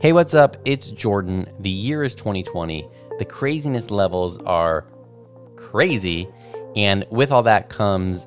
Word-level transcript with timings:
Hey, 0.00 0.12
what's 0.12 0.32
up? 0.32 0.56
It's 0.64 0.90
Jordan. 0.90 1.50
The 1.58 1.68
year 1.68 2.04
is 2.04 2.14
2020. 2.14 2.88
The 3.18 3.24
craziness 3.24 3.90
levels 3.90 4.38
are 4.46 4.86
crazy. 5.56 6.28
And 6.76 7.04
with 7.10 7.32
all 7.32 7.42
that 7.42 7.68
comes, 7.68 8.24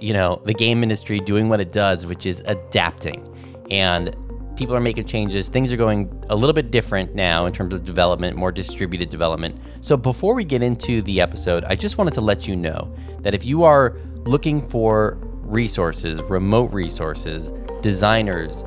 you 0.00 0.14
know, 0.14 0.40
the 0.46 0.54
game 0.54 0.82
industry 0.82 1.20
doing 1.20 1.50
what 1.50 1.60
it 1.60 1.72
does, 1.72 2.06
which 2.06 2.24
is 2.24 2.42
adapting. 2.46 3.36
And 3.70 4.16
people 4.56 4.74
are 4.74 4.80
making 4.80 5.04
changes. 5.04 5.50
Things 5.50 5.70
are 5.70 5.76
going 5.76 6.24
a 6.30 6.34
little 6.34 6.54
bit 6.54 6.70
different 6.70 7.14
now 7.14 7.44
in 7.44 7.52
terms 7.52 7.74
of 7.74 7.84
development, 7.84 8.38
more 8.38 8.50
distributed 8.50 9.10
development. 9.10 9.60
So 9.82 9.98
before 9.98 10.34
we 10.34 10.46
get 10.46 10.62
into 10.62 11.02
the 11.02 11.20
episode, 11.20 11.64
I 11.64 11.74
just 11.74 11.98
wanted 11.98 12.14
to 12.14 12.22
let 12.22 12.48
you 12.48 12.56
know 12.56 12.96
that 13.18 13.34
if 13.34 13.44
you 13.44 13.62
are 13.64 13.98
looking 14.24 14.66
for 14.70 15.18
resources, 15.20 16.22
remote 16.22 16.72
resources, 16.72 17.52
designers, 17.82 18.64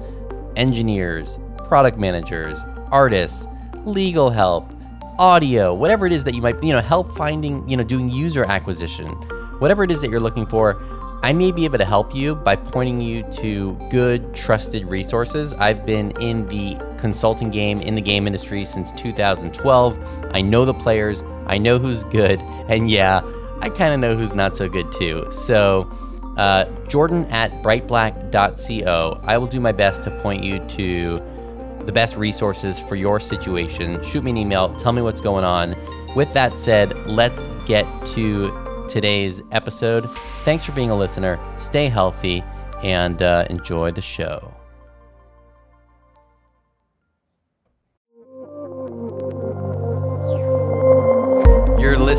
engineers, 0.55 1.39
product 1.73 1.97
managers, 1.97 2.59
artists, 2.91 3.47
legal 3.83 4.29
help, 4.29 4.71
audio, 5.17 5.73
whatever 5.73 6.05
it 6.05 6.13
is 6.13 6.23
that 6.23 6.35
you 6.35 6.41
might, 6.43 6.63
you 6.63 6.71
know, 6.71 6.79
help 6.79 7.17
finding, 7.17 7.67
you 7.67 7.75
know, 7.75 7.83
doing 7.83 8.11
user 8.11 8.45
acquisition, 8.45 9.07
whatever 9.57 9.83
it 9.83 9.89
is 9.89 9.99
that 9.99 10.11
you're 10.11 10.19
looking 10.19 10.45
for, 10.45 10.79
I 11.23 11.33
may 11.33 11.51
be 11.51 11.65
able 11.65 11.79
to 11.79 11.85
help 11.85 12.13
you 12.13 12.35
by 12.35 12.55
pointing 12.55 13.01
you 13.01 13.23
to 13.37 13.73
good, 13.89 14.35
trusted 14.35 14.85
resources. 14.85 15.51
I've 15.55 15.83
been 15.83 16.11
in 16.21 16.45
the 16.45 16.77
consulting 16.99 17.49
game, 17.49 17.81
in 17.81 17.95
the 17.95 18.01
game 18.01 18.27
industry 18.27 18.65
since 18.65 18.91
2012. 18.91 20.27
I 20.29 20.41
know 20.41 20.65
the 20.65 20.75
players, 20.75 21.23
I 21.47 21.57
know 21.57 21.79
who's 21.79 22.03
good, 22.03 22.39
and 22.69 22.87
yeah, 22.87 23.23
I 23.61 23.69
kind 23.69 23.95
of 23.95 23.99
know 23.99 24.15
who's 24.15 24.35
not 24.35 24.55
so 24.55 24.69
good 24.69 24.91
too. 24.91 25.25
So, 25.31 25.89
uh, 26.37 26.65
Jordan 26.87 27.25
at 27.31 27.51
brightblack.co. 27.63 29.21
I 29.23 29.37
will 29.39 29.47
do 29.47 29.59
my 29.59 29.71
best 29.71 30.03
to 30.03 30.11
point 30.11 30.43
you 30.43 30.59
to 30.59 31.32
the 31.85 31.91
best 31.91 32.15
resources 32.15 32.79
for 32.79 32.95
your 32.95 33.19
situation. 33.19 34.03
Shoot 34.03 34.23
me 34.23 34.31
an 34.31 34.37
email, 34.37 34.75
tell 34.77 34.91
me 34.91 35.01
what's 35.01 35.21
going 35.21 35.43
on. 35.43 35.75
With 36.15 36.33
that 36.33 36.53
said, 36.53 36.93
let's 37.07 37.41
get 37.65 37.85
to 38.07 38.87
today's 38.89 39.41
episode. 39.51 40.09
Thanks 40.43 40.63
for 40.63 40.71
being 40.73 40.91
a 40.91 40.95
listener. 40.95 41.39
Stay 41.57 41.87
healthy 41.87 42.43
and 42.83 43.21
uh, 43.21 43.47
enjoy 43.49 43.91
the 43.91 44.01
show. 44.01 44.52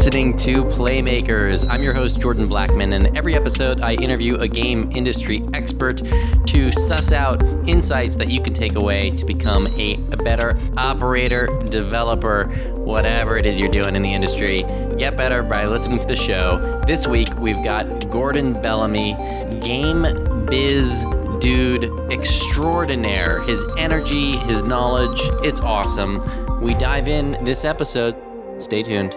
Listening 0.04 0.36
to 0.36 0.62
Playmakers. 0.64 1.66
I'm 1.70 1.82
your 1.82 1.94
host, 1.94 2.20
Jordan 2.20 2.46
Blackman, 2.46 2.92
and 2.92 3.16
every 3.16 3.34
episode 3.34 3.80
I 3.80 3.94
interview 3.94 4.36
a 4.36 4.46
game 4.46 4.92
industry 4.94 5.42
expert 5.54 6.02
to 6.44 6.70
suss 6.70 7.10
out 7.10 7.42
insights 7.66 8.14
that 8.16 8.28
you 8.28 8.42
can 8.42 8.52
take 8.52 8.74
away 8.74 9.12
to 9.12 9.24
become 9.24 9.66
a, 9.78 9.96
better 10.22 10.58
operator, 10.76 11.46
developer, 11.64 12.48
whatever 12.74 13.38
it 13.38 13.46
is 13.46 13.58
you're 13.58 13.70
doing 13.70 13.96
in 13.96 14.02
the 14.02 14.12
industry. 14.12 14.64
Get 14.98 15.16
better 15.16 15.42
by 15.42 15.64
listening 15.64 16.00
to 16.00 16.06
the 16.06 16.16
show. 16.16 16.82
This 16.86 17.06
week 17.06 17.34
we've 17.38 17.64
got 17.64 18.10
Gordon 18.10 18.52
Bellamy, 18.52 19.14
game 19.62 20.02
biz 20.44 21.02
dude 21.40 22.12
extraordinaire. 22.12 23.40
His 23.44 23.64
energy, 23.78 24.36
his 24.36 24.62
knowledge, 24.64 25.18
it's 25.42 25.60
awesome. 25.60 26.20
We 26.60 26.74
dive 26.74 27.08
in 27.08 27.42
this 27.42 27.64
episode. 27.64 28.14
Stay 28.58 28.82
tuned 28.82 29.16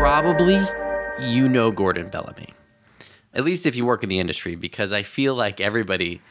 probably 0.00 0.58
you 1.20 1.46
know 1.46 1.70
Gordon 1.70 2.08
Bellamy. 2.08 2.54
At 3.34 3.44
least 3.44 3.66
if 3.66 3.76
you 3.76 3.84
work 3.84 4.02
in 4.02 4.08
the 4.08 4.18
industry, 4.18 4.56
because 4.56 4.94
I 4.94 5.02
feel 5.02 5.34
like 5.34 5.60
everybody 5.60 6.22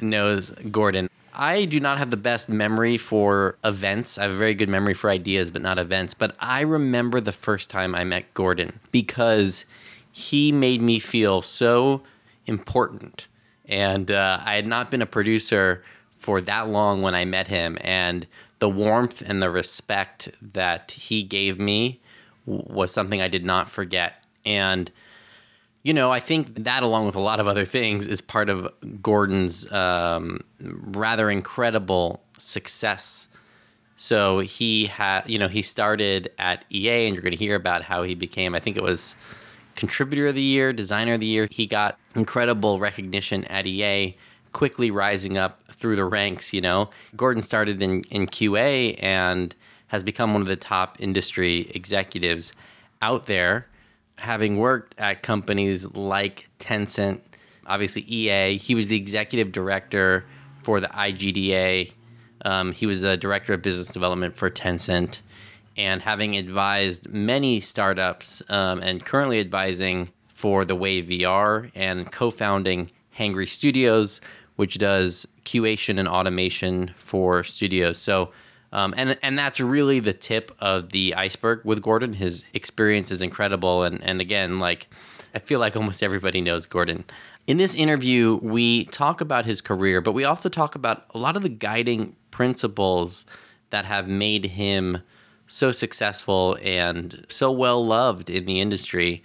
knows 0.00 0.52
Gordon. 0.70 1.10
I 1.34 1.64
do 1.64 1.80
not 1.80 1.98
have 1.98 2.12
the 2.12 2.16
best 2.16 2.48
memory 2.48 2.96
for 2.96 3.58
events. 3.64 4.16
I 4.16 4.22
have 4.22 4.30
a 4.30 4.36
very 4.36 4.54
good 4.54 4.68
memory 4.68 4.94
for 4.94 5.10
ideas, 5.10 5.50
but 5.50 5.60
not 5.60 5.76
events. 5.76 6.14
But 6.14 6.36
I 6.38 6.60
remember 6.60 7.20
the 7.20 7.32
first 7.32 7.68
time 7.68 7.96
I 7.96 8.04
met 8.04 8.32
Gordon 8.32 8.78
because 8.92 9.64
he 10.12 10.52
made 10.52 10.80
me 10.80 11.00
feel 11.00 11.42
so 11.42 12.02
important. 12.46 13.26
And 13.64 14.08
uh, 14.08 14.38
I 14.44 14.54
had 14.54 14.68
not 14.68 14.88
been 14.88 15.02
a 15.02 15.06
producer 15.06 15.82
for 16.16 16.40
that 16.42 16.68
long 16.68 17.02
when 17.02 17.16
I 17.16 17.24
met 17.24 17.48
him. 17.48 17.76
And 17.80 18.28
the 18.60 18.68
warmth 18.68 19.20
and 19.20 19.42
the 19.42 19.50
respect 19.50 20.30
that 20.40 20.92
he 20.92 21.24
gave 21.24 21.58
me 21.58 22.00
was 22.46 22.92
something 22.92 23.20
I 23.20 23.28
did 23.28 23.44
not 23.44 23.68
forget. 23.68 24.24
And, 24.44 24.90
you 25.82 25.92
know, 25.92 26.10
I 26.10 26.20
think 26.20 26.64
that, 26.64 26.82
along 26.82 27.06
with 27.06 27.16
a 27.16 27.20
lot 27.20 27.40
of 27.40 27.46
other 27.46 27.64
things, 27.64 28.06
is 28.06 28.20
part 28.20 28.48
of 28.48 28.72
Gordon's 29.02 29.70
um, 29.72 30.40
rather 30.60 31.28
incredible 31.28 32.22
success. 32.38 33.28
So 33.96 34.40
he 34.40 34.86
had, 34.86 35.28
you 35.28 35.38
know, 35.38 35.48
he 35.48 35.62
started 35.62 36.30
at 36.38 36.64
EA, 36.70 37.06
and 37.06 37.14
you're 37.14 37.22
going 37.22 37.32
to 37.32 37.38
hear 37.38 37.56
about 37.56 37.82
how 37.82 38.02
he 38.02 38.14
became, 38.14 38.54
I 38.54 38.60
think 38.60 38.76
it 38.76 38.82
was 38.82 39.16
contributor 39.74 40.28
of 40.28 40.34
the 40.34 40.42
year, 40.42 40.72
designer 40.72 41.14
of 41.14 41.20
the 41.20 41.26
year. 41.26 41.48
He 41.50 41.66
got 41.66 41.98
incredible 42.14 42.78
recognition 42.80 43.44
at 43.44 43.66
EA, 43.66 44.16
quickly 44.52 44.90
rising 44.90 45.36
up 45.36 45.60
through 45.72 45.96
the 45.96 46.04
ranks, 46.04 46.52
you 46.52 46.60
know. 46.60 46.90
Gordon 47.14 47.42
started 47.42 47.80
in, 47.80 48.02
in 48.10 48.26
QA 48.26 48.98
and 49.02 49.54
has 49.88 50.02
become 50.02 50.32
one 50.32 50.42
of 50.42 50.48
the 50.48 50.56
top 50.56 50.96
industry 51.00 51.70
executives 51.74 52.52
out 53.02 53.26
there, 53.26 53.66
having 54.18 54.58
worked 54.58 54.94
at 54.98 55.22
companies 55.22 55.86
like 55.94 56.48
Tencent, 56.58 57.20
obviously 57.66 58.02
EA. 58.02 58.56
He 58.56 58.74
was 58.74 58.88
the 58.88 58.96
executive 58.96 59.52
director 59.52 60.24
for 60.62 60.80
the 60.80 60.88
IGDA. 60.88 61.92
Um, 62.44 62.72
he 62.72 62.86
was 62.86 63.00
the 63.00 63.16
director 63.16 63.52
of 63.54 63.62
business 63.62 63.88
development 63.88 64.36
for 64.36 64.50
Tencent. 64.50 65.20
And 65.76 66.00
having 66.00 66.36
advised 66.36 67.08
many 67.10 67.60
startups 67.60 68.42
um, 68.48 68.80
and 68.80 69.04
currently 69.04 69.40
advising 69.40 70.10
for 70.28 70.64
the 70.64 70.74
Wave 70.74 71.06
VR 71.06 71.70
and 71.74 72.10
co 72.10 72.30
founding 72.30 72.90
Hangry 73.18 73.48
Studios, 73.48 74.20
which 74.56 74.78
does 74.78 75.26
curation 75.44 75.98
and 75.98 76.08
automation 76.08 76.94
for 76.98 77.44
studios. 77.44 77.98
So, 77.98 78.30
um, 78.72 78.94
and 78.96 79.18
and 79.22 79.38
that's 79.38 79.60
really 79.60 80.00
the 80.00 80.12
tip 80.12 80.50
of 80.58 80.90
the 80.90 81.14
iceberg 81.14 81.60
with 81.64 81.82
Gordon. 81.82 82.14
His 82.14 82.44
experience 82.54 83.10
is 83.10 83.22
incredible, 83.22 83.82
and 83.82 84.02
and 84.02 84.20
again, 84.20 84.58
like 84.58 84.88
I 85.34 85.38
feel 85.38 85.60
like 85.60 85.76
almost 85.76 86.02
everybody 86.02 86.40
knows 86.40 86.66
Gordon. 86.66 87.04
In 87.46 87.58
this 87.58 87.74
interview, 87.74 88.40
we 88.42 88.86
talk 88.86 89.20
about 89.20 89.44
his 89.44 89.60
career, 89.60 90.00
but 90.00 90.12
we 90.12 90.24
also 90.24 90.48
talk 90.48 90.74
about 90.74 91.04
a 91.14 91.18
lot 91.18 91.36
of 91.36 91.42
the 91.42 91.48
guiding 91.48 92.16
principles 92.30 93.24
that 93.70 93.84
have 93.84 94.08
made 94.08 94.46
him 94.46 95.02
so 95.46 95.70
successful 95.72 96.58
and 96.62 97.24
so 97.28 97.52
well 97.52 97.84
loved 97.84 98.30
in 98.30 98.46
the 98.46 98.60
industry. 98.60 99.22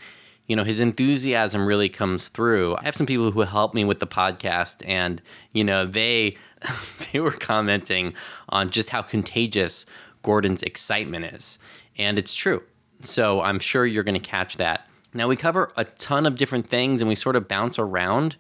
You 0.48 0.56
know, 0.56 0.64
his 0.64 0.80
enthusiasm 0.80 1.66
really 1.66 1.90
comes 1.90 2.28
through. 2.28 2.76
I 2.76 2.84
have 2.84 2.96
some 2.96 3.06
people 3.06 3.32
who 3.32 3.42
help 3.42 3.74
me 3.74 3.86
with 3.86 4.00
the 4.00 4.08
podcast, 4.08 4.88
and, 4.88 5.22
you 5.54 5.64
know, 5.64 5.86
they 5.86 6.38
they 7.12 7.20
were 7.20 7.32
commenting 7.32 8.14
on 8.50 8.70
just 8.70 8.90
how 8.90 9.02
contagious 9.02 9.86
Gordon's 10.24 10.64
excitement 10.64 11.26
is. 11.26 11.60
And 11.98 12.18
it's 12.18 12.34
true. 12.34 12.64
So 13.02 13.42
I'm 13.42 13.60
sure 13.60 13.86
you're 13.86 14.04
going 14.04 14.20
to 14.20 14.28
catch 14.28 14.58
that. 14.58 14.88
Now, 15.14 15.28
we 15.28 15.36
cover 15.36 15.74
a 15.76 15.84
ton 15.84 16.26
of 16.26 16.38
different 16.38 16.68
things 16.68 17.02
and 17.02 17.10
we 17.10 17.16
sort 17.16 17.36
of 17.36 17.48
bounce 17.48 17.78
around. 17.78 18.38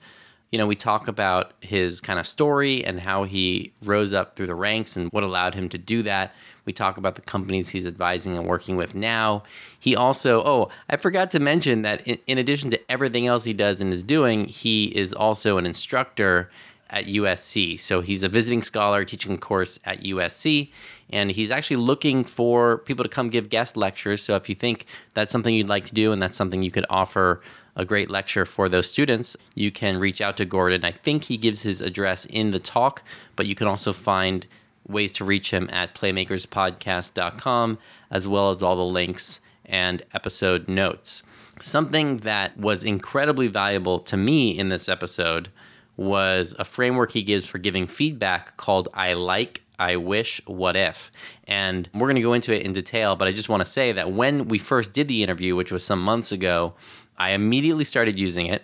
You 0.51 0.57
know, 0.57 0.67
we 0.67 0.75
talk 0.75 1.07
about 1.07 1.53
his 1.61 2.01
kind 2.01 2.19
of 2.19 2.27
story 2.27 2.83
and 2.83 2.99
how 2.99 3.23
he 3.23 3.73
rose 3.83 4.13
up 4.13 4.35
through 4.35 4.47
the 4.47 4.55
ranks 4.55 4.95
and 4.95 5.09
what 5.11 5.23
allowed 5.23 5.55
him 5.55 5.69
to 5.69 5.77
do 5.77 6.03
that. 6.03 6.33
We 6.65 6.73
talk 6.73 6.97
about 6.97 7.15
the 7.15 7.21
companies 7.21 7.69
he's 7.69 7.88
advising 7.88 8.38
and 8.38 8.45
working 8.45 8.75
with 8.75 8.93
now. 8.93 9.43
He 9.79 9.95
also, 9.95 10.43
oh, 10.45 10.69
I 10.89 10.97
forgot 10.97 11.31
to 11.31 11.39
mention 11.39 11.81
that 11.81 12.05
in, 12.07 12.19
in 12.27 12.38
addition 12.38 12.69
to 12.69 12.91
everything 12.91 13.27
else 13.27 13.43
he 13.45 13.53
does 13.53 13.81
and 13.81 13.91
is 13.91 14.03
doing, 14.03 14.45
he 14.45 14.85
is 14.95 15.13
also 15.13 15.57
an 15.57 15.65
instructor 15.65 16.49
at 16.91 17.06
USC. 17.06 17.79
So 17.79 18.02
he's 18.02 18.22
a 18.22 18.29
visiting 18.29 18.62
scholar 18.62 19.06
teaching 19.06 19.34
a 19.34 19.38
course 19.38 19.80
at 19.86 20.04
USC, 20.04 20.71
and 21.10 21.31
he's 21.31 21.50
actually 21.50 21.77
looking 21.77 22.24
for 22.24 22.80
people 22.80 23.04
to 23.04 23.10
come 23.10 23.30
give 23.30 23.50
guest 23.50 23.77
lectures. 23.77 24.21
So 24.21 24.36
if 24.36 24.50
you 24.50 24.56
think 24.56 24.86
that's 25.13 25.31
something 25.31 25.56
you'd 25.56 25.69
like 25.69 25.86
to 25.86 25.94
do 25.94 26.12
and 26.12 26.21
that's 26.21 26.38
something 26.38 26.62
you 26.62 26.71
could 26.71 26.86
offer 26.89 27.42
a 27.75 27.86
great 27.86 28.10
lecture 28.10 28.45
for 28.45 28.68
those 28.68 28.89
students, 28.89 29.38
you 29.56 29.71
can 29.71 29.98
reach 29.98 30.19
out 30.19 30.36
to 30.38 30.45
Gordon. 30.45 30.83
I 30.83 30.92
think 30.92 31.24
he 31.24 31.38
gives 31.38 31.62
his 31.62 31.80
address 31.80 32.25
in 32.25 32.51
the 32.51 32.60
talk, 32.60 33.01
but 33.38 33.48
you 33.48 33.56
can 33.56 33.68
also 33.68 33.94
find 33.94 34.45
ways 34.88 35.13
to 35.13 35.24
reach 35.25 35.51
him 35.51 35.69
at 35.71 35.95
playmakerspodcast.com, 35.95 37.77
as 38.10 38.27
well 38.27 38.51
as 38.51 38.62
all 38.62 38.75
the 38.75 38.83
links 38.83 39.39
and 39.65 40.04
episode 40.13 40.68
notes. 40.68 41.24
Something 41.62 42.18
that 42.18 42.57
was 42.57 42.83
incredibly 42.83 43.48
valuable 43.48 44.00
to 44.00 44.18
me 44.18 44.57
in 44.57 44.69
this 44.69 44.89
episode 44.89 45.50
was 45.97 46.55
a 46.57 46.65
framework 46.65 47.11
he 47.11 47.23
gives 47.23 47.45
for 47.45 47.57
giving 47.57 47.88
feedback 47.88 48.57
called 48.57 48.89
I 48.93 49.13
like, 49.13 49.61
I 49.77 49.95
wish, 49.95 50.41
what 50.45 50.75
if. 50.75 51.11
And 51.47 51.89
we're 51.93 52.07
going 52.07 52.15
to 52.15 52.21
go 52.21 52.33
into 52.33 52.53
it 52.53 52.63
in 52.63 52.73
detail, 52.73 53.15
but 53.15 53.27
I 53.27 53.31
just 53.31 53.49
want 53.49 53.61
to 53.61 53.69
say 53.69 53.91
that 53.93 54.11
when 54.11 54.47
we 54.47 54.57
first 54.57 54.93
did 54.93 55.07
the 55.07 55.23
interview, 55.23 55.55
which 55.55 55.71
was 55.71 55.83
some 55.83 56.01
months 56.01 56.31
ago, 56.31 56.73
I 57.17 57.31
immediately 57.31 57.83
started 57.83 58.19
using 58.19 58.45
it. 58.47 58.63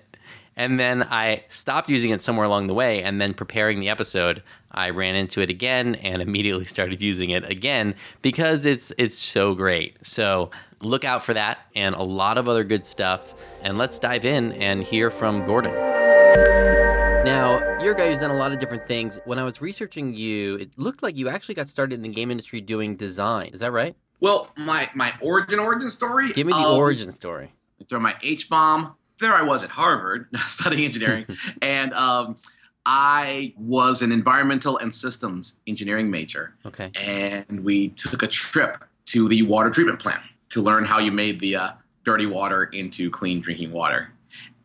And 0.56 0.80
then 0.80 1.04
I 1.04 1.44
stopped 1.50 1.90
using 1.90 2.10
it 2.10 2.22
somewhere 2.22 2.46
along 2.46 2.66
the 2.68 2.74
way. 2.74 3.04
And 3.04 3.22
then 3.22 3.36
preparing 3.36 3.80
the 3.80 3.90
episode, 3.90 4.42
I 4.72 4.90
ran 4.90 5.16
into 5.16 5.42
it 5.42 5.50
again 5.50 5.96
and 5.96 6.22
immediately 6.28 6.66
started 6.66 7.02
using 7.02 7.30
it 7.30 7.50
again 7.50 7.96
because 8.22 8.66
it's 8.66 8.92
it's 8.98 9.18
so 9.18 9.54
great. 9.54 9.98
So 10.06 10.50
look 10.82 11.06
out 11.06 11.24
for 11.24 11.34
that 11.34 11.60
and 11.76 11.96
a 11.96 12.04
lot 12.04 12.38
of 12.38 12.50
other 12.50 12.64
good 12.64 12.86
stuff. 12.86 13.36
And 13.62 13.78
let's 13.78 14.00
dive 14.00 14.26
in 14.26 14.54
and 14.54 14.84
hear 14.84 15.10
from 15.12 15.46
Gordon. 15.46 15.74
Now, 17.28 17.78
you're 17.84 17.92
a 17.92 17.98
guy 17.98 18.08
who's 18.08 18.20
done 18.20 18.32
a 18.32 18.38
lot 18.38 18.54
of 18.54 18.60
different 18.60 18.88
things. 18.88 19.20
When 19.26 19.38
I 19.38 19.44
was 19.44 19.60
researching 19.60 20.14
you, 20.14 20.56
it 20.56 20.72
looked 20.78 21.04
like 21.04 21.18
you 21.18 21.28
actually 21.28 21.56
got 21.56 21.68
started 21.68 21.96
in 21.96 22.02
the 22.02 22.08
game 22.08 22.32
industry 22.32 22.62
doing 22.62 22.96
design. 22.96 23.50
Is 23.54 23.60
that 23.60 23.74
right? 23.74 23.98
Well, 24.22 24.50
my 24.56 24.90
my 24.96 25.12
origin 25.22 25.60
origin 25.60 25.90
story. 25.90 26.32
Give 26.32 26.48
me 26.48 26.54
the 26.54 26.60
um, 26.60 26.78
origin 26.78 27.12
story. 27.12 27.52
Throw 27.90 28.00
my 28.00 28.16
H 28.24 28.50
bomb. 28.50 28.96
There 29.20 29.34
I 29.34 29.42
was 29.42 29.62
at 29.62 29.70
Harvard 29.70 30.30
studying 30.46 30.86
engineering, 30.86 31.26
and 31.62 31.94
um, 31.96 32.38
I 32.86 33.54
was 33.58 34.02
an 34.02 34.14
environmental 34.14 34.78
and 34.78 34.96
systems 34.96 35.60
engineering 35.68 36.10
major. 36.10 36.56
Okay. 36.66 36.92
And 36.96 37.62
we 37.62 37.90
took 37.90 38.24
a 38.24 38.28
trip 38.28 38.86
to 39.08 39.28
the 39.28 39.42
water 39.42 39.70
treatment 39.70 40.00
plant 40.00 40.24
to 40.52 40.62
learn 40.62 40.86
how 40.86 41.00
you 41.00 41.12
made 41.12 41.42
the 41.42 41.58
uh, 41.58 41.72
dirty 42.06 42.26
water 42.26 42.70
into 42.72 43.12
clean 43.12 43.42
drinking 43.42 43.74
water. 43.74 44.14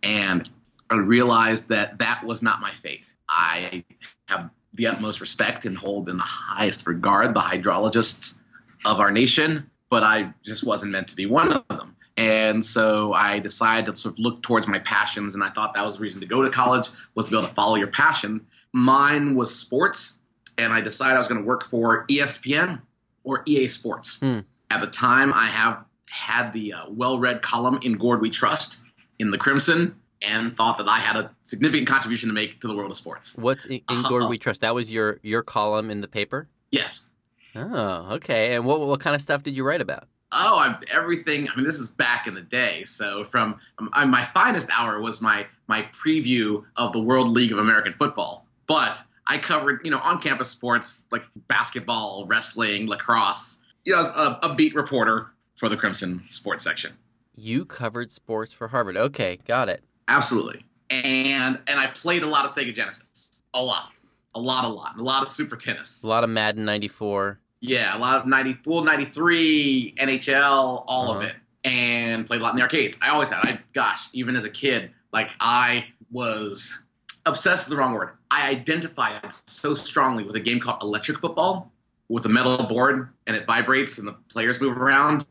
And 0.04 0.48
I 0.92 0.96
realized 0.96 1.68
that 1.68 1.98
that 1.98 2.22
was 2.24 2.42
not 2.42 2.60
my 2.60 2.70
fate. 2.70 3.12
I 3.28 3.84
have 4.28 4.50
the 4.74 4.86
utmost 4.86 5.20
respect 5.20 5.64
and 5.64 5.76
hold 5.76 6.08
in 6.08 6.16
the 6.16 6.22
highest 6.22 6.86
regard 6.86 7.34
the 7.34 7.40
hydrologists 7.40 8.38
of 8.84 9.00
our 9.00 9.10
nation, 9.10 9.70
but 9.90 10.02
I 10.02 10.32
just 10.44 10.64
wasn't 10.64 10.92
meant 10.92 11.08
to 11.08 11.16
be 11.16 11.26
one 11.26 11.52
of 11.52 11.66
them. 11.68 11.96
And 12.16 12.64
so 12.64 13.12
I 13.14 13.38
decided 13.38 13.86
to 13.86 13.96
sort 13.96 14.14
of 14.14 14.18
look 14.18 14.42
towards 14.42 14.68
my 14.68 14.78
passions, 14.80 15.34
and 15.34 15.42
I 15.42 15.48
thought 15.48 15.74
that 15.74 15.84
was 15.84 15.96
the 15.96 16.02
reason 16.02 16.20
to 16.20 16.26
go 16.26 16.42
to 16.42 16.50
college 16.50 16.88
was 17.14 17.26
to 17.26 17.30
be 17.30 17.38
able 17.38 17.48
to 17.48 17.54
follow 17.54 17.76
your 17.76 17.88
passion. 17.88 18.44
Mine 18.74 19.34
was 19.34 19.54
sports, 19.54 20.18
and 20.58 20.72
I 20.72 20.80
decided 20.80 21.14
I 21.14 21.18
was 21.18 21.28
going 21.28 21.40
to 21.40 21.46
work 21.46 21.64
for 21.64 22.06
ESPN 22.08 22.82
or 23.24 23.42
EA 23.46 23.66
Sports. 23.68 24.20
Hmm. 24.20 24.40
At 24.70 24.80
the 24.80 24.88
time, 24.88 25.32
I 25.32 25.46
have 25.46 25.84
had 26.10 26.52
the 26.52 26.74
uh, 26.74 26.84
well-read 26.90 27.40
column 27.40 27.78
in 27.82 27.94
Gord 27.94 28.20
We 28.20 28.28
Trust 28.28 28.82
in 29.18 29.30
the 29.30 29.38
Crimson, 29.38 29.94
and 30.26 30.56
thought 30.56 30.78
that 30.78 30.88
I 30.88 30.98
had 30.98 31.16
a 31.16 31.30
significant 31.42 31.88
contribution 31.88 32.28
to 32.28 32.34
make 32.34 32.60
to 32.60 32.69
the 32.69 32.76
world 32.76 32.90
of 32.90 32.96
sports. 32.96 33.36
What's 33.36 33.66
in, 33.66 33.80
in 33.90 34.02
Gord 34.08 34.28
We 34.28 34.38
Trust? 34.38 34.60
That 34.60 34.74
was 34.74 34.90
your 34.90 35.20
your 35.22 35.42
column 35.42 35.90
in 35.90 36.00
the 36.00 36.08
paper. 36.08 36.48
Yes. 36.70 37.08
Oh, 37.54 38.08
okay. 38.12 38.54
And 38.54 38.64
what 38.64 38.80
what 38.80 39.00
kind 39.00 39.14
of 39.14 39.22
stuff 39.22 39.42
did 39.42 39.56
you 39.56 39.64
write 39.64 39.80
about? 39.80 40.08
Oh, 40.34 40.58
I'm, 40.58 40.78
everything. 40.90 41.46
I 41.48 41.56
mean, 41.56 41.66
this 41.66 41.78
is 41.78 41.90
back 41.90 42.26
in 42.26 42.32
the 42.32 42.40
day. 42.40 42.84
So, 42.84 43.24
from 43.24 43.60
um, 43.78 43.90
I, 43.92 44.06
my 44.06 44.24
finest 44.24 44.69
hour 44.76 45.00
was 45.00 45.20
my 45.20 45.46
my 45.66 45.82
preview 45.92 46.64
of 46.76 46.92
the 46.92 47.02
World 47.02 47.28
League 47.28 47.52
of 47.52 47.58
American 47.58 47.92
Football. 47.92 48.46
But 48.66 49.02
I 49.26 49.36
covered, 49.38 49.80
you 49.84 49.90
know, 49.90 49.98
on-campus 49.98 50.48
sports 50.48 51.04
like 51.10 51.24
basketball, 51.48 52.26
wrestling, 52.26 52.88
lacrosse. 52.88 53.60
You 53.84 53.92
know, 53.92 53.98
I 53.98 54.02
was 54.02 54.10
a, 54.16 54.48
a 54.48 54.54
beat 54.54 54.74
reporter 54.74 55.32
for 55.56 55.69
the 55.69 55.76
Crimson 55.76 56.24
Sports 56.28 56.64
section. 56.64 56.92
You 57.34 57.64
covered 57.64 58.10
sports 58.10 58.52
for 58.52 58.69
Harvard. 58.69 58.96
Okay, 58.96 59.38
got 59.44 59.69
it. 59.69 59.84
Absolutely. 60.08 60.60
And 60.90 61.58
and 61.66 61.78
I 61.81 61.87
played 61.88 62.22
a 62.22 62.26
lot 62.26 62.44
of 62.44 62.50
Sega 62.50 62.75
Genesis. 62.75 63.43
A 63.54 63.62
lot. 63.62 63.90
A 64.34 64.40
lot, 64.40 64.64
a 64.64 64.69
lot. 64.69 64.96
A 64.99 65.02
lot 65.02 65.22
of 65.22 65.28
Super 65.28 65.56
Tennis. 65.56 66.02
A 66.02 66.08
lot 66.08 66.25
of 66.25 66.31
Madden 66.31 66.64
'94. 66.64 67.38
Yeah, 67.60 67.96
a 67.96 67.99
lot 67.99 68.16
of 68.20 68.26
90, 68.26 68.54
full 68.64 68.82
93, 68.82 69.94
NHL, 69.96 70.84
all 70.88 71.10
Uh-huh. 71.10 71.19
of 71.20 71.25
it. 71.25 71.37
And 71.64 72.26
played 72.26 72.40
a 72.40 72.43
lot 72.43 72.50
in 72.52 72.56
the 72.56 72.62
arcades. 72.62 72.99
I 73.00 73.10
always 73.10 73.28
had. 73.28 73.44
I 73.46 73.60
gosh, 73.72 74.08
even 74.12 74.34
as 74.34 74.44
a 74.44 74.50
kid, 74.50 74.90
like 75.12 75.31
I 75.38 75.87
was 76.10 76.82
obsessed 77.25 77.64
is 77.66 77.70
the 77.70 77.76
wrong 77.76 77.93
word. 77.94 78.10
I 78.32 78.50
identified 78.50 79.32
so 79.46 79.75
strongly 79.76 80.25
with 80.25 80.34
a 80.34 80.40
game 80.40 80.58
called 80.58 80.82
Electric 80.82 81.19
Football 81.20 81.70
with 82.08 82.25
a 82.26 82.28
metal 82.28 82.66
board 82.66 83.08
and 83.28 83.37
it 83.37 83.46
vibrates 83.46 83.98
and 83.98 84.08
the 84.08 84.14
players 84.28 84.60
move 84.60 84.76
around. 84.76 85.25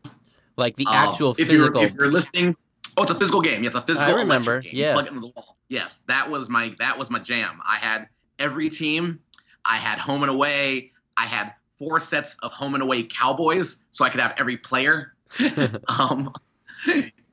Like 0.56 0.77
the 0.77 0.85
Um, 0.88 0.94
actual 0.95 1.31
if 1.31 1.50
physical. 1.50 1.81
You're, 1.81 1.89
if 1.89 1.95
you're 1.95 2.09
listening, 2.09 2.56
oh, 2.97 3.03
it's 3.03 3.11
a 3.11 3.15
physical 3.15 3.41
game. 3.41 3.63
Yeah, 3.63 3.67
it's 3.67 3.77
a 3.77 3.81
physical 3.81 4.15
I 4.15 4.19
remember, 4.19 4.61
game. 4.61 4.71
yes. 4.75 4.89
You 4.89 4.93
plug 4.93 5.05
it 5.05 5.09
into 5.09 5.21
the 5.21 5.33
wall. 5.35 5.57
Yes, 5.69 5.97
that 6.07 6.29
was 6.29 6.49
my 6.49 6.73
that 6.79 6.97
was 6.97 7.09
my 7.09 7.19
jam. 7.19 7.61
I 7.67 7.75
had 7.75 8.07
every 8.39 8.69
team. 8.69 9.19
I 9.65 9.77
had 9.77 9.99
home 9.99 10.23
and 10.23 10.31
away. 10.31 10.91
I 11.17 11.25
had 11.25 11.53
four 11.77 11.99
sets 11.99 12.35
of 12.43 12.51
home 12.51 12.73
and 12.73 12.83
away 12.83 13.03
Cowboys, 13.03 13.83
so 13.91 14.05
I 14.05 14.09
could 14.09 14.21
have 14.21 14.33
every 14.38 14.57
player 14.57 15.13
um, 15.99 16.33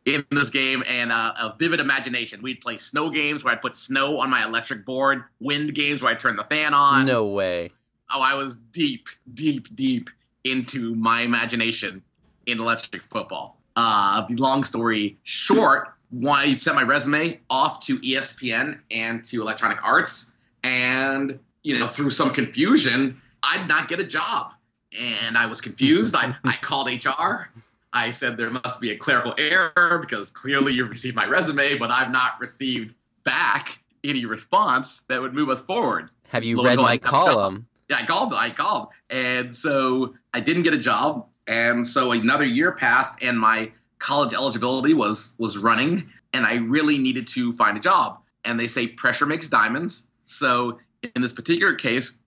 in 0.05 0.25
this 0.31 0.50
game 0.50 0.82
and 0.87 1.12
uh, 1.12 1.32
a 1.38 1.55
vivid 1.58 1.81
imagination. 1.81 2.43
We'd 2.43 2.60
play 2.60 2.76
snow 2.76 3.10
games 3.10 3.44
where 3.44 3.52
I'd 3.52 3.62
put 3.62 3.76
snow 3.76 4.19
on 4.19 4.31
my 4.31 4.44
electric 4.44 4.84
board, 4.84 5.25
wind 5.40 5.75
games 5.75 6.02
where 6.02 6.10
I'd 6.12 6.20
turn 6.20 6.37
the 6.37 6.44
fan 6.44 6.75
on. 6.75 7.06
no 7.06 7.26
way. 7.26 7.72
Oh, 8.12 8.22
I 8.22 8.34
was 8.34 8.56
deep, 8.56 9.06
deep, 9.34 9.75
deep 9.76 10.08
into 10.44 10.94
my 10.94 11.22
imagination 11.22 12.02
in 12.46 12.58
electric 12.58 13.02
football. 13.02 13.57
Uh, 13.80 14.26
long 14.30 14.64
story 14.64 15.16
short, 15.22 15.94
why 16.10 16.42
I 16.42 16.54
sent 16.56 16.75
my 16.75 16.82
resume 16.82 17.38
off 17.48 17.78
to 17.86 18.00
ESPN 18.00 18.80
and 18.90 19.22
to 19.26 19.40
Electronic 19.40 19.78
Arts, 19.84 20.32
and 20.64 21.38
you 21.62 21.78
know, 21.78 21.86
through 21.86 22.10
some 22.10 22.30
confusion, 22.30 23.22
I'd 23.44 23.69
not 23.69 23.86
get 23.86 24.00
a 24.00 24.04
job, 24.04 24.50
and 24.98 25.38
I 25.38 25.46
was 25.46 25.60
confused. 25.60 26.16
I, 26.16 26.34
I 26.44 26.54
called 26.60 26.88
HR. 26.88 27.50
I 27.92 28.10
said 28.10 28.36
there 28.36 28.50
must 28.50 28.80
be 28.80 28.90
a 28.90 28.96
clerical 28.96 29.32
error 29.38 29.98
because 30.00 30.32
clearly 30.32 30.72
you 30.72 30.84
received 30.84 31.14
my 31.14 31.26
resume, 31.26 31.78
but 31.78 31.92
I've 31.92 32.10
not 32.10 32.32
received 32.40 32.96
back 33.22 33.78
any 34.02 34.24
response 34.24 35.02
that 35.08 35.20
would 35.20 35.34
move 35.34 35.50
us 35.50 35.62
forward. 35.62 36.08
Have 36.31 36.42
you 36.42 36.64
read 36.64 36.78
my 36.78 36.98
column? 36.98 37.69
Yeah, 37.88 37.98
I 38.00 38.06
called. 38.06 38.34
I 38.34 38.50
called, 38.50 38.88
and 39.08 39.54
so 39.54 40.14
I 40.34 40.40
didn't 40.40 40.64
get 40.64 40.74
a 40.74 40.78
job, 40.78 41.28
and 41.48 41.84
so 41.86 42.12
another 42.12 42.44
year 42.44 42.70
passed, 42.72 43.20
and 43.22 43.38
my 43.38 43.72
college 43.98 44.32
eligibility 44.32 44.94
was 44.94 45.34
was 45.38 45.58
running, 45.58 46.08
and 46.32 46.46
I 46.46 46.56
really 46.58 46.98
needed 46.98 47.26
to 47.28 47.50
find 47.52 47.76
a 47.76 47.80
job. 47.80 48.20
And 48.44 48.60
they 48.60 48.68
say 48.68 48.86
pressure 48.86 49.26
makes 49.26 49.48
diamonds. 49.48 50.10
So 50.24 50.78
in 51.14 51.22
this 51.22 51.32
particular 51.32 51.74
case, 51.74 52.18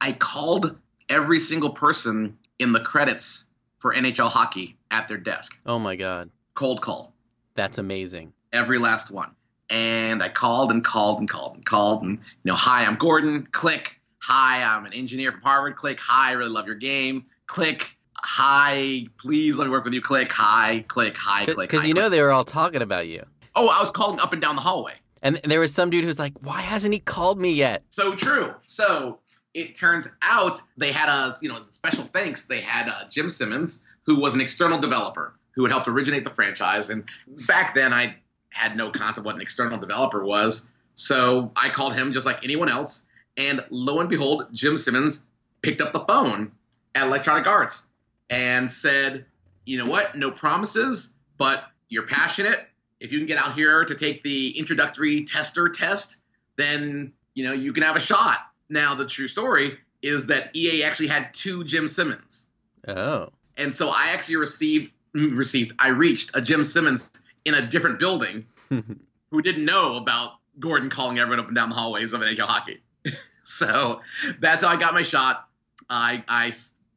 I 0.00 0.12
called 0.12 0.76
every 1.08 1.38
single 1.38 1.70
person 1.70 2.38
in 2.58 2.72
the 2.72 2.80
credits 2.80 3.48
for 3.78 3.92
NHL 3.92 4.28
hockey 4.28 4.76
at 4.90 5.08
their 5.08 5.18
desk. 5.18 5.58
Oh 5.66 5.78
my 5.78 5.96
god, 5.96 6.30
Cold 6.54 6.80
call 6.80 7.12
that's 7.54 7.76
amazing. 7.78 8.32
every 8.52 8.78
last 8.78 9.10
one. 9.10 9.32
And 9.68 10.22
I 10.22 10.28
called 10.28 10.70
and 10.70 10.84
called 10.84 11.18
and 11.20 11.28
called 11.28 11.54
and 11.56 11.64
called 11.64 12.02
and 12.02 12.12
you 12.12 12.50
know, 12.50 12.54
hi, 12.54 12.84
I'm 12.84 12.96
Gordon. 12.96 13.46
Click. 13.52 13.98
Hi, 14.20 14.62
I'm 14.62 14.84
an 14.86 14.92
engineer 14.92 15.32
from 15.32 15.40
Harvard. 15.42 15.76
Click. 15.76 15.98
Hi, 16.00 16.30
I 16.30 16.32
really 16.32 16.50
love 16.50 16.66
your 16.66 16.76
game. 16.76 17.24
Click. 17.46 17.96
Hi, 18.24 19.06
please 19.18 19.56
let 19.56 19.66
me 19.66 19.70
work 19.70 19.84
with 19.84 19.94
you. 19.94 20.00
Click. 20.00 20.30
Hi. 20.32 20.84
Click. 20.88 21.16
Hi. 21.18 21.44
Click. 21.44 21.70
Because 21.70 21.86
you 21.86 21.94
know 21.94 22.02
click. 22.02 22.12
they 22.12 22.20
were 22.20 22.30
all 22.30 22.44
talking 22.44 22.82
about 22.82 23.08
you. 23.08 23.24
Oh, 23.54 23.68
I 23.68 23.80
was 23.80 23.90
calling 23.90 24.20
up 24.20 24.32
and 24.32 24.40
down 24.40 24.56
the 24.56 24.62
hallway. 24.62 24.94
And 25.22 25.40
there 25.44 25.60
was 25.60 25.74
some 25.74 25.90
dude 25.90 26.04
who's 26.04 26.18
like, 26.18 26.32
"Why 26.40 26.60
hasn't 26.60 26.94
he 26.94 27.00
called 27.00 27.40
me 27.40 27.52
yet?" 27.52 27.84
So 27.90 28.14
true. 28.14 28.54
So 28.66 29.18
it 29.54 29.74
turns 29.74 30.08
out 30.22 30.60
they 30.76 30.92
had 30.92 31.08
a 31.08 31.36
you 31.40 31.48
know 31.48 31.58
special 31.68 32.04
thanks. 32.04 32.46
They 32.46 32.60
had 32.60 32.88
uh, 32.88 33.08
Jim 33.10 33.28
Simmons, 33.28 33.82
who 34.04 34.20
was 34.20 34.34
an 34.34 34.40
external 34.40 34.78
developer 34.78 35.34
who 35.54 35.62
had 35.64 35.72
helped 35.72 35.88
originate 35.88 36.24
the 36.24 36.30
franchise. 36.30 36.90
And 36.90 37.08
back 37.46 37.74
then, 37.74 37.92
I 37.92 38.16
had 38.50 38.76
no 38.76 38.90
concept 38.90 39.24
what 39.24 39.34
an 39.34 39.42
external 39.42 39.78
developer 39.78 40.24
was. 40.24 40.70
So 40.94 41.52
I 41.56 41.68
called 41.68 41.94
him 41.94 42.12
just 42.12 42.26
like 42.26 42.42
anyone 42.42 42.68
else. 42.68 43.06
And 43.36 43.64
lo 43.70 44.00
and 44.00 44.08
behold, 44.08 44.46
Jim 44.52 44.76
Simmons 44.76 45.26
picked 45.62 45.80
up 45.80 45.92
the 45.92 46.04
phone 46.06 46.52
at 46.94 47.06
Electronic 47.06 47.46
Arts 47.46 47.86
and 48.32 48.68
said, 48.70 49.26
"You 49.66 49.76
know 49.78 49.86
what? 49.86 50.16
No 50.16 50.30
promises, 50.30 51.14
but 51.36 51.66
you're 51.88 52.06
passionate. 52.06 52.66
If 52.98 53.12
you 53.12 53.18
can 53.18 53.26
get 53.26 53.38
out 53.38 53.54
here 53.54 53.84
to 53.84 53.94
take 53.94 54.22
the 54.22 54.58
introductory 54.58 55.22
tester 55.24 55.68
test, 55.68 56.16
then 56.56 57.12
you 57.34 57.44
know 57.44 57.52
you 57.52 57.72
can 57.72 57.82
have 57.82 57.94
a 57.94 58.00
shot." 58.00 58.38
Now, 58.68 58.94
the 58.94 59.06
true 59.06 59.28
story 59.28 59.78
is 60.00 60.26
that 60.26 60.56
EA 60.56 60.82
actually 60.82 61.08
had 61.08 61.32
two 61.34 61.62
Jim 61.62 61.86
Simmons, 61.86 62.48
Oh, 62.88 63.28
and 63.56 63.74
so 63.74 63.88
I 63.88 64.10
actually 64.12 64.36
received 64.36 64.92
mm, 65.14 65.36
received 65.36 65.74
I 65.78 65.88
reached 65.88 66.30
a 66.34 66.40
Jim 66.40 66.64
Simmons 66.64 67.10
in 67.44 67.54
a 67.54 67.64
different 67.66 67.98
building 67.98 68.46
who 68.68 69.42
didn't 69.42 69.64
know 69.66 69.96
about 69.96 70.38
Gordon 70.58 70.88
calling 70.88 71.18
everyone 71.18 71.40
up 71.40 71.48
and 71.48 71.54
down 71.54 71.68
the 71.68 71.74
hallways 71.74 72.12
of 72.12 72.22
NHL 72.22 72.40
hockey. 72.40 72.80
so 73.44 74.00
that's 74.40 74.64
how 74.64 74.70
I 74.70 74.76
got 74.76 74.94
my 74.94 75.02
shot. 75.02 75.48
I 75.90 76.24
I 76.28 76.52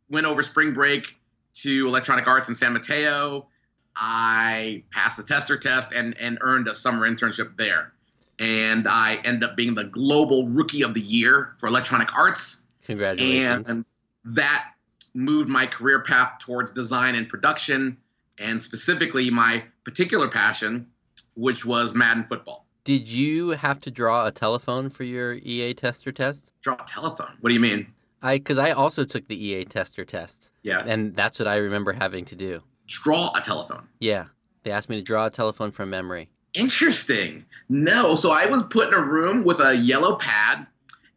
went 0.09 0.27
over 0.27 0.41
spring 0.41 0.73
break 0.73 1.17
to 1.55 1.87
Electronic 1.87 2.27
Arts 2.27 2.47
in 2.47 2.55
San 2.55 2.73
Mateo. 2.73 3.47
I 3.95 4.83
passed 4.91 5.17
the 5.17 5.23
tester 5.23 5.57
test 5.57 5.91
and, 5.93 6.15
and 6.19 6.37
earned 6.41 6.67
a 6.67 6.75
summer 6.75 7.09
internship 7.09 7.57
there. 7.57 7.93
And 8.39 8.87
I 8.89 9.21
ended 9.23 9.49
up 9.49 9.55
being 9.55 9.75
the 9.75 9.85
global 9.85 10.47
rookie 10.47 10.83
of 10.83 10.93
the 10.93 11.01
year 11.01 11.53
for 11.57 11.67
Electronic 11.67 12.13
Arts 12.15 12.65
congratulations! 12.85 13.69
and 13.69 13.85
that 14.23 14.71
moved 15.13 15.49
my 15.49 15.65
career 15.65 16.01
path 16.01 16.33
towards 16.39 16.71
design 16.71 17.15
and 17.15 17.27
production 17.29 17.97
and 18.37 18.61
specifically 18.61 19.29
my 19.29 19.63
particular 19.83 20.27
passion 20.27 20.87
which 21.35 21.65
was 21.65 21.95
madden 21.95 22.25
football 22.27 22.65
Did 22.83 23.07
you 23.07 23.49
have 23.49 23.79
to 23.79 23.91
draw 23.91 24.25
a 24.27 24.31
telephone 24.31 24.89
for 24.89 25.03
your 25.03 25.33
EA 25.33 25.73
tester 25.73 26.11
test? 26.11 26.51
Draw 26.61 26.75
a 26.75 26.85
telephone. 26.85 27.37
What 27.41 27.49
do 27.49 27.53
you 27.53 27.59
mean? 27.61 27.87
I 28.25 28.37
because 28.37 28.57
I 28.57 28.71
also 28.71 29.03
took 29.03 29.27
the 29.27 29.35
EA 29.41 29.65
tester 29.65 30.03
test, 30.05 30.51
Yes. 30.63 30.87
and 30.87 31.15
that's 31.15 31.37
what 31.39 31.47
I 31.47 31.57
remember 31.57 31.93
having 31.93 32.25
to 32.25 32.35
do. 32.35 32.61
draw 32.87 33.31
a 33.35 33.41
telephone. 33.41 33.87
Yeah, 33.99 34.25
they 34.63 34.71
asked 34.71 34.89
me 34.89 34.95
to 34.97 35.01
draw 35.01 35.25
a 35.27 35.29
telephone 35.29 35.71
from 35.71 35.89
memory. 35.89 36.29
Interesting. 36.53 37.45
No, 37.69 38.15
so 38.15 38.31
I 38.31 38.45
was 38.45 38.63
put 38.63 38.87
in 38.89 38.93
a 38.93 39.01
room 39.01 39.43
with 39.43 39.59
a 39.59 39.75
yellow 39.75 40.15
pad, 40.15 40.67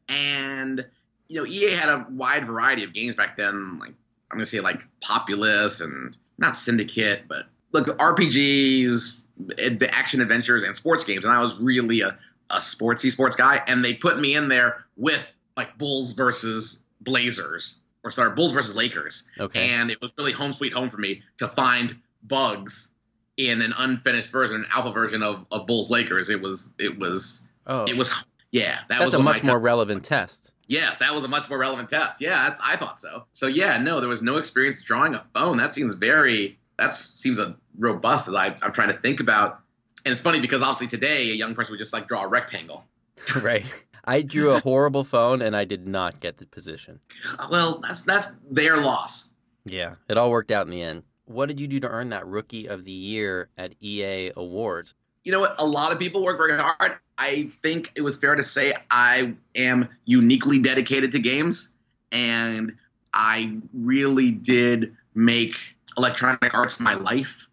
and 0.09 0.87
you 1.29 1.41
know, 1.41 1.47
EA 1.47 1.71
had 1.73 1.89
a 1.91 2.07
wide 2.11 2.47
variety 2.47 2.83
of 2.85 2.93
games 2.93 3.15
back 3.15 3.37
then. 3.37 3.79
Like 3.79 3.95
I'm 4.31 4.37
gonna 4.39 4.47
say, 4.47 4.61
like 4.61 4.87
Populous 5.01 5.81
and 5.81 6.17
not 6.39 6.57
Syndicate, 6.57 7.23
but 7.29 7.47
like 7.73 7.85
RPGs, 7.87 9.23
ad- 9.63 9.83
action 9.93 10.21
adventures, 10.21 10.63
and 10.65 10.75
sports 10.75 11.05
games. 11.05 11.25
And 11.25 11.33
I 11.33 11.41
was 11.41 11.57
really 11.59 12.01
a 12.01 12.19
a 12.51 12.57
sportsy 12.61 13.11
sports 13.11 13.37
guy, 13.37 13.63
and 13.67 13.85
they 13.85 13.93
put 13.95 14.19
me 14.21 14.35
in 14.35 14.49
there 14.49 14.85
with 14.97 15.33
like 15.57 15.77
Bulls 15.77 16.13
versus 16.15 16.83
Blazers, 17.09 17.81
or 18.05 18.11
sorry, 18.11 18.31
Bulls 18.31 18.53
versus 18.53 18.77
Lakers. 18.77 19.29
Okay. 19.41 19.71
And 19.71 19.91
it 19.91 20.01
was 20.01 20.15
really 20.19 20.33
home 20.33 20.53
sweet 20.53 20.73
home 20.73 20.91
for 20.91 20.99
me 20.99 21.23
to 21.39 21.49
find 21.49 21.97
bugs 22.23 22.93
in 23.37 23.63
an 23.63 23.73
unfinished 23.79 24.31
version, 24.31 24.57
an 24.57 24.67
alpha 24.75 24.93
version 24.93 25.23
of, 25.23 25.47
of 25.51 25.67
Bulls 25.67 25.91
Lakers. 25.91 26.29
It 26.29 26.43
was 26.43 26.73
it 26.79 26.99
was 26.99 27.47
oh, 27.67 27.85
it 27.85 27.97
was 27.97 28.13
yeah, 28.51 28.81
that 28.89 28.99
that's 28.99 29.05
was 29.07 29.15
a 29.15 29.23
much 29.23 29.43
more 29.43 29.59
relevant 29.59 30.05
test. 30.05 30.53
yes, 30.67 30.99
that 30.99 31.15
was 31.15 31.25
a 31.25 31.29
much 31.29 31.49
more 31.49 31.59
relevant 31.59 31.89
test. 31.89 32.21
Yeah, 32.21 32.49
that's, 32.49 32.61
I 32.65 32.77
thought 32.77 33.01
so. 33.01 33.25
So 33.33 33.47
yeah, 33.47 33.79
no, 33.79 34.01
there 34.01 34.09
was 34.09 34.23
no 34.23 34.37
experience 34.37 34.83
drawing 34.83 35.15
a 35.15 35.25
phone. 35.35 35.57
That 35.57 35.73
seems 35.73 35.95
very 35.95 36.59
that 36.79 36.95
seems 36.95 37.39
a 37.39 37.57
robust 37.79 38.29
as 38.29 38.35
I, 38.35 38.57
I'm 38.63 38.73
trying 38.73 38.89
to 38.89 38.99
think 38.99 39.21
about. 39.21 39.61
And 40.05 40.13
it's 40.13 40.23
funny 40.23 40.41
because 40.41 40.63
obviously 40.63 40.87
today 40.87 41.31
a 41.31 41.35
young 41.35 41.55
person 41.55 41.73
would 41.73 41.79
just 41.79 41.93
like 41.93 42.09
draw 42.09 42.23
a 42.23 42.29
rectangle. 42.29 42.85
right. 43.43 43.67
I 44.09 44.23
drew 44.23 44.53
a 44.53 44.61
horrible 44.61 45.05
phone, 45.05 45.43
and 45.43 45.55
I 45.55 45.65
did 45.65 45.87
not 45.87 46.21
get 46.21 46.39
the 46.39 46.47
position. 46.47 47.01
Uh, 47.39 47.49
well, 47.51 47.81
that's 47.83 48.01
that's 48.01 48.37
their 48.51 48.79
loss. 48.79 49.31
Yeah, 49.65 49.97
it 50.09 50.17
all 50.17 50.31
worked 50.31 50.51
out 50.51 50.67
in 50.67 50.71
the 50.71 50.83
end. 50.83 51.03
What 51.27 51.47
did 51.47 51.61
you 51.61 51.67
do 51.67 51.79
to 51.81 51.89
earn 51.89 52.09
that 52.09 52.27
Rookie 52.27 52.67
of 52.69 52.85
the 52.85 52.93
Year 52.93 53.51
at 53.59 53.75
EA 53.81 54.33
Awards? 54.35 54.95
you 55.29 55.33
know 55.33 55.41
what? 55.41 55.61
A 55.61 55.67
lot 55.67 55.93
of 55.93 55.99
people 55.99 56.23
work 56.23 56.39
very 56.39 56.59
hard. 56.59 56.97
I 57.19 57.51
think 57.63 57.93
it 57.95 58.01
was 58.01 58.17
fair 58.17 58.35
to 58.35 58.43
say 58.43 58.73
I 58.91 59.35
am 59.55 59.91
uniquely 60.07 60.59
dedicated 60.59 61.13
to 61.13 61.19
games, 61.19 61.75
and 62.11 62.75
I 63.13 63.59
really 63.75 64.31
did 64.31 64.97
make 65.15 65.55
electronic 65.99 66.55
arts 66.55 66.81
my 66.81 66.95
life. 66.95 67.47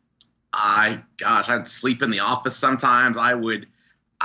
I, 0.54 1.02
gosh, 1.18 1.50
I'd 1.50 1.68
sleep 1.68 2.02
in 2.02 2.12
the 2.12 2.22
office 2.22 2.56
sometimes. 2.56 3.18
I 3.18 3.34
would, 3.34 3.68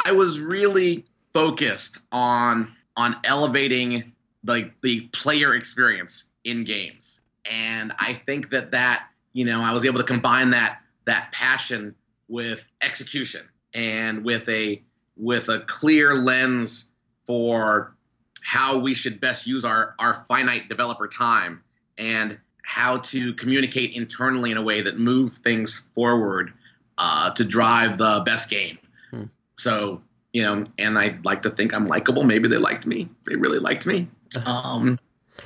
I 0.07 0.13
was 0.13 0.39
really 0.39 1.05
focused 1.33 1.99
on 2.13 2.75
on 2.97 3.17
elevating 3.25 4.13
like 4.45 4.73
the 4.83 5.03
player 5.13 5.55
experience 5.55 6.31
in 6.45 6.65
games, 6.65 7.21
and 7.51 7.93
I 7.99 8.15
think 8.27 8.51
that 8.51 8.73
that 8.73 9.07
you 9.33 9.45
know 9.45 9.61
I 9.63 9.73
was 9.73 9.85
able 9.85 9.99
to 9.99 10.05
combine 10.05 10.51
that 10.51 10.81
that 11.05 11.33
passion 11.33 11.95
with 12.29 12.65
execution 12.83 13.49
and 13.75 14.25
with 14.25 14.49
a 14.49 14.83
with 15.17 15.49
a 15.49 15.61
clear 15.61 16.15
lens 16.15 16.91
for 17.27 17.95
how 18.43 18.79
we 18.79 18.95
should 18.95 19.21
best 19.21 19.47
use 19.47 19.65
our 19.65 19.95
our 19.99 20.25
finite 20.29 20.69
developer 20.69 21.07
time 21.07 21.63
and 21.99 22.39
how 22.65 22.99
to 22.99 23.33
communicate 23.35 23.95
internally 23.97 24.51
in 24.51 24.57
a 24.57 24.63
way 24.63 24.81
that 24.81 24.99
move 24.99 25.35
things 25.35 25.87
forward 25.95 26.53
uh, 26.99 27.31
to 27.33 27.45
drive 27.45 27.99
the 27.99 28.23
best 28.25 28.49
game. 28.49 28.79
Hmm. 29.11 29.25
So 29.59 30.03
you 30.33 30.43
know, 30.43 30.65
and 30.79 30.99
I 30.99 31.19
like 31.25 31.43
to 31.43 31.51
think 31.51 31.75
I'm 31.75 31.87
likable. 31.87 32.25
Maybe 32.25 32.49
they 32.49 32.57
liked 32.59 32.87
me. 32.87 33.09
They 33.27 33.37
really 33.37 33.59
liked 33.59 33.87
me. 33.87 34.09
Um, 34.45 34.99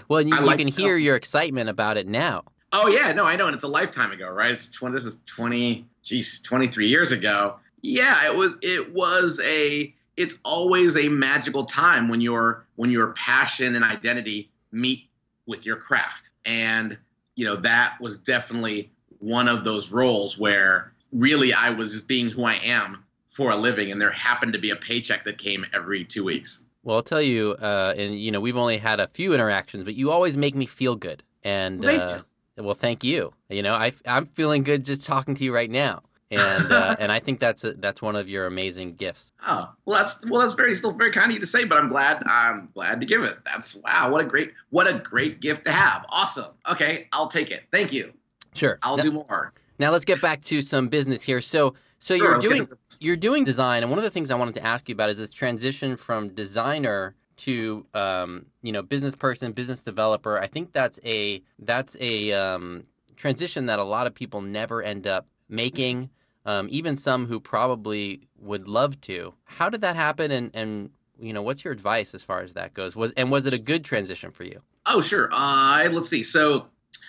Well, 0.08 0.20
you, 0.20 0.34
you 0.34 0.40
like- 0.42 0.58
can 0.58 0.68
hear 0.68 0.96
your 0.96 1.16
excitement 1.16 1.68
about 1.70 1.96
it 1.96 2.06
now. 2.06 2.44
Oh 2.72 2.88
yeah, 2.88 3.12
no, 3.12 3.24
I 3.24 3.36
know, 3.36 3.46
and 3.46 3.54
it's 3.54 3.62
a 3.62 3.68
lifetime 3.68 4.10
ago, 4.10 4.28
right? 4.28 4.50
It's 4.50 4.70
twenty. 4.72 4.94
This 4.94 5.04
is 5.04 5.20
twenty. 5.26 5.86
Geez, 6.02 6.40
twenty 6.42 6.66
three 6.66 6.88
years 6.88 7.12
ago. 7.12 7.56
Yeah, 7.82 8.26
it 8.26 8.36
was. 8.36 8.56
It 8.62 8.92
was 8.92 9.40
a. 9.44 9.94
It's 10.16 10.36
always 10.44 10.96
a 10.96 11.08
magical 11.08 11.64
time 11.64 12.08
when 12.08 12.20
your 12.20 12.66
when 12.76 12.90
your 12.90 13.12
passion 13.12 13.76
and 13.76 13.84
identity 13.84 14.50
meet 14.72 15.08
with 15.46 15.64
your 15.64 15.76
craft, 15.76 16.30
and 16.44 16.98
you 17.36 17.44
know 17.44 17.54
that 17.56 17.94
was 18.00 18.18
definitely 18.18 18.90
one 19.20 19.46
of 19.48 19.62
those 19.62 19.92
roles 19.92 20.36
where 20.36 20.92
really 21.12 21.52
I 21.54 21.70
was 21.70 21.92
just 21.92 22.08
being 22.08 22.28
who 22.28 22.44
I 22.44 22.54
am 22.64 23.03
for 23.34 23.50
a 23.50 23.56
living, 23.56 23.90
and 23.90 24.00
there 24.00 24.12
happened 24.12 24.52
to 24.52 24.60
be 24.60 24.70
a 24.70 24.76
paycheck 24.76 25.24
that 25.24 25.38
came 25.38 25.66
every 25.74 26.04
two 26.04 26.22
weeks. 26.22 26.62
Well, 26.84 26.96
I'll 26.96 27.02
tell 27.02 27.20
you, 27.20 27.56
uh, 27.60 27.92
and 27.96 28.16
you 28.18 28.30
know, 28.30 28.40
we've 28.40 28.56
only 28.56 28.78
had 28.78 29.00
a 29.00 29.08
few 29.08 29.34
interactions, 29.34 29.82
but 29.82 29.94
you 29.94 30.12
always 30.12 30.36
make 30.36 30.54
me 30.54 30.66
feel 30.66 30.94
good. 30.94 31.24
And 31.42 31.80
Well, 31.80 31.98
thank 31.98 32.02
uh, 32.02 32.62
well, 32.62 32.74
thank 32.74 33.02
you. 33.02 33.32
You 33.48 33.62
know, 33.62 33.74
I, 33.74 33.92
I'm 34.06 34.26
feeling 34.26 34.62
good 34.62 34.84
just 34.84 35.04
talking 35.04 35.34
to 35.34 35.42
you 35.42 35.52
right 35.52 35.68
now, 35.68 36.02
and 36.30 36.70
uh, 36.70 36.94
and 37.00 37.10
I 37.10 37.18
think 37.18 37.40
that's 37.40 37.64
a, 37.64 37.72
that's 37.72 38.00
one 38.00 38.14
of 38.14 38.28
your 38.28 38.46
amazing 38.46 38.94
gifts. 38.94 39.32
Oh, 39.44 39.72
well, 39.84 39.98
that's 39.98 40.24
well, 40.26 40.42
that's 40.42 40.54
very 40.54 40.76
still 40.76 40.92
very 40.92 41.10
kind 41.10 41.26
of 41.26 41.34
you 41.34 41.40
to 41.40 41.46
say, 41.46 41.64
but 41.64 41.76
I'm 41.76 41.88
glad 41.88 42.22
I'm 42.26 42.68
glad 42.72 43.00
to 43.00 43.06
give 43.06 43.24
it. 43.24 43.38
That's 43.44 43.74
wow, 43.74 44.10
what 44.12 44.20
a 44.20 44.24
great 44.24 44.52
what 44.70 44.86
a 44.88 44.96
great 45.00 45.40
gift 45.40 45.64
to 45.64 45.72
have. 45.72 46.06
Awesome. 46.10 46.52
Okay, 46.70 47.08
I'll 47.12 47.28
take 47.28 47.50
it. 47.50 47.64
Thank 47.72 47.92
you. 47.92 48.12
Sure. 48.54 48.78
I'll 48.82 48.96
now, 48.96 49.02
do 49.02 49.10
more. 49.10 49.52
now 49.80 49.90
let's 49.90 50.04
get 50.04 50.22
back 50.22 50.44
to 50.44 50.62
some 50.62 50.86
business 50.88 51.22
here. 51.22 51.40
So 51.40 51.74
so 52.04 52.14
Sure, 52.18 52.32
you're 52.32 52.38
doing 52.38 52.68
you're 53.00 53.16
doing 53.16 53.44
design, 53.44 53.82
and 53.82 53.90
one 53.90 53.98
of 53.98 54.04
the 54.04 54.10
things 54.10 54.30
I 54.30 54.34
wanted 54.34 54.56
to 54.56 54.62
ask 54.62 54.90
you 54.90 54.94
about 54.94 55.08
is 55.08 55.16
this 55.16 55.30
transition 55.30 55.96
from 55.96 56.28
designer 56.28 57.14
to 57.38 57.86
um, 57.94 58.44
you 58.60 58.72
know 58.72 58.82
business 58.82 59.16
person, 59.16 59.52
business 59.52 59.80
developer. 59.80 60.38
I 60.38 60.46
think 60.46 60.74
that's 60.74 61.00
a 61.02 61.42
that's 61.58 61.96
a 61.98 62.30
um, 62.32 62.84
transition 63.16 63.64
that 63.66 63.78
a 63.78 63.84
lot 63.84 64.06
of 64.06 64.14
people 64.14 64.42
never 64.42 64.82
end 64.82 65.06
up 65.06 65.26
making. 65.48 66.10
Um, 66.44 66.68
even 66.70 66.98
some 66.98 67.26
who 67.26 67.40
probably 67.40 68.28
would 68.38 68.68
love 68.68 69.00
to. 69.02 69.32
How 69.44 69.70
did 69.70 69.80
that 69.80 69.96
happen? 69.96 70.30
And 70.30 70.50
and 70.52 70.90
you 71.18 71.32
know, 71.32 71.40
what's 71.40 71.64
your 71.64 71.72
advice 71.72 72.12
as 72.12 72.20
far 72.20 72.42
as 72.42 72.52
that 72.52 72.74
goes? 72.74 72.94
Was 72.94 73.12
and 73.16 73.30
was 73.30 73.46
it 73.46 73.54
a 73.54 73.58
good 73.58 73.82
transition 73.82 74.30
for 74.30 74.44
you? 74.44 74.60
Oh, 74.84 75.00
sure. 75.00 75.30
Uh, 75.32 75.88
let's 75.90 76.10
see. 76.10 76.22
So, 76.22 76.66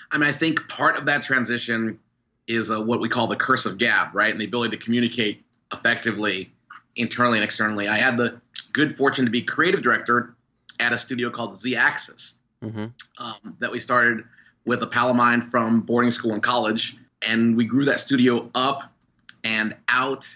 I 0.10 0.18
mean, 0.18 0.30
I 0.30 0.32
think 0.32 0.70
part 0.70 0.98
of 0.98 1.06
that 1.08 1.22
transition 1.22 2.00
is 2.48 2.70
uh, 2.70 2.82
what 2.82 3.00
we 3.00 3.10
call 3.10 3.28
the 3.28 3.36
curse 3.36 3.66
of 3.66 3.78
gab, 3.78 4.14
right? 4.14 4.32
And 4.32 4.40
the 4.40 4.46
ability 4.46 4.78
to 4.78 4.84
communicate 4.84 5.44
effectively 5.74 6.52
internally 6.96 7.38
and 7.38 7.44
externally. 7.44 7.88
I 7.88 7.96
had 7.98 8.18
the 8.18 8.40
good 8.72 8.96
fortune 8.98 9.25
to 9.25 9.32
be 9.32 9.42
creative 9.42 9.82
director 9.82 10.36
at 10.80 10.94
a 10.94 10.98
studio 10.98 11.30
called 11.30 11.58
Z 11.58 11.75
Axis. 11.75 12.38
hmm 12.62 12.86
um, 13.18 13.56
that 13.60 13.72
we 13.72 13.80
started 13.80 14.25
with 14.66 14.82
a 14.84 14.88
pal 14.88 15.10
of 15.10 15.16
mine 15.16 15.42
from 15.42 15.82
boarding 15.82 16.12
school 16.12 16.34
and 16.34 16.44
college, 16.44 16.98
and 17.28 17.56
we 17.56 17.66
grew 17.66 17.86
that 17.86 18.00
studio 18.00 18.50
up 18.56 18.94
and 19.44 19.75
out, 19.88 20.28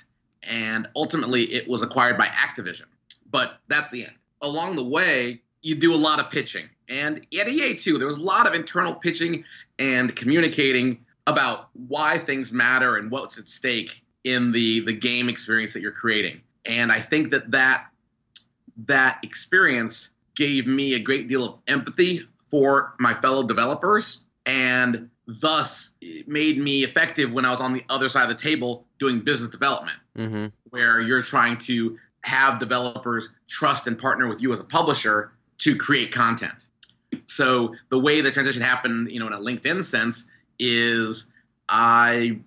and 0.44 0.88
ultimately 0.96 1.44
it 1.44 1.68
was 1.68 1.82
acquired 1.82 2.18
by 2.18 2.28
Activision. 2.28 2.86
But 3.30 3.60
that's 3.68 3.90
the 3.90 4.06
end. 4.06 4.14
Along 4.42 4.76
the 4.76 4.84
way, 4.84 5.42
you 5.62 5.76
do 5.76 5.94
a 5.94 5.98
lot 5.98 6.22
of 6.22 6.32
pitching, 6.32 6.70
and 6.88 7.18
at 7.38 7.50
EA 7.50 7.74
too, 7.74 7.98
there 7.98 8.08
was 8.08 8.18
a 8.18 8.24
lot 8.24 8.48
of 8.48 8.54
internal 8.54 8.96
pitching 8.96 9.44
and 9.78 10.16
communicating 10.16 11.04
about 11.28 11.70
why 11.74 12.18
things 12.18 12.52
matter 12.52 12.98
and 12.98 13.12
what's 13.12 13.38
at 13.38 13.48
stake 13.48 14.04
in 14.24 14.52
the 14.52 14.82
the 14.82 14.94
game 14.94 15.30
experience 15.30 15.74
that 15.74 15.82
you're 15.82 15.92
creating. 15.92 16.42
And 16.66 16.92
I 16.92 17.00
think 17.00 17.32
that 17.32 17.52
that 17.52 17.88
that 18.86 19.20
experience 19.24 20.12
gave 20.36 20.68
me 20.68 20.94
a 20.94 21.00
great 21.00 21.28
deal 21.28 21.46
of 21.46 21.60
empathy 21.68 22.28
for 22.50 22.94
my 23.00 23.14
fellow 23.16 23.44
developers 23.44 24.24
and 24.46 25.10
thus 25.28 25.92
it 26.02 26.28
made 26.28 26.58
me 26.58 26.84
effective 26.84 27.32
when 27.32 27.46
I 27.46 27.52
was 27.52 27.62
on 27.62 27.74
the 27.74 27.84
other 27.90 28.10
side 28.10 28.24
of 28.24 28.30
the 28.30 28.42
table 28.42 28.86
doing 28.98 29.20
business 29.20 29.50
development 29.50 29.98
hmm 30.16 30.48
where 30.72 31.02
you're 31.02 31.24
trying 31.24 31.58
to 31.58 31.98
have 32.24 32.60
developers 32.60 33.30
trust 33.48 33.88
and 33.88 33.98
partner 33.98 34.28
with 34.28 34.42
you 34.42 34.54
as 34.54 34.60
a 34.60 34.64
publisher 34.64 35.32
to 35.60 35.76
create 35.76 36.12
content. 36.12 36.70
So 37.26 37.76
the 37.90 38.00
way 38.00 38.22
the 38.22 38.32
transition 38.32 38.62
happened, 38.62 39.12
you 39.12 39.20
know, 39.20 39.28
in 39.28 39.34
a 39.34 39.40
LinkedIn 39.40 39.84
sense, 39.84 40.30
is 40.60 41.32
I 41.68 42.40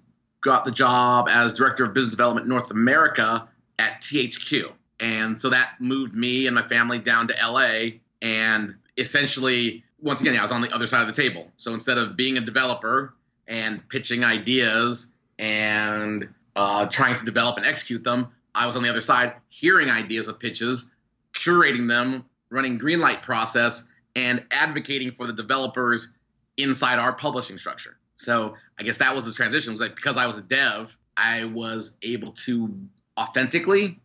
got 0.43 0.65
the 0.65 0.71
job 0.71 1.29
as 1.31 1.53
director 1.53 1.85
of 1.85 1.95
business 1.95 2.13
development 2.13 2.47
North 2.47 2.71
America 2.71 3.49
at 3.79 4.01
THQ, 4.01 4.73
and 5.01 5.41
so 5.41 5.51
that 5.51 5.75
moved 5.81 6.15
me 6.15 6.47
and 6.47 6.55
my 6.55 6.67
family 6.69 6.99
down 6.99 7.29
to 7.29 7.35
LA, 7.43 7.99
and 8.21 8.75
essentially, 8.97 9.85
once 10.01 10.21
again, 10.21 10.37
I 10.37 10.43
was 10.43 10.53
on 10.53 10.61
the 10.61 10.73
other 10.75 10.87
side 10.87 11.03
of 11.09 11.15
the 11.15 11.21
table. 11.21 11.51
So 11.57 11.73
instead 11.73 11.99
of 11.99 12.17
being 12.17 12.37
a 12.37 12.41
developer 12.41 13.15
and 13.49 13.87
pitching 13.89 14.25
ideas 14.25 15.11
and 15.39 16.29
uh, 16.57 16.87
trying 16.89 17.17
to 17.19 17.25
develop 17.25 17.57
and 17.57 17.67
execute 17.67 18.05
them, 18.05 18.29
I 18.55 18.67
was 18.67 18.77
on 18.77 18.83
the 18.83 18.91
other 18.91 19.01
side, 19.01 19.35
hearing 19.49 19.91
ideas 19.91 20.29
of 20.29 20.39
pitches, 20.39 20.91
curating 21.33 21.89
them, 21.89 22.27
running 22.51 22.79
green 22.79 23.01
light 23.01 23.23
process, 23.23 23.89
and 24.15 24.45
advocating 24.51 25.13
for 25.13 25.27
the 25.27 25.33
developers 25.33 26.13
inside 26.59 26.99
our 26.99 27.13
publishing 27.13 27.57
structure. 27.57 27.97
So 28.23 28.55
I 28.79 28.85
guess 28.85 28.99
that 28.99 29.15
was 29.15 29.25
the 29.25 29.33
transition. 29.33 29.71
It 29.71 29.75
was 29.75 29.81
like 29.81 29.97
because 29.97 30.17
I 30.17 30.27
was 30.27 30.39
a 30.39 30.43
dev, 30.43 30.97
I 31.17 31.45
was 31.45 31.97
able 32.03 32.31
to 32.33 32.73
authentically 33.19 33.99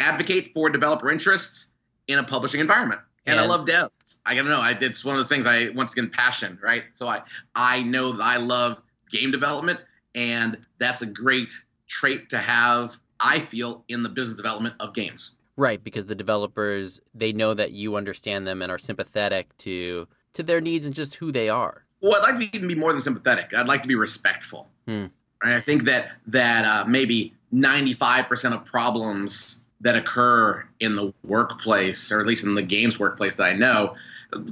advocate 0.00 0.52
for 0.52 0.70
developer 0.70 1.08
interests 1.10 1.68
in 2.08 2.18
a 2.18 2.24
publishing 2.24 2.60
environment. 2.60 3.00
And, 3.26 3.38
and 3.38 3.40
I 3.40 3.46
love 3.46 3.66
devs. 3.66 4.16
I 4.26 4.34
don't 4.34 4.48
know. 4.48 4.60
I, 4.60 4.76
it's 4.80 5.04
one 5.04 5.14
of 5.14 5.20
those 5.20 5.28
things. 5.28 5.46
I 5.46 5.68
once 5.70 5.92
again 5.92 6.10
passion, 6.10 6.58
right? 6.60 6.84
So 6.94 7.06
I 7.06 7.22
I 7.54 7.84
know 7.84 8.12
that 8.12 8.24
I 8.24 8.38
love 8.38 8.82
game 9.08 9.30
development, 9.30 9.78
and 10.16 10.58
that's 10.78 11.02
a 11.02 11.06
great 11.06 11.52
trait 11.86 12.28
to 12.30 12.38
have. 12.38 12.96
I 13.20 13.38
feel 13.38 13.84
in 13.88 14.02
the 14.02 14.08
business 14.08 14.36
development 14.36 14.74
of 14.80 14.94
games. 14.94 15.32
Right, 15.56 15.82
because 15.82 16.06
the 16.06 16.14
developers 16.14 17.00
they 17.14 17.32
know 17.32 17.54
that 17.54 17.70
you 17.70 17.94
understand 17.94 18.46
them 18.48 18.62
and 18.62 18.72
are 18.72 18.78
sympathetic 18.78 19.56
to 19.58 20.08
to 20.32 20.42
their 20.42 20.60
needs 20.60 20.86
and 20.86 20.94
just 20.94 21.16
who 21.16 21.30
they 21.30 21.48
are. 21.48 21.84
Well, 22.00 22.14
I'd 22.16 22.34
like 22.34 22.52
to 22.52 22.56
even 22.56 22.68
be 22.68 22.74
more 22.74 22.92
than 22.92 23.02
sympathetic. 23.02 23.54
I'd 23.54 23.68
like 23.68 23.82
to 23.82 23.88
be 23.88 23.94
respectful. 23.94 24.68
Hmm. 24.86 25.06
Right? 25.42 25.54
I 25.54 25.60
think 25.60 25.84
that 25.84 26.12
that 26.26 26.64
uh, 26.64 26.84
maybe 26.88 27.34
ninety 27.50 27.92
five 27.92 28.26
percent 28.28 28.54
of 28.54 28.64
problems 28.64 29.60
that 29.80 29.96
occur 29.96 30.66
in 30.78 30.96
the 30.96 31.12
workplace, 31.24 32.12
or 32.12 32.20
at 32.20 32.26
least 32.26 32.44
in 32.44 32.54
the 32.54 32.62
games 32.62 32.98
workplace 32.98 33.36
that 33.36 33.44
I 33.44 33.54
know, 33.54 33.96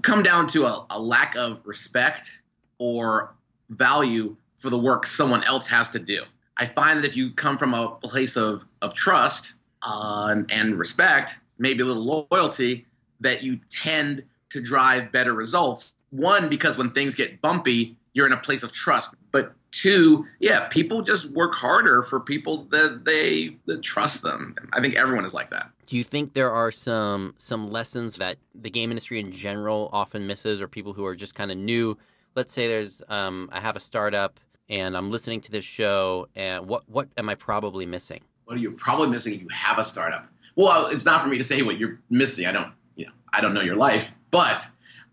come 0.02 0.22
down 0.22 0.46
to 0.48 0.64
a, 0.64 0.86
a 0.90 1.00
lack 1.00 1.36
of 1.36 1.60
respect 1.66 2.42
or 2.78 3.34
value 3.68 4.36
for 4.56 4.70
the 4.70 4.78
work 4.78 5.04
someone 5.06 5.44
else 5.44 5.68
has 5.68 5.90
to 5.90 5.98
do. 5.98 6.22
I 6.56 6.66
find 6.66 6.98
that 6.98 7.06
if 7.06 7.16
you 7.16 7.30
come 7.30 7.58
from 7.58 7.74
a 7.74 7.90
place 8.02 8.36
of, 8.36 8.64
of 8.82 8.94
trust 8.94 9.54
uh, 9.82 10.28
and, 10.30 10.50
and 10.50 10.78
respect, 10.78 11.38
maybe 11.58 11.82
a 11.82 11.84
little 11.84 12.26
loyalty, 12.30 12.86
that 13.20 13.42
you 13.42 13.60
tend 13.70 14.24
to 14.50 14.60
drive 14.60 15.12
better 15.12 15.34
results. 15.34 15.92
One, 16.10 16.48
because 16.48 16.78
when 16.78 16.90
things 16.90 17.14
get 17.14 17.40
bumpy, 17.40 17.96
you're 18.14 18.26
in 18.26 18.32
a 18.32 18.38
place 18.38 18.62
of 18.62 18.72
trust. 18.72 19.14
But 19.30 19.52
two, 19.70 20.26
yeah, 20.40 20.68
people 20.68 21.02
just 21.02 21.30
work 21.30 21.54
harder 21.54 22.02
for 22.02 22.20
people 22.20 22.64
that 22.70 23.04
they 23.04 23.56
that 23.66 23.82
trust 23.82 24.22
them. 24.22 24.54
I 24.72 24.80
think 24.80 24.96
everyone 24.96 25.24
is 25.24 25.34
like 25.34 25.50
that. 25.50 25.70
Do 25.86 25.96
you 25.96 26.04
think 26.04 26.34
there 26.34 26.50
are 26.50 26.72
some 26.72 27.34
some 27.38 27.70
lessons 27.70 28.16
that 28.16 28.36
the 28.54 28.70
game 28.70 28.90
industry 28.90 29.20
in 29.20 29.32
general 29.32 29.88
often 29.92 30.26
misses, 30.26 30.60
or 30.60 30.68
people 30.68 30.92
who 30.92 31.04
are 31.04 31.16
just 31.16 31.34
kind 31.34 31.50
of 31.50 31.56
new? 31.56 31.96
Let's 32.34 32.52
say 32.52 32.66
there's 32.66 33.02
um, 33.08 33.48
I 33.52 33.60
have 33.60 33.76
a 33.76 33.80
startup 33.80 34.40
and 34.68 34.96
I'm 34.96 35.10
listening 35.10 35.40
to 35.42 35.50
this 35.50 35.64
show, 35.64 36.28
and 36.34 36.66
what 36.66 36.88
what 36.88 37.08
am 37.16 37.28
I 37.28 37.34
probably 37.34 37.86
missing? 37.86 38.20
What 38.44 38.56
are 38.56 38.60
you 38.60 38.72
probably 38.72 39.08
missing 39.08 39.34
if 39.34 39.42
you 39.42 39.48
have 39.50 39.78
a 39.78 39.84
startup? 39.84 40.26
Well, 40.56 40.86
it's 40.86 41.04
not 41.04 41.22
for 41.22 41.28
me 41.28 41.38
to 41.38 41.44
say 41.44 41.62
what 41.62 41.78
you're 41.78 42.00
missing. 42.10 42.46
I 42.46 42.52
don't, 42.52 42.72
you 42.96 43.06
know, 43.06 43.12
I 43.32 43.40
don't 43.40 43.54
know 43.54 43.60
your 43.60 43.76
life, 43.76 44.10
but 44.30 44.66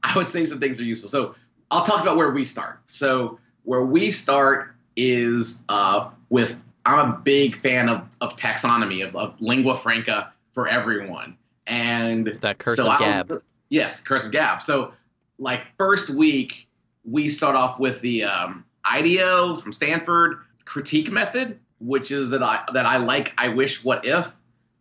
I 0.05 0.17
would 0.17 0.29
say 0.29 0.45
some 0.45 0.59
things 0.59 0.79
are 0.79 0.83
useful. 0.83 1.09
So 1.09 1.35
I'll 1.71 1.85
talk 1.85 2.01
about 2.01 2.15
where 2.15 2.31
we 2.31 2.45
start. 2.45 2.79
So 2.87 3.39
where 3.63 3.83
we 3.83 4.11
start 4.11 4.75
is 4.95 5.63
uh, 5.67 6.09
with 6.29 6.61
I'm 6.85 7.13
a 7.13 7.17
big 7.17 7.55
fan 7.61 7.89
of, 7.89 8.07
of 8.21 8.37
taxonomy 8.37 9.05
of, 9.05 9.15
of 9.15 9.35
lingua 9.41 9.75
franca 9.75 10.31
for 10.53 10.67
everyone, 10.67 11.37
and 11.65 12.27
that 12.27 12.59
curse 12.59 12.77
so 12.77 12.91
of 12.91 12.99
Gab. 12.99 13.43
Yes, 13.69 13.99
curse 14.01 14.25
of 14.25 14.31
Gab. 14.31 14.61
So 14.61 14.93
like 15.39 15.61
first 15.77 16.09
week 16.09 16.67
we 17.03 17.27
start 17.27 17.55
off 17.55 17.79
with 17.79 18.01
the 18.01 18.23
um, 18.23 18.65
IDEO 18.89 19.55
from 19.55 19.73
Stanford 19.73 20.37
critique 20.65 21.11
method, 21.11 21.59
which 21.79 22.11
is 22.11 22.29
that 22.29 22.43
I 22.43 22.63
that 22.73 22.85
I 22.85 22.97
like. 22.97 23.33
I 23.39 23.49
wish, 23.49 23.83
what 23.83 24.05
if, 24.05 24.31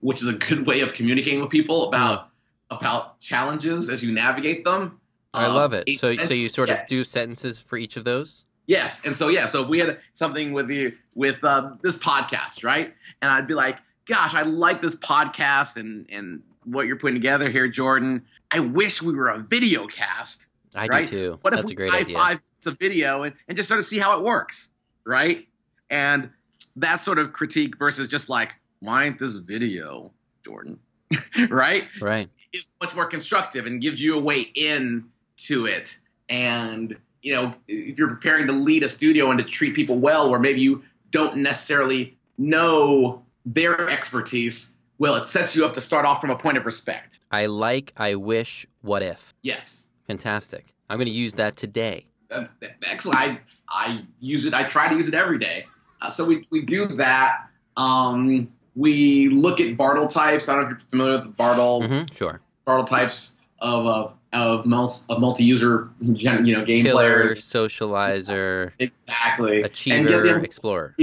which 0.01 0.21
is 0.21 0.29
a 0.29 0.35
good 0.35 0.67
way 0.67 0.81
of 0.81 0.93
communicating 0.93 1.41
with 1.41 1.51
people 1.51 1.89
about 1.89 2.29
about 2.71 3.21
challenges 3.21 3.89
as 3.89 4.03
you 4.03 4.13
navigate 4.13 4.65
them. 4.65 5.01
I 5.35 5.47
um, 5.47 5.55
love 5.55 5.73
it. 5.73 5.89
So, 5.99 6.15
so 6.15 6.33
you 6.33 6.49
sort 6.49 6.69
yeah. 6.69 6.83
of 6.83 6.87
do 6.87 7.05
sentences 7.05 7.59
for 7.59 7.77
each 7.77 7.97
of 7.97 8.05
those. 8.05 8.45
Yes, 8.67 9.05
and 9.05 9.15
so 9.15 9.29
yeah, 9.29 9.47
so 9.47 9.63
if 9.63 9.69
we 9.69 9.79
had 9.79 9.99
something 10.15 10.53
with 10.53 10.71
you 10.71 10.95
with 11.15 11.43
uh, 11.45 11.73
this 11.83 11.97
podcast, 11.97 12.65
right, 12.65 12.95
and 13.21 13.31
I'd 13.31 13.47
be 13.47 13.55
like, 13.55 13.79
"Gosh, 14.07 14.35
I 14.35 14.43
like 14.43 14.81
this 14.81 14.95
podcast 14.95 15.77
and 15.77 16.07
and 16.11 16.43
what 16.65 16.87
you're 16.87 16.97
putting 16.97 17.17
together 17.17 17.51
here, 17.51 17.69
Jordan. 17.69 18.25
I 18.51 18.61
wish 18.61 19.03
we 19.03 19.13
were 19.13 19.29
a 19.29 19.39
video 19.39 19.87
cast." 19.87 20.47
I 20.75 20.87
right? 20.87 21.09
do 21.09 21.17
too. 21.17 21.39
What 21.43 21.53
That's 21.53 21.65
if 21.65 21.69
we 21.69 21.85
a 21.85 21.89
great 21.89 21.95
idea. 21.95 22.17
five 22.17 22.41
minutes 22.41 22.67
of 22.67 22.79
video 22.79 23.23
and, 23.23 23.35
and 23.49 23.57
just 23.57 23.69
sort 23.69 23.81
of 23.81 23.87
see 23.87 23.99
how 23.99 24.19
it 24.19 24.25
works, 24.25 24.71
right? 25.05 25.47
And 25.91 26.31
that 26.77 26.97
sort 26.97 27.19
of 27.19 27.33
critique 27.33 27.79
versus 27.79 28.09
just 28.09 28.29
like, 28.29 28.55
why 28.81 29.05
ain't 29.05 29.19
this 29.19 29.37
video, 29.37 30.13
Jordan? 30.45 30.79
right? 31.49 31.85
Right. 32.01 32.29
Is 32.53 32.73
much 32.83 32.95
more 32.95 33.07
constructive 33.07 33.67
and 33.67 33.81
gives 33.81 34.01
you 34.01 34.17
a 34.17 34.21
way 34.21 34.41
in 34.55 35.05
to 35.37 35.67
it. 35.67 35.99
And, 36.29 36.97
you 37.23 37.35
know, 37.35 37.53
if 37.69 37.99
you're 37.99 38.09
preparing 38.09 38.47
to 38.47 38.53
lead 38.53 38.83
a 38.83 38.89
studio 38.89 39.31
and 39.31 39.39
to 39.39 39.45
treat 39.45 39.75
people 39.75 39.99
well, 39.99 40.29
or 40.29 40.39
maybe 40.39 40.61
you 40.61 40.83
don't 41.11 41.37
necessarily 41.37 42.17
know 42.39 43.23
their 43.45 43.89
expertise, 43.89 44.75
well, 44.99 45.17
it 45.17 45.27
sets 45.27 45.55
you 45.55 45.65
up 45.65 45.75
to 45.75 45.81
start 45.81 46.05
off 46.05 46.21
from 46.21 46.31
a 46.31 46.37
point 46.37 46.57
of 46.57 46.67
respect. 46.67 47.21
I 47.31 47.47
like, 47.47 47.93
I 47.97 48.15
wish, 48.15 48.67
what 48.83 49.03
if. 49.03 49.35
Yes. 49.43 49.91
Fantastic. 50.07 50.75
I'm 50.89 50.99
going 50.99 51.07
to 51.07 51.13
use 51.13 51.35
that 51.35 51.57
today. 51.57 52.07
Uh, 52.31 52.45
excellent. 52.91 53.19
I, 53.19 53.41
I 53.69 54.03
use 54.21 54.45
it, 54.45 54.55
I 54.55 54.65
try 54.65 54.89
to 54.89 54.95
use 54.95 55.09
it 55.09 55.15
every 55.15 55.39
day. 55.39 55.67
Uh, 56.01 56.11
so 56.11 56.25
we, 56.25 56.47
we 56.51 56.63
do 56.63 56.87
that. 56.87 57.49
Um, 57.77 58.53
we 58.77 59.29
look 59.29 59.61
at 59.61 59.77
Bartle 59.77 60.07
types. 60.07 60.49
I 60.49 60.55
don't 60.55 60.63
know 60.63 60.67
if 60.67 60.71
you're 60.71 60.89
familiar 60.89 61.13
with 61.13 61.25
the 61.25 61.31
Bartle. 61.31 61.83
Mm-hmm, 61.83 62.15
sure. 62.15 62.41
Bartle 62.65 62.87
types 62.87 63.37
of 63.61 63.87
of 63.87 64.15
of, 64.35 64.61
of 64.61 65.21
multi-user 65.21 65.89
you 66.01 66.55
know 66.55 66.65
game 66.65 66.85
Killer, 66.85 66.93
players. 66.93 67.45
socializer, 67.45 68.73
exactly, 68.79 69.63
achiever, 69.63 70.27
and 70.27 70.45
explorer. 70.45 70.95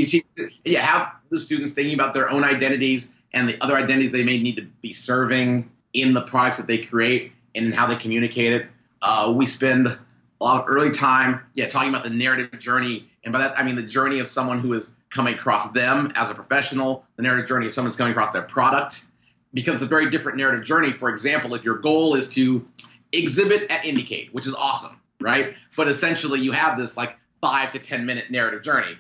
Yeah, 0.66 0.82
have 0.82 1.14
the 1.30 1.40
students 1.40 1.72
thinking 1.72 1.94
about 1.94 2.14
their 2.14 2.30
own 2.30 2.44
identities 2.44 3.12
and 3.34 3.48
the 3.48 3.62
other 3.64 3.76
identities 3.76 4.12
they 4.12 4.24
may 4.24 4.40
need 4.40 4.56
to 4.58 4.64
be 4.82 4.94
serving 4.94 5.70
in 5.94 6.14
the 6.14 6.22
products 6.22 6.58
that 6.58 6.68
they 6.68 6.78
create 6.78 7.32
and 7.56 7.74
how 7.74 7.88
they 7.88 7.96
communicate 7.96 8.54
it. 8.54 8.68
Uh, 9.02 9.34
we 9.36 9.46
spend 9.46 9.88
a 9.88 9.98
lot 10.44 10.62
of 10.62 10.70
early 10.70 10.92
time, 10.92 11.42
yeah, 11.54 11.68
talking 11.68 11.90
about 11.90 12.04
the 12.04 12.10
narrative 12.10 12.58
journey 12.60 13.08
and 13.24 13.32
by 13.32 13.40
that, 13.40 13.58
I 13.58 13.64
mean 13.64 13.76
the 13.76 13.84
journey 13.84 14.20
of 14.20 14.28
someone 14.28 14.60
who 14.60 14.74
is 14.74 14.94
coming 15.10 15.34
across 15.36 15.72
them 15.72 16.12
as 16.16 16.32
a 16.32 16.36
professional, 16.36 17.06
the 17.18 17.24
narrative 17.24 17.48
journey 17.48 17.68
of 17.68 17.74
someone's 17.74 17.96
coming 17.96 18.12
across 18.12 18.32
their 18.32 18.42
product, 18.44 19.08
because 19.54 19.76
it's 19.76 19.84
a 19.84 19.88
very 19.88 20.10
different 20.10 20.38
narrative 20.38 20.64
journey. 20.64 20.94
For 20.94 21.10
example, 21.10 21.54
if 21.54 21.64
your 21.64 21.78
goal 21.78 22.16
is 22.16 22.28
to 22.30 22.66
exhibit 23.14 23.70
at 23.72 23.82
IndieCade, 23.84 24.34
which 24.34 24.46
is 24.46 24.54
awesome, 24.54 25.00
right? 25.20 25.56
But 25.76 25.88
essentially, 25.88 26.40
you 26.40 26.52
have 26.52 26.78
this 26.78 26.98
like 26.98 27.18
five 27.42 27.72
to 27.72 27.80
10 27.80 28.06
minute 28.06 28.30
narrative 28.30 28.64
journey 28.64 28.98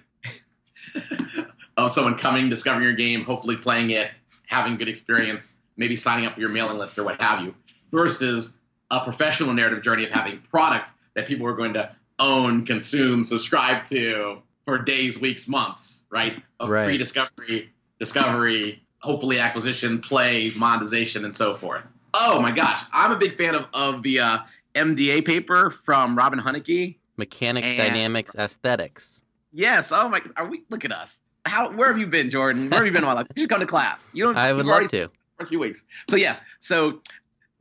of 1.78 1.92
someone 1.92 2.18
coming, 2.18 2.50
discovering 2.50 2.84
your 2.84 2.96
game, 2.96 3.24
hopefully 3.24 3.56
playing 3.56 3.92
it, 3.92 4.12
having 4.48 4.76
good 4.76 4.90
experience, 4.90 5.60
maybe 5.78 5.96
signing 5.96 6.26
up 6.26 6.34
for 6.34 6.42
your 6.42 6.50
mailing 6.50 6.78
list 6.78 6.98
or 6.98 7.04
what 7.04 7.20
have 7.22 7.42
you, 7.42 7.56
versus 7.92 8.58
a 8.90 9.00
professional 9.02 9.54
narrative 9.54 9.82
journey 9.82 10.04
of 10.04 10.12
having 10.12 10.40
product 10.50 10.92
that 11.16 11.28
people 11.28 11.46
are 11.48 11.56
going 11.56 11.74
to 11.74 11.92
own, 12.20 12.66
consume, 12.66 13.24
subscribe 13.24 13.86
to 13.86 14.42
for 14.66 14.78
days, 14.78 15.20
weeks, 15.20 15.48
months, 15.48 16.04
right? 16.10 16.42
Of 16.60 16.70
right. 16.70 16.86
pre-discovery, 16.86 17.72
discovery, 18.00 18.84
hopefully 19.00 19.40
acquisition, 19.40 20.02
play, 20.02 20.52
monetization, 20.56 21.26
and 21.26 21.36
so 21.36 21.56
forth. 21.56 21.84
Oh 22.14 22.42
my 22.42 22.52
gosh, 22.52 22.84
I'm 22.92 23.12
a 23.12 23.18
big 23.18 23.38
fan 23.38 23.56
of 23.56 23.68
of 23.74 24.04
the 24.04 24.20
uh, 24.20 24.40
MDA 24.76 25.26
paper 25.26 25.72
from 25.72 26.18
Robin 26.18 26.40
Hunicke. 26.40 26.98
Mechanics, 27.18 27.68
and, 27.68 27.78
dynamics, 27.78 28.36
aesthetics. 28.36 29.22
Yes. 29.54 29.92
Oh 29.94 30.10
my. 30.10 30.22
Are 30.38 30.48
we? 30.48 30.64
Look 30.70 30.86
at 30.86 30.92
us. 30.92 31.22
How? 31.46 31.72
Where 31.72 31.88
have 31.88 32.00
you 32.00 32.08
been, 32.08 32.30
Jordan? 32.30 32.70
Where 32.70 32.80
have 32.80 32.86
you 32.86 32.92
been 32.92 33.04
all 33.04 33.12
my 33.12 33.22
life? 33.22 33.28
You 33.36 33.44
should 33.44 33.50
come 33.50 33.60
to 33.60 33.66
class. 33.66 34.10
You 34.14 34.26
don't. 34.26 34.38
I 34.38 34.54
would 34.54 34.66
love 34.66 34.90
to. 34.92 35.10
For 35.38 35.44
a 35.44 35.46
few 35.46 35.60
weeks. 35.60 35.86
So 36.10 36.16
yes. 36.16 36.42
So 36.60 37.02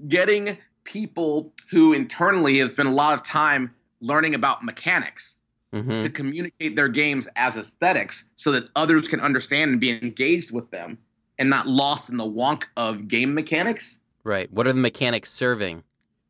getting 0.09 0.57
people 0.85 1.53
who 1.71 1.93
internally 1.93 2.59
have 2.59 2.71
spent 2.71 2.89
a 2.89 2.93
lot 2.93 3.15
of 3.15 3.23
time 3.23 3.73
learning 4.01 4.35
about 4.35 4.65
mechanics 4.65 5.39
mm-hmm. 5.73 6.01
to 6.01 6.09
communicate 6.09 6.77
their 6.77 6.89
games 6.89 7.29
as 7.37 7.57
aesthetics 7.57 8.31
so 8.35 8.51
that 8.53 8.69
others 8.77 9.09
can 9.09 9.21
understand 9.21 9.73
and 9.73 9.81
be 9.81 9.91
engaged 9.91 10.51
with 10.51 10.71
them 10.71 10.99
and 11.39 11.51
not 11.51 11.67
lost 11.67 12.09
in 12.09 12.17
the 12.17 12.25
wonk 12.25 12.65
of 12.77 13.09
game 13.09 13.35
mechanics. 13.35 14.01
Right. 14.25 14.53
What 14.53 14.67
are 14.67 14.73
the 14.73 14.81
mechanics 14.81 15.31
serving? 15.31 15.83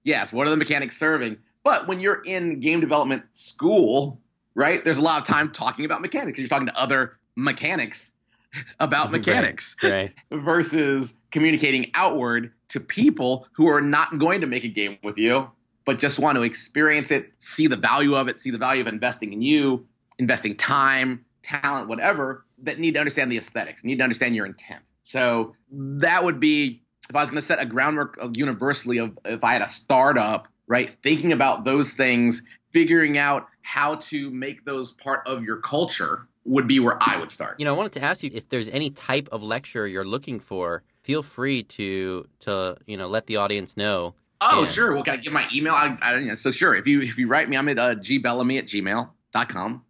Yes, 0.05 0.33
what 0.33 0.47
are 0.47 0.51
the 0.51 0.57
mechanics 0.57 0.97
serving? 0.97 1.39
But 1.63 1.87
when 1.87 2.01
you're 2.01 2.23
in 2.23 2.61
game 2.61 2.81
development 2.81 3.25
school, 3.33 4.21
right, 4.55 4.85
there's 4.85 4.99
a 4.99 5.03
lot 5.03 5.21
of 5.21 5.27
time 5.27 5.51
talking 5.53 5.85
about 5.85 6.01
mechanics. 6.01 6.39
You're 6.39 6.49
talking 6.49 6.69
to 6.69 6.81
other 6.81 7.19
mechanics 7.37 8.13
about 8.81 9.11
mechanics 9.11 9.77
right, 9.83 10.13
right. 10.33 10.41
versus 10.41 11.15
communicating 11.31 11.91
outward 11.95 12.53
to 12.69 12.81
people 12.81 13.47
who 13.53 13.69
are 13.69 13.81
not 13.81 14.19
going 14.19 14.41
to 14.41 14.47
make 14.47 14.65
a 14.65 14.69
game 14.69 14.99
with 15.03 15.19
you 15.19 15.51
but 15.91 15.99
just 15.99 16.21
want 16.21 16.37
to 16.37 16.43
experience 16.43 17.11
it, 17.11 17.33
see 17.41 17.67
the 17.67 17.77
value 17.77 18.15
of 18.15 18.29
it, 18.29 18.39
see 18.39 18.51
the 18.51 18.59
value 18.59 18.81
of 18.81 18.87
investing 18.87 19.33
in 19.33 19.43
you, 19.43 19.85
investing 20.19 20.57
time, 20.57 21.25
talent, 21.43 21.89
whatever, 21.89 22.45
that 22.63 22.79
need 22.79 22.95
to 22.95 23.01
understand 23.01 23.33
the 23.33 23.37
aesthetics, 23.37 23.83
need 23.83 23.97
to 23.99 24.05
understand 24.05 24.37
your 24.37 24.47
intent. 24.47 24.83
So 25.03 25.57
that 25.73 26.23
would 26.23 26.39
be 26.39 26.80
if 27.11 27.17
I 27.17 27.21
was 27.23 27.31
going 27.31 27.41
to 27.41 27.47
set 27.47 27.61
a 27.61 27.67
groundwork 27.67 28.19
universally 28.35 28.99
of 28.99 29.19
if 29.25 29.43
I 29.45 29.53
had 29.53 29.63
a 29.63 29.69
startup, 29.69 30.49
right? 30.69 30.97
Thinking 31.03 31.33
about 31.33 31.65
those 31.65 31.93
things, 31.93 32.43
figuring 32.71 33.19
out 33.19 33.49
how 33.63 33.97
to 33.97 34.31
make 34.31 34.65
those 34.65 34.93
part 34.93 35.27
of 35.27 35.43
your 35.43 35.59
culture 35.59 36.29
would 36.45 36.67
be 36.67 36.81
where 36.81 36.97
I 37.03 37.19
would 37.19 37.31
start. 37.31 37.57
You 37.59 37.65
know, 37.67 37.75
I 37.75 37.77
wanted 37.77 37.93
to 37.93 38.03
ask 38.03 38.23
you 38.23 38.31
if 38.33 38.49
there's 38.49 38.69
any 38.69 38.91
type 38.91 39.29
of 39.33 39.43
lecture 39.43 39.87
you're 39.87 40.07
looking 40.07 40.41
for 40.41 40.83
feel 41.03 41.23
free 41.23 41.63
to 41.65 42.29
to 42.41 42.77
you 42.87 42.97
know 42.97 43.09
let 43.09 43.27
the 43.27 43.37
audience 43.37 43.77
know. 43.77 44.15
Oh, 44.41 44.61
Yeah. 44.61 44.71
sure. 44.71 44.95
Well, 44.95 45.03
can 45.03 45.15
I 45.15 45.17
give 45.19 45.33
my 45.33 45.45
email? 45.53 45.75
I, 45.75 45.99
I, 46.01 46.19
you 46.19 46.29
know, 46.29 46.35
so 46.35 46.51
sure. 46.51 46.75
If 46.75 46.87
you 46.87 47.03
if 47.03 47.19
you 47.19 47.27
write 47.27 47.49
me, 47.49 47.57
I'm 47.57 47.69
at 47.69 47.79
uh, 47.79 47.95
gbellamy 47.97 48.59
at 48.59 48.67
gmail.com. 48.67 49.85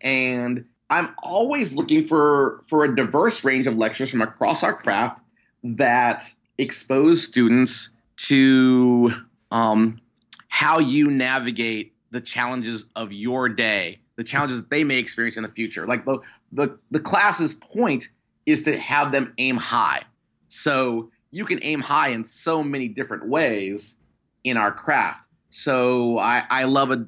And 0.00 0.64
I'm 0.90 1.14
always 1.22 1.74
looking 1.74 2.06
for 2.06 2.62
for 2.66 2.84
a 2.84 2.96
diverse 2.96 3.44
range 3.44 3.66
of 3.66 3.76
lectures 3.76 4.10
from 4.10 4.22
across 4.22 4.62
our 4.62 4.72
craft 4.72 5.20
that 5.62 6.24
expose 6.58 7.22
students 7.22 7.90
to 8.16 9.12
um, 9.50 10.00
how 10.48 10.78
you 10.78 11.10
navigate 11.10 11.92
the 12.10 12.20
challenges 12.20 12.86
of 12.94 13.12
your 13.12 13.48
day, 13.48 13.98
the 14.16 14.24
challenges 14.24 14.60
that 14.60 14.70
they 14.70 14.84
may 14.84 14.98
experience 14.98 15.36
in 15.36 15.42
the 15.42 15.48
future. 15.48 15.86
Like 15.86 16.04
the 16.04 16.18
the 16.52 16.78
the 16.90 17.00
class's 17.00 17.54
point 17.54 18.08
is 18.46 18.62
to 18.62 18.78
have 18.78 19.10
them 19.12 19.34
aim 19.38 19.56
high. 19.56 20.02
So 20.48 21.10
you 21.30 21.44
can 21.44 21.58
aim 21.62 21.80
high 21.80 22.10
in 22.10 22.26
so 22.26 22.62
many 22.62 22.86
different 22.86 23.26
ways 23.28 23.96
in 24.44 24.56
our 24.56 24.70
craft. 24.70 25.26
So 25.50 26.18
I, 26.18 26.44
I 26.50 26.64
love 26.64 26.90
it. 26.92 27.00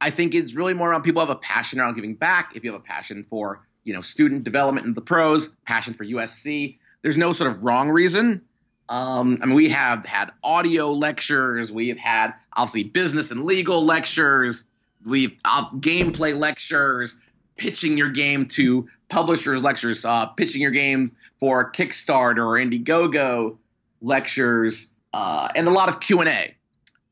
I 0.00 0.10
think 0.10 0.34
it's 0.34 0.54
really 0.54 0.74
more 0.74 0.90
around 0.90 1.02
people 1.02 1.20
have 1.20 1.30
a 1.30 1.36
passion 1.36 1.80
around 1.80 1.94
giving 1.94 2.14
back. 2.14 2.52
If 2.54 2.64
you 2.64 2.72
have 2.72 2.80
a 2.80 2.84
passion 2.84 3.24
for 3.28 3.66
you 3.84 3.92
know 3.92 4.00
student 4.02 4.44
development 4.44 4.86
in 4.86 4.94
the 4.94 5.00
pros, 5.00 5.48
passion 5.66 5.94
for 5.94 6.04
USC, 6.04 6.78
there's 7.02 7.18
no 7.18 7.32
sort 7.32 7.50
of 7.50 7.64
wrong 7.64 7.90
reason. 7.90 8.42
Um, 8.88 9.38
I 9.42 9.46
mean, 9.46 9.54
we 9.54 9.68
have 9.70 10.04
had 10.04 10.32
audio 10.42 10.90
lectures. 10.92 11.72
We 11.72 11.88
have 11.88 11.98
had 11.98 12.34
obviously 12.54 12.84
business 12.84 13.30
and 13.30 13.44
legal 13.44 13.84
lectures. 13.84 14.64
We've 15.04 15.32
uh, 15.44 15.68
gameplay 15.76 16.36
lectures, 16.38 17.20
pitching 17.56 17.96
your 17.96 18.10
game 18.10 18.46
to 18.48 18.88
publishers 19.08 19.62
lectures, 19.62 20.04
uh, 20.04 20.26
pitching 20.26 20.60
your 20.60 20.70
game 20.70 21.12
for 21.38 21.70
Kickstarter 21.72 22.38
or 22.38 22.56
Indiegogo 22.58 23.56
lectures, 24.00 24.90
uh, 25.12 25.48
and 25.54 25.68
a 25.68 25.70
lot 25.70 25.88
of 25.88 26.00
Q 26.00 26.20
and 26.20 26.28
A. 26.28 26.54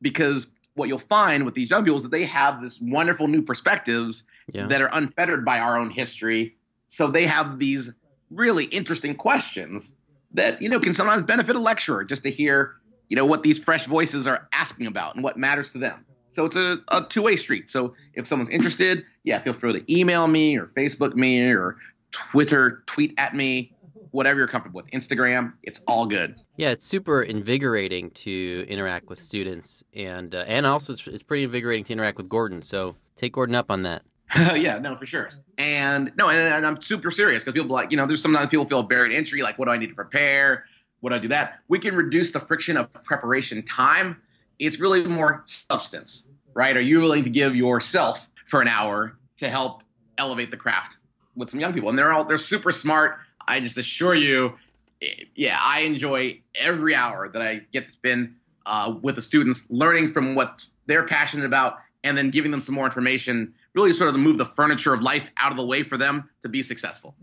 Because 0.01 0.47
what 0.75 0.87
you'll 0.87 0.99
find 0.99 1.45
with 1.45 1.53
these 1.53 1.69
young 1.69 1.83
people 1.83 1.97
is 1.97 2.03
that 2.03 2.11
they 2.11 2.25
have 2.25 2.61
this 2.61 2.79
wonderful 2.81 3.27
new 3.27 3.41
perspectives 3.41 4.23
Yeah. 4.53 4.67
that 4.67 4.81
are 4.81 4.89
unfettered 4.93 5.45
by 5.45 5.59
our 5.59 5.77
own 5.77 5.89
history. 5.89 6.55
So 6.87 7.07
they 7.07 7.25
have 7.25 7.59
these 7.59 7.93
really 8.29 8.65
interesting 8.65 9.15
questions 9.15 9.95
that 10.33 10.61
you 10.61 10.69
know 10.69 10.79
can 10.79 10.93
sometimes 10.93 11.23
benefit 11.23 11.55
a 11.55 11.59
lecturer 11.59 12.03
just 12.03 12.23
to 12.23 12.31
hear 12.31 12.75
you 13.09 13.15
know 13.15 13.25
what 13.25 13.43
these 13.43 13.59
fresh 13.59 13.85
voices 13.85 14.27
are 14.27 14.47
asking 14.53 14.87
about 14.87 15.15
and 15.15 15.23
what 15.23 15.37
matters 15.37 15.71
to 15.73 15.77
them. 15.77 16.05
So 16.31 16.45
it's 16.45 16.55
a, 16.55 16.77
a 16.89 17.03
two 17.03 17.23
way 17.23 17.35
street. 17.35 17.69
So 17.69 17.93
if 18.13 18.25
someone's 18.25 18.49
interested, 18.49 19.05
yeah, 19.23 19.39
feel 19.39 19.53
free 19.53 19.73
to 19.73 19.93
email 19.93 20.27
me 20.27 20.57
or 20.57 20.67
Facebook 20.67 21.15
me 21.15 21.51
or 21.51 21.75
Twitter 22.11 22.83
tweet 22.85 23.13
at 23.17 23.35
me, 23.35 23.73
whatever 24.11 24.39
you're 24.39 24.47
comfortable 24.47 24.81
with. 24.81 24.91
Instagram, 24.91 25.53
it's 25.63 25.81
all 25.87 26.05
good. 26.05 26.35
Yeah, 26.55 26.69
it's 26.69 26.85
super 26.85 27.21
invigorating 27.21 28.11
to 28.11 28.65
interact 28.69 29.09
with 29.09 29.19
students, 29.19 29.83
and 29.93 30.33
uh, 30.33 30.43
and 30.47 30.65
also 30.65 30.93
it's, 30.93 31.05
it's 31.07 31.23
pretty 31.23 31.43
invigorating 31.43 31.83
to 31.85 31.93
interact 31.93 32.17
with 32.17 32.29
Gordon. 32.29 32.61
So 32.61 32.95
take 33.15 33.33
Gordon 33.33 33.55
up 33.55 33.69
on 33.69 33.83
that. 33.83 34.03
yeah, 34.55 34.77
no, 34.77 34.95
for 34.95 35.05
sure. 35.05 35.29
And 35.57 36.11
no, 36.17 36.29
and, 36.29 36.39
and 36.39 36.65
I'm 36.65 36.79
super 36.81 37.11
serious 37.11 37.43
because 37.43 37.59
people 37.59 37.73
like, 37.73 37.91
you 37.91 37.97
know, 37.97 38.05
there's 38.05 38.21
sometimes 38.21 38.47
people 38.47 38.65
feel 38.65 38.83
barrier 38.83 39.09
to 39.09 39.15
entry, 39.15 39.41
like, 39.41 39.59
what 39.59 39.65
do 39.65 39.71
I 39.71 39.77
need 39.77 39.89
to 39.89 39.95
prepare? 39.95 40.65
What 41.01 41.09
do 41.09 41.15
I 41.17 41.19
do 41.19 41.27
that? 41.29 41.59
We 41.67 41.79
can 41.79 41.95
reduce 41.95 42.31
the 42.31 42.39
friction 42.39 42.77
of 42.77 42.91
preparation 43.03 43.61
time. 43.63 44.21
It's 44.59 44.79
really 44.79 45.03
more 45.03 45.41
substance, 45.45 46.27
right? 46.53 46.77
Are 46.77 46.81
you 46.81 47.01
willing 47.01 47.23
to 47.23 47.29
give 47.29 47.55
yourself 47.55 48.27
for 48.45 48.61
an 48.61 48.67
hour 48.67 49.17
to 49.37 49.49
help 49.49 49.83
elevate 50.17 50.51
the 50.51 50.57
craft 50.57 50.97
with 51.35 51.49
some 51.49 51.59
young 51.59 51.73
people? 51.73 51.89
And 51.89 51.97
they're 51.97 52.13
all 52.13 52.23
they're 52.23 52.37
super 52.37 52.71
smart. 52.71 53.17
I 53.47 53.59
just 53.59 53.77
assure 53.77 54.15
you, 54.15 54.55
eh, 55.01 55.25
yeah, 55.35 55.59
I 55.59 55.81
enjoy 55.81 56.39
every 56.55 56.95
hour 56.95 57.27
that 57.27 57.41
I 57.41 57.65
get 57.73 57.87
to 57.87 57.91
spend 57.91 58.35
uh, 58.65 58.95
with 59.01 59.15
the 59.15 59.21
students, 59.21 59.65
learning 59.69 60.09
from 60.09 60.35
what 60.35 60.63
they're 60.85 61.05
passionate 61.05 61.45
about, 61.45 61.79
and 62.03 62.17
then 62.17 62.29
giving 62.29 62.51
them 62.51 62.61
some 62.61 62.75
more 62.75 62.85
information 62.85 63.53
really 63.73 63.93
sort 63.93 64.13
of 64.13 64.19
move 64.19 64.37
the 64.37 64.45
furniture 64.45 64.93
of 64.93 65.01
life 65.01 65.27
out 65.37 65.51
of 65.51 65.57
the 65.57 65.65
way 65.65 65.83
for 65.83 65.97
them 65.97 66.29
to 66.41 66.49
be 66.49 66.61
successful. 66.61 67.15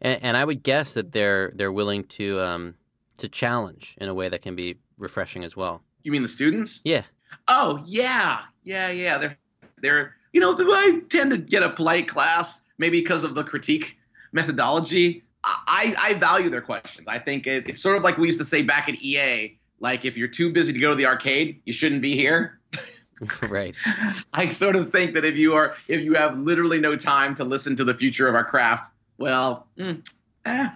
And, 0.00 0.22
and 0.22 0.36
I 0.36 0.44
would 0.44 0.62
guess 0.62 0.94
that 0.94 1.12
they're 1.12 1.52
they're 1.54 1.72
willing 1.72 2.04
to 2.04 2.40
um, 2.40 2.74
to 3.18 3.28
challenge 3.28 3.96
in 3.98 4.08
a 4.08 4.14
way 4.14 4.28
that 4.28 4.42
can 4.42 4.54
be 4.54 4.78
refreshing 4.98 5.44
as 5.44 5.56
well. 5.56 5.82
You 6.02 6.12
mean 6.12 6.22
the 6.22 6.28
students? 6.28 6.80
Yeah. 6.84 7.02
Oh 7.48 7.82
yeah, 7.86 8.40
yeah, 8.62 8.90
yeah. 8.90 9.18
They're 9.18 9.38
they're 9.80 10.14
you 10.32 10.40
know 10.40 10.54
I 10.58 11.00
tend 11.08 11.30
to 11.30 11.38
get 11.38 11.62
a 11.62 11.70
polite 11.70 12.08
class 12.08 12.62
maybe 12.78 13.00
because 13.00 13.24
of 13.24 13.34
the 13.34 13.44
critique 13.44 13.98
methodology. 14.32 15.22
I 15.44 15.94
I 15.98 16.14
value 16.14 16.50
their 16.50 16.62
questions. 16.62 17.08
I 17.08 17.18
think 17.18 17.46
it, 17.46 17.68
it's 17.68 17.80
sort 17.80 17.96
of 17.96 18.02
like 18.02 18.18
we 18.18 18.26
used 18.26 18.38
to 18.38 18.44
say 18.44 18.62
back 18.62 18.88
at 18.88 18.96
EA. 19.02 19.58
Like 19.80 20.04
if 20.04 20.16
you're 20.16 20.28
too 20.28 20.52
busy 20.52 20.72
to 20.72 20.78
go 20.78 20.90
to 20.90 20.96
the 20.96 21.06
arcade, 21.06 21.60
you 21.64 21.72
shouldn't 21.72 22.00
be 22.00 22.16
here. 22.16 22.60
right. 23.48 23.74
I 24.32 24.48
sort 24.48 24.76
of 24.76 24.90
think 24.90 25.14
that 25.14 25.24
if 25.24 25.36
you 25.36 25.54
are 25.54 25.76
if 25.88 26.00
you 26.00 26.14
have 26.14 26.38
literally 26.38 26.78
no 26.80 26.96
time 26.96 27.34
to 27.36 27.44
listen 27.44 27.76
to 27.76 27.84
the 27.84 27.94
future 27.94 28.28
of 28.28 28.34
our 28.34 28.44
craft, 28.44 28.92
well, 29.18 29.66
mm, 29.78 30.06
eh, 30.44 30.68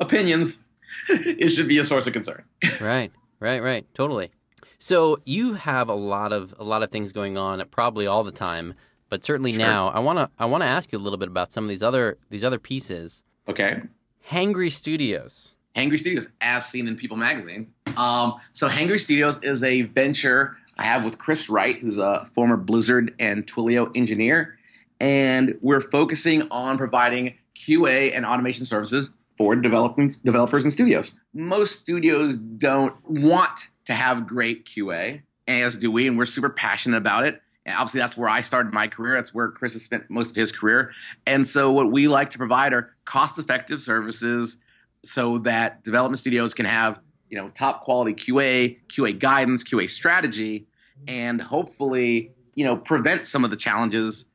opinions. 0.00 0.64
it 1.08 1.50
should 1.50 1.68
be 1.68 1.78
a 1.78 1.84
source 1.84 2.06
of 2.06 2.12
concern. 2.12 2.42
right. 2.80 3.12
Right. 3.38 3.62
Right. 3.62 3.86
Totally. 3.94 4.30
So 4.78 5.18
you 5.24 5.54
have 5.54 5.88
a 5.88 5.94
lot 5.94 6.32
of 6.32 6.54
a 6.58 6.64
lot 6.64 6.82
of 6.82 6.90
things 6.90 7.12
going 7.12 7.36
on, 7.36 7.62
probably 7.70 8.06
all 8.06 8.24
the 8.24 8.32
time, 8.32 8.74
but 9.08 9.24
certainly 9.24 9.52
Sure. 9.52 9.60
now. 9.60 9.88
I 9.88 10.00
wanna 10.00 10.30
I 10.38 10.46
wanna 10.46 10.66
ask 10.66 10.92
you 10.92 10.98
a 10.98 11.00
little 11.00 11.18
bit 11.18 11.28
about 11.28 11.52
some 11.52 11.64
of 11.64 11.68
these 11.70 11.82
other 11.82 12.18
these 12.30 12.44
other 12.44 12.58
pieces. 12.58 13.22
Okay. 13.48 13.82
Hangry 14.30 14.72
Studios. 14.72 15.54
Hangry 15.74 15.98
Studios, 15.98 16.32
as 16.40 16.66
seen 16.66 16.88
in 16.88 16.96
People 16.96 17.16
Magazine. 17.16 17.72
Um, 17.96 18.34
so 18.52 18.66
Hangry 18.68 18.98
Studios 18.98 19.42
is 19.42 19.62
a 19.62 19.82
venture 19.82 20.56
I 20.78 20.84
have 20.84 21.04
with 21.04 21.18
Chris 21.18 21.48
Wright, 21.48 21.78
who's 21.78 21.98
a 21.98 22.28
former 22.32 22.56
Blizzard 22.56 23.14
and 23.18 23.46
Twilio 23.46 23.90
engineer, 23.94 24.58
and 25.00 25.58
we're 25.60 25.80
focusing 25.80 26.46
on 26.50 26.78
providing 26.78 27.34
QA 27.54 28.14
and 28.14 28.26
automation 28.26 28.64
services 28.64 29.10
for 29.36 29.56
developing 29.56 30.14
developers 30.24 30.64
and 30.64 30.72
studios. 30.72 31.14
Most 31.34 31.80
studios 31.80 32.38
don't 32.38 32.94
want 33.08 33.68
to 33.86 33.92
have 33.92 34.26
great 34.26 34.64
QA, 34.66 35.22
as 35.46 35.76
do 35.76 35.90
we, 35.90 36.06
and 36.06 36.18
we're 36.18 36.26
super 36.26 36.50
passionate 36.50 36.96
about 36.96 37.24
it. 37.24 37.40
And 37.64 37.74
obviously, 37.74 38.00
that's 38.00 38.16
where 38.16 38.28
I 38.28 38.42
started 38.42 38.72
my 38.72 38.86
career. 38.86 39.16
That's 39.16 39.34
where 39.34 39.48
Chris 39.48 39.72
has 39.72 39.82
spent 39.82 40.08
most 40.08 40.30
of 40.30 40.36
his 40.36 40.52
career. 40.52 40.92
And 41.26 41.46
so, 41.46 41.72
what 41.72 41.90
we 41.90 42.06
like 42.06 42.30
to 42.30 42.38
provide 42.38 42.72
are 42.72 42.94
cost-effective 43.04 43.80
services 43.80 44.58
so 45.04 45.38
that 45.38 45.82
development 45.82 46.18
studios 46.18 46.54
can 46.54 46.66
have 46.66 47.00
you 47.30 47.36
know 47.38 47.48
top 47.50 47.82
quality 47.82 48.14
QA, 48.14 48.78
QA 48.88 49.18
guidance, 49.18 49.64
QA 49.64 49.88
strategy, 49.88 50.66
and 51.08 51.40
hopefully 51.40 52.32
you 52.54 52.64
know 52.64 52.76
prevent 52.76 53.26
some 53.26 53.44
of 53.44 53.50
the 53.50 53.56
challenges 53.56 54.26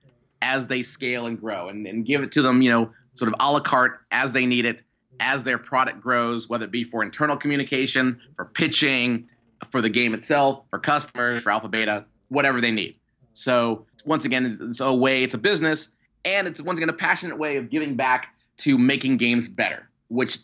as 0.41 0.67
they 0.67 0.82
scale 0.82 1.27
and 1.27 1.39
grow, 1.39 1.69
and, 1.69 1.86
and 1.88 2.06
give 2.06 2.23
it 2.23 2.32
to 2.34 2.41
them 2.41 2.62
you 2.62 2.69
know 2.69 2.91
sort 3.13 3.27
of 3.27 3.36
a 3.39 3.51
la 3.51 3.60
carte 3.60 3.99
as 4.12 4.34
they 4.34 4.45
need 4.45 4.65
it, 4.65 4.84
as 5.19 5.43
their 5.43 5.58
product 5.58 5.99
grows, 5.99 6.49
whether 6.49 6.65
it 6.65 6.71
be 6.71 6.84
for 6.84 7.04
internal 7.04 7.38
communication, 7.38 8.19
for 8.36 8.45
pitching, 8.45 9.27
for 9.69 9.82
the 9.82 9.89
game 9.89 10.13
itself, 10.13 10.63
for 10.69 10.80
customers, 10.80 11.43
for 11.43 11.51
alpha 11.51 11.67
beta, 11.67 12.06
whatever 12.30 12.62
they 12.62 12.71
need. 12.71 12.95
So 13.34 13.86
once 14.06 14.25
again, 14.25 14.58
it's 14.62 14.80
a 14.80 14.93
way, 14.93 15.23
it's 15.23 15.36
a 15.36 15.38
business, 15.38 15.89
and 16.25 16.47
it's 16.47 16.62
once 16.62 16.77
again 16.77 16.89
a 16.89 16.93
passionate 16.93 17.38
way 17.38 17.58
of 17.58 17.69
giving 17.69 17.95
back 17.95 18.36
to 18.58 18.77
making 18.77 19.17
games 19.17 19.47
better, 19.47 19.89
which 20.10 20.38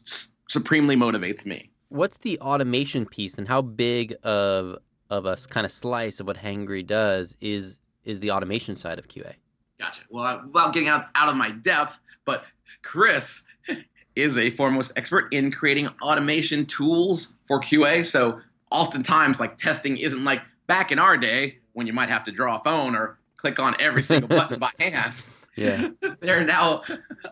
supremely 0.47 0.95
motivates 0.95 1.45
me. 1.45 1.69
What's 1.89 2.17
the 2.17 2.39
automation 2.39 3.05
piece, 3.05 3.37
and 3.37 3.47
how 3.47 3.61
big 3.61 4.15
of 4.23 4.77
of 5.09 5.25
a 5.25 5.37
kind 5.49 5.65
of 5.65 5.71
slice 5.71 6.19
of 6.19 6.27
what 6.27 6.37
Hangry 6.37 6.85
does 6.85 7.37
is 7.39 7.77
is 8.03 8.19
the 8.19 8.31
automation 8.31 8.75
side 8.75 8.99
of 8.99 9.07
QA? 9.07 9.33
Gotcha. 9.79 10.01
Well, 10.09 10.23
I- 10.23 10.43
without 10.45 10.73
getting 10.73 10.89
out, 10.89 11.05
out 11.15 11.29
of 11.29 11.35
my 11.35 11.51
depth, 11.51 11.99
but 12.25 12.43
Chris 12.81 13.43
is 14.15 14.37
a 14.37 14.49
foremost 14.51 14.91
expert 14.95 15.33
in 15.33 15.51
creating 15.51 15.87
automation 16.01 16.65
tools 16.65 17.35
for 17.47 17.59
QA. 17.61 18.03
So 18.05 18.39
oftentimes, 18.71 19.39
like 19.39 19.57
testing 19.57 19.97
isn't 19.97 20.23
like 20.23 20.41
back 20.67 20.91
in 20.91 20.99
our 20.99 21.17
day 21.17 21.57
when 21.73 21.87
you 21.87 21.93
might 21.93 22.09
have 22.09 22.23
to 22.25 22.31
draw 22.31 22.55
a 22.55 22.59
phone 22.59 22.95
or 22.95 23.19
click 23.37 23.59
on 23.59 23.75
every 23.79 24.01
single 24.01 24.27
button 24.37 24.59
by 24.59 24.71
hand. 24.79 25.13
Yeah. 25.55 25.89
there 26.19 26.41
are 26.41 26.45
now 26.45 26.83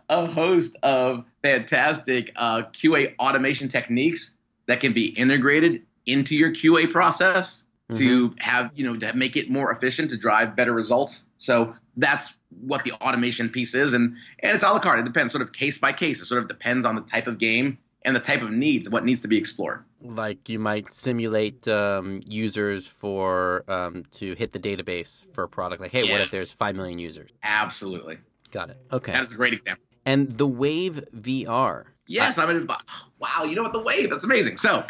a 0.09 0.25
host 0.25 0.77
of 0.83 1.25
fantastic 1.43 2.31
uh, 2.35 2.63
QA 2.73 3.15
automation 3.17 3.67
techniques 3.69 4.34
that 4.67 4.79
can 4.79 4.93
be 4.93 5.07
integrated 5.09 5.83
into 6.05 6.35
your 6.35 6.51
QA 6.51 6.91
process 6.91 7.63
to 7.93 8.33
have 8.39 8.71
you 8.73 8.83
know 8.83 8.97
to 8.97 9.15
make 9.15 9.35
it 9.35 9.49
more 9.49 9.71
efficient 9.71 10.09
to 10.09 10.17
drive 10.17 10.55
better 10.55 10.73
results. 10.73 11.27
So 11.37 11.73
that's 11.97 12.33
what 12.61 12.83
the 12.83 12.93
automation 12.93 13.49
piece 13.49 13.75
is, 13.75 13.93
and 13.93 14.15
and 14.39 14.55
it's 14.55 14.63
a 14.63 14.69
la 14.69 14.79
carte. 14.79 14.99
It 14.99 15.05
depends, 15.05 15.31
sort 15.31 15.43
of 15.43 15.53
case 15.53 15.77
by 15.77 15.91
case. 15.91 16.21
It 16.21 16.25
sort 16.25 16.41
of 16.41 16.47
depends 16.47 16.85
on 16.85 16.95
the 16.95 17.01
type 17.01 17.27
of 17.27 17.37
game 17.37 17.77
and 18.03 18.15
the 18.15 18.19
type 18.19 18.41
of 18.41 18.51
needs, 18.51 18.89
what 18.89 19.03
needs 19.03 19.19
to 19.21 19.27
be 19.27 19.37
explored. 19.37 19.83
Like 20.01 20.47
you 20.47 20.59
might 20.59 20.93
simulate 20.93 21.67
um, 21.67 22.21
users 22.27 22.85
for 22.87 23.63
um, 23.67 24.05
to 24.13 24.35
hit 24.35 24.53
the 24.53 24.59
database 24.59 25.21
for 25.33 25.43
a 25.43 25.49
product. 25.49 25.81
Like, 25.81 25.91
hey, 25.91 26.11
what 26.11 26.21
if 26.21 26.31
there's 26.31 26.53
five 26.53 26.75
million 26.75 26.99
users? 26.99 27.31
Absolutely, 27.43 28.17
Got 28.51 28.69
it. 28.71 28.77
Okay. 28.91 29.11
that 29.11 29.23
is 29.23 29.31
a 29.31 29.35
great 29.35 29.53
example. 29.53 29.83
And 30.05 30.31
the 30.31 30.47
Wave 30.47 31.03
VR 31.15 31.85
Yes, 32.07 32.37
I'm 32.37 32.49
an 32.49 32.67
advi- 32.67 32.81
Wow, 33.19 33.43
you 33.45 33.55
know 33.55 33.63
what? 33.63 33.73
The 33.73 33.81
Wave. 33.81 34.09
That's 34.09 34.23
amazing. 34.23 34.57
So, 34.57 34.85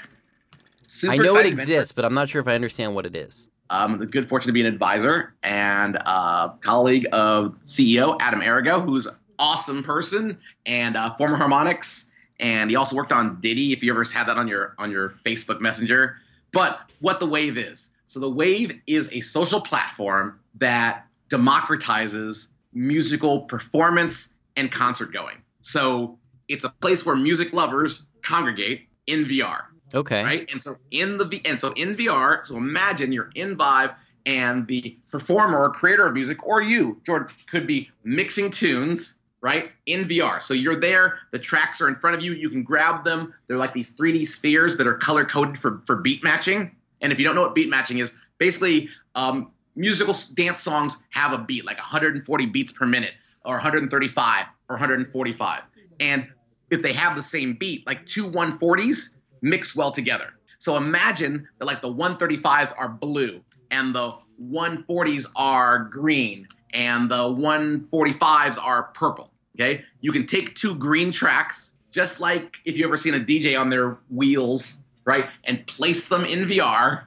super 0.87 1.13
I 1.13 1.17
know 1.17 1.37
it 1.37 1.45
exists, 1.45 1.93
but 1.93 2.05
I'm 2.05 2.13
not 2.13 2.29
sure 2.29 2.41
if 2.41 2.47
I 2.47 2.55
understand 2.55 2.95
what 2.95 3.05
it 3.05 3.15
is. 3.15 3.47
Um, 3.69 3.97
the 3.97 4.05
good 4.05 4.29
fortune 4.29 4.47
to 4.47 4.53
be 4.53 4.61
an 4.61 4.67
advisor 4.67 5.33
and 5.41 5.95
a 5.95 6.53
colleague 6.61 7.07
of 7.11 7.55
CEO 7.55 8.17
Adam 8.19 8.41
Arrigo, 8.41 8.83
who's 8.83 9.05
an 9.07 9.15
awesome 9.39 9.83
person 9.83 10.37
and 10.65 10.95
uh, 10.95 11.15
former 11.15 11.37
Harmonix, 11.37 12.11
and 12.39 12.69
he 12.69 12.75
also 12.75 12.95
worked 12.95 13.11
on 13.11 13.39
Ditty. 13.39 13.73
If 13.73 13.81
you 13.81 13.91
ever 13.91 14.03
had 14.03 14.27
that 14.27 14.37
on 14.37 14.47
your 14.47 14.75
on 14.77 14.91
your 14.91 15.11
Facebook 15.25 15.61
Messenger, 15.61 16.17
but 16.51 16.89
what 16.99 17.19
the 17.19 17.25
Wave 17.25 17.57
is. 17.57 17.91
So 18.07 18.19
the 18.19 18.29
Wave 18.29 18.79
is 18.87 19.09
a 19.11 19.21
social 19.21 19.59
platform 19.61 20.39
that 20.55 21.07
democratizes 21.29 22.49
musical 22.73 23.41
performance 23.41 24.35
and 24.55 24.71
concert 24.71 25.11
going. 25.11 25.37
So 25.61 26.17
it's 26.47 26.63
a 26.63 26.69
place 26.69 27.05
where 27.05 27.15
music 27.15 27.53
lovers 27.53 28.07
congregate 28.21 28.87
in 29.07 29.25
VR 29.25 29.63
Okay. 29.93 30.23
right? 30.23 30.51
And 30.51 30.61
so 30.61 30.77
in 30.91 31.17
the 31.17 31.25
V- 31.25 31.41
and 31.45 31.59
so 31.59 31.71
in 31.73 31.95
VR, 31.95 32.45
so 32.45 32.57
imagine 32.57 33.11
you're 33.11 33.29
in 33.35 33.55
Vive 33.55 33.91
and 34.25 34.67
the 34.67 34.97
performer 35.11 35.59
or 35.59 35.69
creator 35.69 36.05
of 36.07 36.13
music, 36.13 36.45
or 36.45 36.61
you, 36.61 36.99
Jordan, 37.05 37.27
could 37.47 37.67
be 37.67 37.89
mixing 38.03 38.49
tunes, 38.49 39.19
right, 39.41 39.71
in 39.85 40.05
VR. 40.05 40.41
So 40.41 40.53
you're 40.55 40.75
there, 40.79 41.19
the 41.31 41.37
tracks 41.39 41.79
are 41.79 41.87
in 41.87 41.95
front 41.95 42.15
of 42.15 42.23
you, 42.23 42.33
you 42.33 42.49
can 42.49 42.63
grab 42.63 43.03
them. 43.03 43.33
They're 43.47 43.57
like 43.57 43.73
these 43.73 43.95
3D 43.95 44.25
spheres 44.25 44.77
that 44.77 44.87
are 44.87 44.95
color 44.95 45.23
coded 45.25 45.57
for 45.59 45.81
for 45.85 45.97
beat 45.97 46.23
matching. 46.23 46.75
And 47.01 47.11
if 47.13 47.19
you 47.19 47.25
don't 47.25 47.35
know 47.35 47.43
what 47.43 47.53
beat 47.55 47.69
matching 47.69 47.99
is, 47.99 48.13
basically 48.39 48.89
um, 49.13 49.51
musical 49.75 50.15
dance 50.33 50.61
songs 50.61 51.03
have 51.11 51.31
a 51.33 51.37
beat, 51.37 51.65
like 51.65 51.77
140 51.77 52.45
beats 52.47 52.71
per 52.71 52.85
minute, 52.87 53.13
or 53.45 53.53
135, 53.53 54.45
or 54.69 54.75
145. 54.75 55.61
And 55.99 56.27
if 56.75 56.81
they 56.81 56.93
have 56.93 57.15
the 57.15 57.23
same 57.23 57.53
beat, 57.53 57.85
like 57.87 58.05
two 58.05 58.29
140s 58.29 59.15
mix 59.41 59.75
well 59.75 59.91
together. 59.91 60.33
So 60.59 60.77
imagine 60.77 61.47
that 61.57 61.65
like 61.65 61.81
the 61.81 61.93
135s 61.93 62.73
are 62.77 62.89
blue 62.89 63.41
and 63.71 63.95
the 63.95 64.13
140s 64.41 65.25
are 65.35 65.79
green 65.79 66.47
and 66.73 67.09
the 67.09 67.15
145s 67.15 68.57
are 68.61 68.83
purple. 68.93 69.31
Okay, 69.55 69.85
you 70.01 70.11
can 70.11 70.25
take 70.27 70.53
two 70.55 70.75
green 70.75 71.13
tracks, 71.13 71.75
just 71.91 72.19
like 72.19 72.57
if 72.65 72.77
you 72.77 72.85
ever 72.85 72.97
seen 72.97 73.13
a 73.13 73.19
DJ 73.19 73.57
on 73.57 73.69
their 73.69 73.97
wheels, 74.09 74.79
right, 75.05 75.29
and 75.45 75.65
place 75.65 76.05
them 76.09 76.25
in 76.25 76.39
VR, 76.39 77.03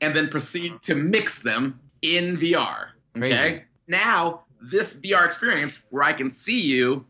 and 0.00 0.14
then 0.14 0.28
proceed 0.28 0.82
to 0.82 0.96
mix 0.96 1.40
them 1.40 1.78
in 2.02 2.36
VR. 2.36 2.88
Okay, 3.16 3.30
Crazy. 3.30 3.62
now 3.86 4.42
this 4.60 4.94
VR 4.94 5.24
experience 5.24 5.84
where 5.90 6.02
I 6.02 6.12
can 6.12 6.30
see 6.32 6.60
you 6.60 7.06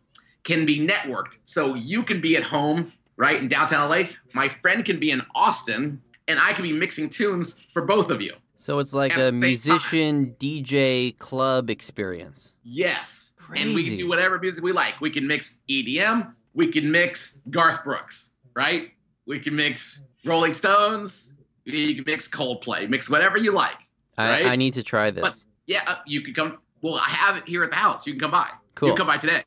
can 0.49 0.65
be 0.65 0.85
networked. 0.85 1.37
So 1.45 1.75
you 1.75 2.03
can 2.03 2.21
be 2.23 2.35
at 2.37 2.43
home, 2.43 2.91
right, 3.19 3.41
in 3.41 3.49
downtown 3.49 3.91
LA. 3.91 4.05
My 4.33 4.49
friend 4.49 4.83
can 4.85 4.99
be 4.99 5.11
in 5.11 5.21
Austin, 5.35 6.01
and 6.27 6.41
I 6.41 6.55
can 6.55 6.63
be 6.63 6.73
mixing 6.73 7.11
tunes 7.11 7.61
for 7.75 7.83
both 7.83 8.11
of 8.11 8.23
you. 8.23 8.33
So 8.57 8.79
it's 8.79 8.93
like 8.95 9.17
a 9.17 9.31
musician 9.31 10.35
DJ 10.41 11.17
club 11.19 11.69
experience. 11.71 12.55
Yes. 12.65 13.33
And 13.55 13.75
we 13.75 13.85
can 13.85 13.97
do 13.99 14.09
whatever 14.09 14.39
music 14.39 14.65
we 14.65 14.73
like. 14.73 15.01
We 15.01 15.11
can 15.11 15.27
mix 15.27 15.61
EDM. 15.71 16.35
We 16.55 16.67
can 16.69 16.91
mix 16.91 17.41
Garth 17.51 17.85
Brooks, 17.85 18.33
right? 18.55 18.91
We 19.27 19.39
can 19.41 19.55
mix 19.55 20.03
Rolling 20.25 20.53
Stones. 20.55 21.35
You 21.65 21.95
can 21.95 22.05
mix 22.07 22.27
Coldplay. 22.27 22.89
Mix 22.89 23.09
whatever 23.11 23.37
you 23.39 23.53
like. 23.53 23.77
Right? 24.19 24.47
I 24.47 24.57
need 24.57 24.75
to 24.75 24.83
try 24.83 25.11
this. 25.11 25.23
But- 25.23 25.37
Yeah, 25.67 25.83
uh, 25.87 25.97
you 26.07 26.23
can 26.23 26.33
come. 26.35 26.59
Well, 26.83 26.95
I 26.95 27.09
have 27.11 27.37
it 27.37 27.47
here 27.49 27.63
at 27.63 27.71
the 27.71 27.77
house. 27.77 28.07
You 28.07 28.13
can 28.15 28.21
come 28.21 28.31
by. 28.31 28.49
cool. 28.75 28.89
You 28.89 28.95
can 28.95 28.99
come 28.99 29.07
by 29.07 29.19
today. 29.19 29.43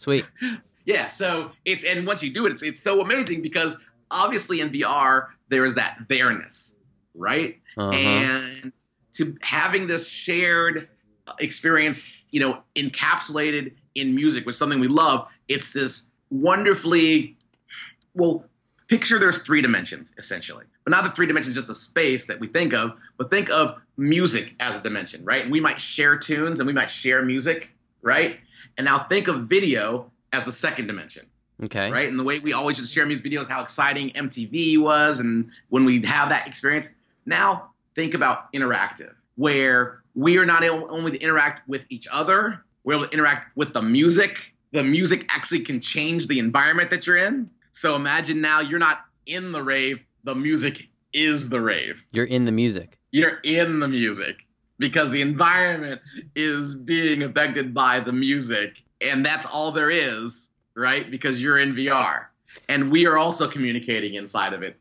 Sweet. 0.00 0.24
Yeah, 0.86 1.08
so 1.10 1.52
it's 1.66 1.84
and 1.84 2.06
once 2.06 2.22
you 2.22 2.32
do 2.32 2.46
it, 2.46 2.52
it's 2.52 2.62
it's 2.62 2.82
so 2.82 3.02
amazing 3.02 3.42
because 3.42 3.76
obviously 4.10 4.60
in 4.60 4.70
VR 4.70 5.26
there 5.48 5.64
is 5.66 5.74
that 5.74 5.98
there-ness, 6.08 6.74
right? 7.14 7.60
Uh-huh. 7.76 7.90
And 7.90 8.72
to 9.12 9.36
having 9.42 9.86
this 9.86 10.08
shared 10.08 10.88
experience, 11.38 12.10
you 12.30 12.40
know, 12.40 12.62
encapsulated 12.76 13.74
in 13.94 14.14
music, 14.16 14.46
which 14.46 14.54
is 14.54 14.58
something 14.58 14.80
we 14.80 14.88
love, 14.88 15.28
it's 15.48 15.74
this 15.74 16.10
wonderfully 16.30 17.36
well, 18.14 18.44
picture 18.88 19.18
there's 19.18 19.42
three 19.42 19.60
dimensions 19.60 20.14
essentially. 20.18 20.64
But 20.84 20.92
not 20.92 21.04
the 21.04 21.10
three 21.10 21.26
dimensions 21.26 21.54
just 21.54 21.68
the 21.68 21.74
space 21.74 22.26
that 22.26 22.40
we 22.40 22.46
think 22.48 22.72
of, 22.72 22.94
but 23.18 23.30
think 23.30 23.50
of 23.50 23.78
music 23.98 24.56
as 24.60 24.80
a 24.80 24.82
dimension, 24.82 25.24
right? 25.24 25.42
And 25.42 25.52
we 25.52 25.60
might 25.60 25.80
share 25.80 26.16
tunes 26.16 26.58
and 26.58 26.66
we 26.66 26.72
might 26.72 26.90
share 26.90 27.22
music, 27.22 27.70
right? 28.02 28.38
And 28.76 28.84
now 28.84 29.00
think 29.00 29.28
of 29.28 29.42
video 29.44 30.10
as 30.32 30.44
the 30.44 30.52
second 30.52 30.86
dimension 30.86 31.26
Okay. 31.62 31.90
right? 31.90 32.08
And 32.08 32.18
the 32.18 32.24
way 32.24 32.38
we 32.38 32.52
always 32.52 32.76
just 32.76 32.92
share 32.92 33.04
music 33.06 33.24
videos, 33.24 33.48
how 33.48 33.62
exciting 33.62 34.10
MTV 34.10 34.78
was, 34.78 35.20
and 35.20 35.50
when 35.68 35.84
we 35.84 36.00
have 36.06 36.28
that 36.30 36.46
experience. 36.46 36.90
Now 37.26 37.70
think 37.94 38.14
about 38.14 38.52
interactive, 38.52 39.12
where 39.36 40.02
we 40.14 40.38
are 40.38 40.46
not 40.46 40.62
able 40.62 40.86
only 40.90 41.12
to 41.12 41.18
interact 41.18 41.68
with 41.68 41.84
each 41.90 42.08
other, 42.10 42.64
we're 42.84 42.94
able 42.94 43.06
to 43.06 43.12
interact 43.12 43.56
with 43.56 43.72
the 43.74 43.82
music. 43.82 44.54
The 44.72 44.82
music 44.82 45.26
actually 45.34 45.60
can 45.60 45.80
change 45.80 46.28
the 46.28 46.38
environment 46.38 46.90
that 46.90 47.06
you're 47.06 47.18
in. 47.18 47.50
So 47.72 47.94
imagine 47.94 48.40
now 48.40 48.60
you're 48.60 48.78
not 48.78 49.04
in 49.26 49.52
the 49.52 49.62
rave, 49.62 50.00
the 50.24 50.34
music 50.34 50.88
is 51.12 51.48
the 51.48 51.60
rave. 51.60 52.06
You're 52.12 52.24
in 52.24 52.44
the 52.44 52.52
music. 52.52 52.98
You're 53.12 53.40
in 53.42 53.80
the 53.80 53.88
music 53.88 54.46
because 54.80 55.12
the 55.12 55.20
environment 55.20 56.00
is 56.34 56.74
being 56.74 57.22
affected 57.22 57.72
by 57.72 58.00
the 58.00 58.12
music, 58.12 58.82
and 59.00 59.24
that's 59.24 59.46
all 59.46 59.70
there 59.70 59.90
is 59.90 60.50
right? 60.74 61.10
Because 61.10 61.42
you're 61.42 61.58
in 61.58 61.74
VR. 61.74 62.26
And 62.68 62.90
we 62.90 63.06
are 63.06 63.18
also 63.18 63.48
communicating 63.48 64.14
inside 64.14 64.52
of 64.52 64.62
it. 64.62 64.76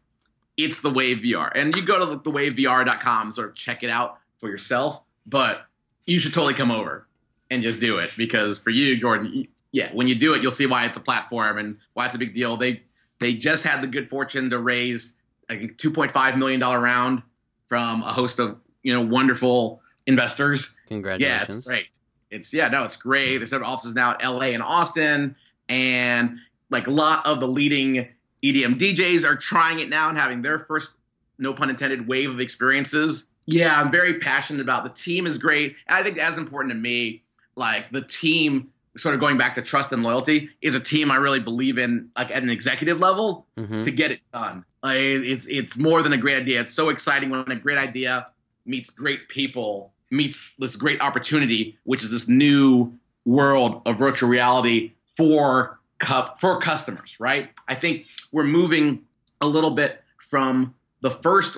It's 0.57 0.81
the 0.81 0.89
Wave 0.89 1.17
VR. 1.17 1.51
And 1.55 1.75
you 1.75 1.83
go 1.83 1.99
to 1.99 2.05
the 2.05 2.19
thewavevr.com, 2.19 3.31
sort 3.31 3.49
of 3.49 3.55
check 3.55 3.83
it 3.83 3.89
out 3.89 4.17
for 4.39 4.49
yourself, 4.49 5.01
but 5.25 5.65
you 6.05 6.19
should 6.19 6.33
totally 6.33 6.53
come 6.53 6.71
over 6.71 7.07
and 7.51 7.61
just 7.61 7.79
do 7.79 7.97
it 7.97 8.11
because 8.17 8.59
for 8.59 8.69
you, 8.69 8.99
Jordan, 8.99 9.47
yeah, 9.71 9.91
when 9.93 10.07
you 10.07 10.15
do 10.15 10.33
it, 10.33 10.41
you'll 10.41 10.51
see 10.51 10.65
why 10.65 10.85
it's 10.85 10.97
a 10.97 11.01
platform 11.01 11.57
and 11.57 11.77
why 11.93 12.05
it's 12.05 12.15
a 12.15 12.19
big 12.19 12.33
deal. 12.33 12.57
They 12.57 12.81
they 13.19 13.33
just 13.33 13.65
had 13.65 13.81
the 13.81 13.87
good 13.87 14.09
fortune 14.09 14.49
to 14.49 14.59
raise 14.59 15.17
I 15.49 15.57
think 15.57 15.77
2.5 15.77 16.37
million 16.37 16.59
dollar 16.59 16.79
round 16.79 17.21
from 17.67 18.01
a 18.01 18.11
host 18.11 18.39
of, 18.39 18.59
you 18.83 18.93
know, 18.93 19.01
wonderful 19.01 19.81
investors. 20.09 20.75
Congratulations. 20.87 21.49
Yeah, 21.49 21.55
it's 21.55 21.65
great. 21.65 21.99
It's 22.31 22.53
yeah, 22.53 22.67
no, 22.67 22.83
it's 22.83 22.95
great. 22.95 23.37
There's 23.37 23.49
several 23.49 23.71
offices 23.71 23.95
now 23.95 24.11
at 24.11 24.23
LA 24.23 24.47
and 24.47 24.61
Austin, 24.61 25.35
and 25.69 26.37
like 26.69 26.87
a 26.87 26.91
lot 26.91 27.25
of 27.25 27.39
the 27.39 27.47
leading 27.47 28.07
EDM 28.43 28.77
DJs 28.77 29.25
are 29.25 29.35
trying 29.35 29.79
it 29.79 29.89
now 29.89 30.09
and 30.09 30.17
having 30.17 30.41
their 30.41 30.59
first, 30.59 30.95
no 31.37 31.53
pun 31.53 31.69
intended, 31.69 32.07
wave 32.07 32.29
of 32.29 32.39
experiences. 32.39 33.27
Yeah, 33.45 33.79
I'm 33.79 33.91
very 33.91 34.19
passionate 34.19 34.61
about 34.61 34.83
the 34.83 34.91
team 34.91 35.25
is 35.25 35.37
great. 35.37 35.75
And 35.87 35.97
I 35.97 36.03
think 36.03 36.17
as 36.19 36.37
important 36.37 36.71
to 36.73 36.77
me, 36.77 37.23
like 37.55 37.91
the 37.91 38.01
team, 38.01 38.69
sort 38.95 39.15
of 39.15 39.21
going 39.21 39.37
back 39.37 39.55
to 39.55 39.63
trust 39.63 39.91
and 39.91 40.03
loyalty, 40.03 40.49
is 40.61 40.75
a 40.75 40.79
team 40.79 41.09
I 41.09 41.15
really 41.15 41.39
believe 41.39 41.79
in, 41.79 42.09
like 42.15 42.29
at 42.29 42.43
an 42.43 42.49
executive 42.49 42.99
level 42.99 43.47
hmm 43.57 43.81
to 43.81 43.91
get 43.91 44.11
it 44.11 44.19
done. 44.33 44.65
Like, 44.83 44.97
it's 44.97 45.47
it's 45.47 45.75
more 45.75 46.03
than 46.03 46.13
a 46.13 46.17
great 46.17 46.39
idea. 46.39 46.61
It's 46.61 46.73
so 46.73 46.89
exciting 46.89 47.31
when 47.31 47.49
a 47.51 47.55
great 47.55 47.77
idea 47.77 48.27
meets 48.65 48.89
great 48.89 49.27
people, 49.27 49.93
meets 50.11 50.41
this 50.59 50.75
great 50.75 51.01
opportunity, 51.01 51.77
which 51.83 52.03
is 52.03 52.11
this 52.11 52.27
new 52.27 52.93
world 53.25 53.81
of 53.85 53.97
virtual 53.97 54.29
reality 54.29 54.93
for 55.15 55.79
cup 55.99 56.39
for 56.39 56.59
customers. 56.59 57.15
Right? 57.19 57.49
I 57.67 57.75
think 57.75 58.05
we're 58.31 58.43
moving 58.43 59.01
a 59.41 59.47
little 59.47 59.71
bit 59.71 60.03
from 60.29 60.73
the 61.01 61.11
first, 61.11 61.57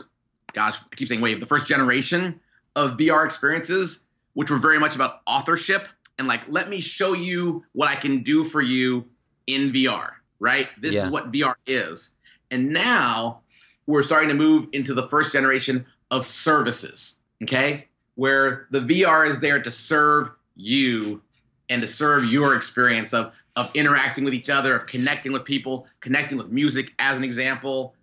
gosh, 0.53 0.79
I 0.91 0.95
keep 0.95 1.07
saying 1.07 1.21
wave, 1.21 1.39
the 1.39 1.45
first 1.45 1.67
generation 1.67 2.39
of 2.75 2.91
VR 2.91 3.25
experiences, 3.25 4.03
which 4.33 4.49
were 4.49 4.57
very 4.57 4.79
much 4.79 4.95
about 4.95 5.21
authorship 5.25 5.87
and 6.17 6.27
like, 6.27 6.41
let 6.47 6.69
me 6.69 6.79
show 6.79 7.13
you 7.13 7.63
what 7.73 7.89
I 7.89 7.95
can 7.95 8.21
do 8.23 8.45
for 8.45 8.61
you 8.61 9.05
in 9.47 9.71
VR. 9.71 10.11
Right? 10.39 10.69
This 10.79 10.93
Yeah. 10.95 11.05
is 11.05 11.11
what 11.11 11.31
VR 11.31 11.55
is. 11.65 12.15
And 12.49 12.69
now 12.69 13.41
we're 13.87 14.03
starting 14.03 14.29
to 14.29 14.35
move 14.35 14.67
into 14.73 14.93
the 14.93 15.07
first 15.09 15.33
generation 15.33 15.85
of 16.11 16.25
services, 16.25 17.19
okay? 17.43 17.87
Where 18.15 18.67
the 18.71 18.79
VR 18.79 19.27
is 19.27 19.39
there 19.39 19.61
to 19.61 19.71
serve 19.71 20.29
you 20.55 21.21
and 21.69 21.81
to 21.81 21.87
serve 21.87 22.25
your 22.25 22.55
experience 22.55 23.13
of, 23.13 23.31
of 23.55 23.69
interacting 23.73 24.23
with 24.23 24.33
each 24.33 24.49
other, 24.49 24.75
of 24.75 24.85
connecting 24.87 25.31
with 25.31 25.45
people, 25.45 25.87
connecting 26.01 26.37
with 26.37 26.51
music 26.51 26.93
as 26.99 27.17
an 27.17 27.23
example. 27.23 27.93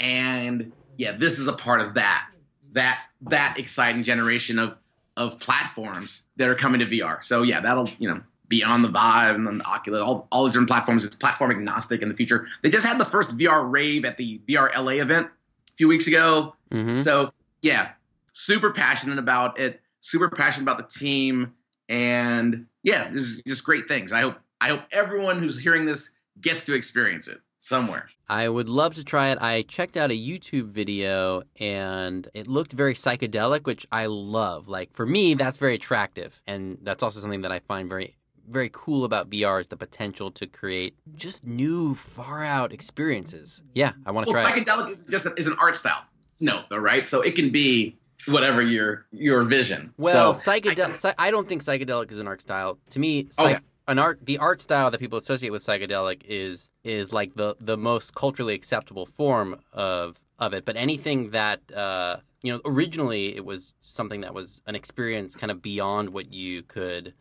And 0.00 0.72
yeah, 0.96 1.12
this 1.12 1.38
is 1.38 1.46
a 1.46 1.52
part 1.52 1.80
of 1.80 1.94
that. 1.94 2.28
That 2.72 3.00
that 3.22 3.58
exciting 3.58 4.04
generation 4.04 4.58
of 4.58 4.76
of 5.16 5.38
platforms 5.40 6.24
that 6.36 6.48
are 6.48 6.54
coming 6.54 6.80
to 6.80 6.86
VR. 6.86 7.22
So 7.24 7.42
yeah, 7.42 7.60
that'll, 7.60 7.90
you 7.98 8.08
know, 8.08 8.20
be 8.48 8.64
on 8.64 8.82
the 8.82 8.88
Vive 8.88 9.34
and 9.34 9.46
then 9.46 9.58
the 9.58 9.64
Oculus, 9.64 10.00
all, 10.00 10.26
all 10.30 10.44
the 10.44 10.50
different 10.50 10.68
platforms. 10.68 11.04
It's 11.04 11.14
platform 11.14 11.50
agnostic 11.50 12.02
in 12.02 12.08
the 12.08 12.14
future. 12.14 12.46
They 12.62 12.70
just 12.70 12.86
had 12.86 12.98
the 12.98 13.04
first 13.04 13.36
VR 13.36 13.70
rave 13.70 14.04
at 14.04 14.16
the 14.16 14.40
VR 14.48 14.74
LA 14.76 14.92
event 14.92 15.26
a 15.26 15.76
few 15.76 15.88
weeks 15.88 16.06
ago. 16.06 16.54
hmm 16.72 16.96
So 16.96 17.32
yeah, 17.62 17.90
super 18.38 18.72
passionate 18.72 19.18
about 19.18 19.58
it. 19.58 19.80
Super 20.00 20.28
passionate 20.28 20.62
about 20.62 20.78
the 20.78 20.98
team, 20.98 21.54
and 21.88 22.66
yeah, 22.84 23.10
this 23.10 23.24
is 23.24 23.42
just 23.42 23.64
great 23.64 23.88
things. 23.88 24.12
I 24.12 24.20
hope 24.20 24.36
I 24.60 24.68
hope 24.68 24.82
everyone 24.92 25.40
who's 25.40 25.58
hearing 25.58 25.86
this 25.86 26.14
gets 26.40 26.64
to 26.64 26.74
experience 26.74 27.26
it 27.26 27.40
somewhere. 27.58 28.08
I 28.28 28.48
would 28.48 28.68
love 28.68 28.94
to 28.94 29.04
try 29.04 29.30
it. 29.30 29.38
I 29.42 29.62
checked 29.62 29.96
out 29.96 30.12
a 30.12 30.14
YouTube 30.14 30.70
video 30.70 31.42
and 31.58 32.28
it 32.32 32.46
looked 32.46 32.72
very 32.72 32.94
psychedelic, 32.94 33.64
which 33.64 33.86
I 33.90 34.06
love. 34.06 34.68
Like 34.68 34.92
for 34.94 35.04
me, 35.04 35.34
that's 35.34 35.56
very 35.56 35.74
attractive. 35.74 36.40
And 36.46 36.78
that's 36.82 37.02
also 37.02 37.18
something 37.20 37.42
that 37.42 37.52
I 37.52 37.58
find 37.60 37.88
very 37.88 38.16
very 38.48 38.70
cool 38.72 39.04
about 39.04 39.28
VR 39.28 39.60
is 39.60 39.68
the 39.68 39.76
potential 39.76 40.30
to 40.30 40.46
create 40.46 40.96
just 41.16 41.44
new 41.44 41.94
far 41.94 42.44
out 42.44 42.72
experiences. 42.72 43.62
Yeah, 43.74 43.92
I 44.06 44.12
want 44.12 44.26
to 44.26 44.32
well, 44.32 44.42
try 44.42 44.58
psychedelic 44.58 44.86
it. 44.86 44.92
is 44.92 45.04
just 45.04 45.26
a, 45.26 45.34
is 45.34 45.48
an 45.48 45.56
art 45.60 45.76
style. 45.76 46.04
No, 46.40 46.62
though, 46.70 46.78
right? 46.78 47.08
So 47.08 47.20
it 47.20 47.34
can 47.34 47.50
be 47.50 47.97
whatever 48.28 48.62
your 48.62 49.06
your 49.12 49.44
vision. 49.44 49.92
Well, 49.96 50.34
so, 50.34 50.50
psychedelic. 50.50 51.14
I, 51.18 51.28
I, 51.28 51.30
don't 51.30 51.48
think 51.48 51.64
psychedelic 51.64 52.10
is 52.12 52.18
an 52.18 52.26
art 52.26 52.40
style. 52.40 52.78
To 52.90 52.98
me, 52.98 53.28
psych- 53.30 53.56
okay. 53.56 53.64
an 53.86 53.98
art 53.98 54.20
the 54.24 54.38
art 54.38 54.60
style 54.60 54.90
that 54.90 55.00
people 55.00 55.18
associate 55.18 55.50
with 55.50 55.64
psychedelic 55.64 56.22
is 56.24 56.70
is 56.84 57.12
like 57.12 57.34
the 57.34 57.56
the 57.60 57.76
most 57.76 58.14
culturally 58.14 58.54
acceptable 58.54 59.06
form 59.06 59.60
of 59.72 60.18
of 60.38 60.52
it. 60.54 60.64
But 60.64 60.76
anything 60.76 61.30
that 61.30 61.60
uh, 61.72 62.18
you 62.42 62.52
know, 62.52 62.60
originally 62.64 63.36
it 63.36 63.44
was 63.44 63.74
something 63.82 64.20
that 64.22 64.34
was 64.34 64.62
an 64.66 64.74
experience 64.74 65.34
kind 65.34 65.50
of 65.50 65.62
beyond 65.62 66.10
what 66.10 66.32
you 66.32 66.62
could 66.62 67.14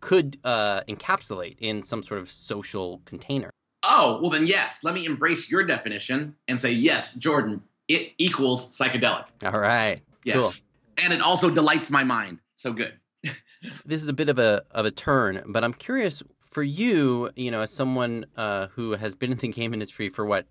could 0.00 0.38
uh, 0.44 0.82
encapsulate 0.82 1.56
in 1.58 1.82
some 1.82 2.02
sort 2.02 2.20
of 2.20 2.30
social 2.30 3.00
container. 3.04 3.50
Oh, 3.84 4.18
well 4.20 4.30
then 4.30 4.46
yes. 4.46 4.80
Let 4.84 4.94
me 4.94 5.06
embrace 5.06 5.50
your 5.50 5.62
definition 5.64 6.34
and 6.48 6.60
say 6.60 6.72
yes, 6.72 7.14
Jordan. 7.14 7.62
It 7.88 8.12
equals 8.18 8.78
psychedelic. 8.78 9.26
All 9.44 9.52
right. 9.52 10.00
Yes. 10.24 10.36
Cool. 10.36 10.52
And 11.02 11.12
it 11.12 11.20
also 11.20 11.50
delights 11.50 11.90
my 11.90 12.04
mind. 12.04 12.40
So 12.56 12.72
good. 12.72 12.94
this 13.84 14.02
is 14.02 14.08
a 14.08 14.12
bit 14.12 14.28
of 14.28 14.38
a 14.38 14.64
of 14.70 14.86
a 14.86 14.90
turn, 14.90 15.42
but 15.46 15.64
I'm 15.64 15.74
curious 15.74 16.22
for 16.50 16.62
you, 16.62 17.30
you 17.36 17.50
know, 17.50 17.60
as 17.60 17.70
someone 17.70 18.26
uh, 18.36 18.68
who 18.68 18.92
has 18.92 19.14
been 19.14 19.32
in 19.32 19.38
the 19.38 19.48
game 19.48 19.72
industry 19.72 20.08
for 20.08 20.26
what 20.26 20.46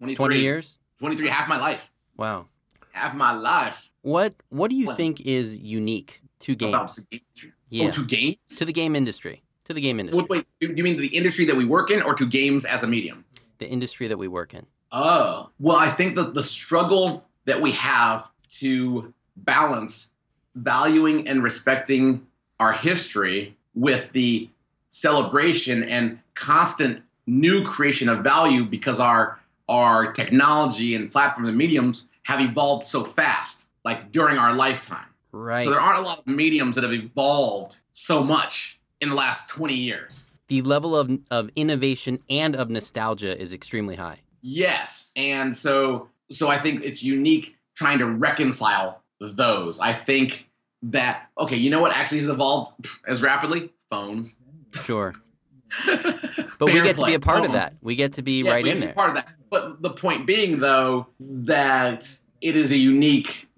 20 0.00 0.38
years? 0.38 0.78
23 1.00 1.28
half 1.28 1.48
my 1.48 1.58
life. 1.58 1.92
Wow. 2.16 2.46
Half 2.92 3.14
my 3.14 3.32
life. 3.32 3.90
What 4.02 4.34
what 4.48 4.70
do 4.70 4.76
you 4.76 4.88
well, 4.88 4.96
think 4.96 5.20
is 5.20 5.58
unique 5.58 6.22
to 6.40 6.54
games? 6.54 6.70
About 6.70 6.96
the 6.96 7.02
game 7.02 7.20
industry. 7.20 7.52
Yeah. 7.68 7.86
Oh, 7.86 7.90
to 7.90 8.06
games? 8.06 8.56
To 8.56 8.64
the 8.64 8.72
game 8.72 8.96
industry. 8.96 9.42
To 9.64 9.74
the 9.74 9.80
game 9.80 10.00
industry. 10.00 10.26
Wait, 10.28 10.46
wait, 10.60 10.76
you 10.76 10.82
mean 10.82 10.98
the 10.98 11.08
industry 11.08 11.44
that 11.44 11.56
we 11.56 11.64
work 11.64 11.90
in 11.90 12.02
or 12.02 12.14
to 12.14 12.26
games 12.26 12.64
as 12.64 12.82
a 12.82 12.86
medium? 12.86 13.24
The 13.58 13.68
industry 13.68 14.08
that 14.08 14.16
we 14.16 14.28
work 14.28 14.54
in. 14.54 14.66
Oh. 14.92 15.50
Well, 15.58 15.76
I 15.76 15.90
think 15.90 16.16
that 16.16 16.32
the 16.34 16.42
struggle 16.42 17.28
that 17.44 17.60
we 17.60 17.72
have 17.72 18.30
to 18.50 19.12
balance 19.36 20.14
valuing 20.54 21.26
and 21.28 21.42
respecting 21.42 22.26
our 22.60 22.72
history 22.72 23.56
with 23.74 24.10
the 24.12 24.48
celebration 24.88 25.84
and 25.84 26.18
constant 26.34 27.02
new 27.26 27.64
creation 27.64 28.08
of 28.08 28.24
value 28.24 28.64
because 28.64 28.98
our 28.98 29.38
our 29.68 30.12
technology 30.12 30.94
and 30.94 31.12
platforms 31.12 31.48
and 31.48 31.58
mediums 31.58 32.06
have 32.22 32.40
evolved 32.40 32.86
so 32.86 33.04
fast 33.04 33.68
like 33.84 34.10
during 34.12 34.38
our 34.38 34.54
lifetime. 34.54 35.04
Right. 35.30 35.64
So 35.64 35.70
there 35.70 35.80
aren't 35.80 35.98
a 35.98 36.02
lot 36.02 36.20
of 36.20 36.26
mediums 36.26 36.74
that 36.74 36.84
have 36.84 36.92
evolved 36.92 37.76
so 37.92 38.24
much 38.24 38.80
in 39.02 39.10
the 39.10 39.14
last 39.14 39.50
20 39.50 39.74
years. 39.74 40.30
The 40.48 40.62
level 40.62 40.96
of, 40.96 41.10
of 41.30 41.50
innovation 41.54 42.20
and 42.30 42.56
of 42.56 42.70
nostalgia 42.70 43.38
is 43.38 43.52
extremely 43.52 43.96
high. 43.96 44.20
Yes 44.40 44.98
and 45.18 45.56
so 45.56 46.08
so 46.30 46.48
i 46.48 46.56
think 46.56 46.82
it's 46.82 47.02
unique 47.02 47.56
trying 47.78 47.98
to 48.00 48.06
reconcile 48.06 49.02
those. 49.20 49.78
I 49.78 49.92
think 49.92 50.48
that 50.82 51.28
okay, 51.38 51.56
you 51.56 51.70
know 51.70 51.80
what 51.80 51.96
actually 51.96 52.18
has 52.18 52.28
evolved 52.28 52.86
as 53.06 53.22
rapidly? 53.22 53.70
Phones. 53.90 54.40
Sure. 54.82 55.14
but 55.86 56.60
we 56.60 56.72
get 56.72 56.96
play. 56.96 57.04
to 57.04 57.06
be 57.06 57.14
a 57.14 57.20
part 57.20 57.38
Phones. 57.38 57.48
of 57.48 57.52
that. 57.52 57.74
We 57.80 57.94
get 57.94 58.14
to 58.14 58.22
be 58.22 58.42
yeah, 58.42 58.52
right 58.52 58.66
in 58.66 58.80
there. 58.80 58.92
Part 58.92 59.10
of 59.10 59.14
that. 59.14 59.28
But 59.50 59.80
the 59.80 59.90
point 59.90 60.26
being, 60.26 60.58
though, 60.58 61.06
that 61.20 62.10
it 62.40 62.56
is 62.56 62.72
a 62.72 62.76
unique 62.76 63.48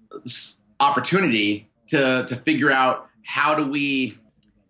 opportunity 0.79 1.67
to 1.87 2.25
to 2.27 2.35
figure 2.37 2.71
out 2.71 3.09
how 3.23 3.55
do 3.55 3.65
we 3.67 4.17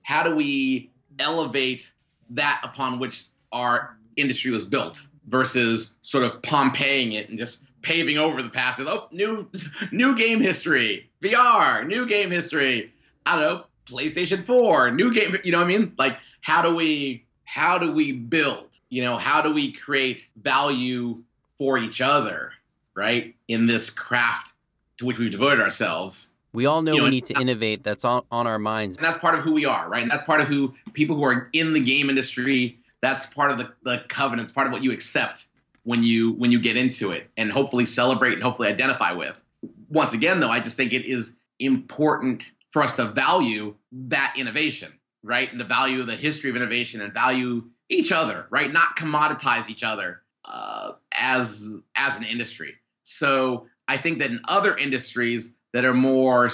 how 0.03 0.23
do 0.23 0.35
we 0.35 0.89
elevate 1.19 1.91
that 2.29 2.61
upon 2.63 2.99
which 2.99 3.25
our 3.51 3.97
industry 4.15 4.51
was 4.51 4.63
built 4.63 5.07
versus 5.27 5.95
sort 6.01 6.23
of 6.23 6.41
Pompeying 6.41 7.13
it 7.13 7.29
and 7.29 7.37
just 7.37 7.65
paving 7.81 8.17
over 8.17 8.41
the 8.41 8.49
past 8.49 8.79
is 8.79 8.87
oh 8.87 9.07
new 9.11 9.47
new 9.91 10.15
game 10.15 10.39
history 10.39 11.09
vr 11.21 11.85
new 11.85 12.05
game 12.05 12.31
history. 12.31 12.93
I 13.25 13.35
don't 13.35 13.43
know 13.43 13.65
playstation 13.85 14.45
4 14.45 14.91
new 14.91 15.13
game 15.13 15.37
you 15.43 15.51
know 15.51 15.59
what 15.59 15.65
i 15.65 15.67
mean? 15.67 15.93
Like 15.97 16.17
how 16.41 16.61
do 16.61 16.75
we 16.75 17.25
how 17.43 17.77
do 17.77 17.91
we 17.91 18.11
build? 18.13 18.79
You 18.89 19.03
know 19.03 19.15
how 19.15 19.41
do 19.41 19.53
we 19.53 19.71
create 19.71 20.29
value 20.41 21.23
for 21.57 21.77
each 21.77 22.01
other 22.01 22.53
right 22.93 23.35
in 23.47 23.67
this 23.67 23.89
craft 23.89 24.53
to 24.97 25.05
which 25.05 25.19
we've 25.19 25.31
devoted 25.31 25.61
ourselves? 25.61 26.33
We 26.53 26.65
all 26.65 26.81
know, 26.81 26.93
you 26.93 26.97
know 26.97 27.03
we 27.05 27.11
need 27.11 27.25
to 27.27 27.39
innovate. 27.39 27.81
That's 27.81 28.03
on, 28.03 28.23
on 28.29 28.45
our 28.45 28.59
minds. 28.59 28.97
And 28.97 29.05
that's 29.05 29.17
part 29.19 29.35
of 29.35 29.41
who 29.41 29.53
we 29.53 29.65
are 29.65 29.89
right? 29.89 30.01
And 30.01 30.11
that's 30.11 30.23
part 30.23 30.41
of 30.41 30.47
who 30.47 30.73
people 30.93 31.15
who 31.15 31.23
are 31.23 31.49
in 31.53 31.73
the 31.73 31.79
game 31.79 32.09
industry 32.09 32.77
that's 33.01 33.25
part 33.25 33.51
of 33.51 33.57
the, 33.57 33.71
the 33.83 34.03
covenants 34.07 34.51
part 34.51 34.67
of 34.67 34.73
what 34.73 34.83
you 34.83 34.91
accept 34.91 35.47
when 35.83 36.03
you 36.03 36.33
when 36.33 36.51
you 36.51 36.59
get 36.59 36.77
into 36.77 37.11
it 37.11 37.29
and 37.37 37.51
hopefully 37.51 37.85
celebrate 37.85 38.33
and 38.33 38.43
hopefully 38.43 38.67
identify 38.67 39.11
with. 39.11 39.35
Once 39.89 40.13
again 40.13 40.39
though, 40.39 40.49
I 40.49 40.59
just 40.59 40.77
think 40.77 40.93
it 40.93 41.05
is 41.05 41.35
important 41.59 42.43
for 42.71 42.81
us 42.81 42.95
to 42.95 43.05
value 43.05 43.75
that 43.91 44.33
innovation, 44.37 44.93
right? 45.23 45.51
And 45.51 45.59
the 45.59 45.65
value 45.65 46.01
of 46.01 46.07
the 46.07 46.15
history 46.15 46.49
of 46.49 46.55
innovation 46.55 47.01
and 47.01 47.13
value 47.13 47.63
each 47.89 48.11
other, 48.11 48.47
right? 48.49 48.71
Not 48.71 48.95
commoditize 48.95 49.69
each 49.69 49.83
other 49.83 50.21
uh, 50.45 50.93
as 51.13 51.77
as 51.95 52.17
an 52.17 52.23
industry. 52.23 52.75
So 53.03 53.67
I 53.87 53.97
think 53.97 54.19
that 54.19 54.31
in 54.31 54.39
other 54.47 54.75
industries 54.77 55.51
that 55.73 55.85
are 55.85 55.93
more 55.93 56.49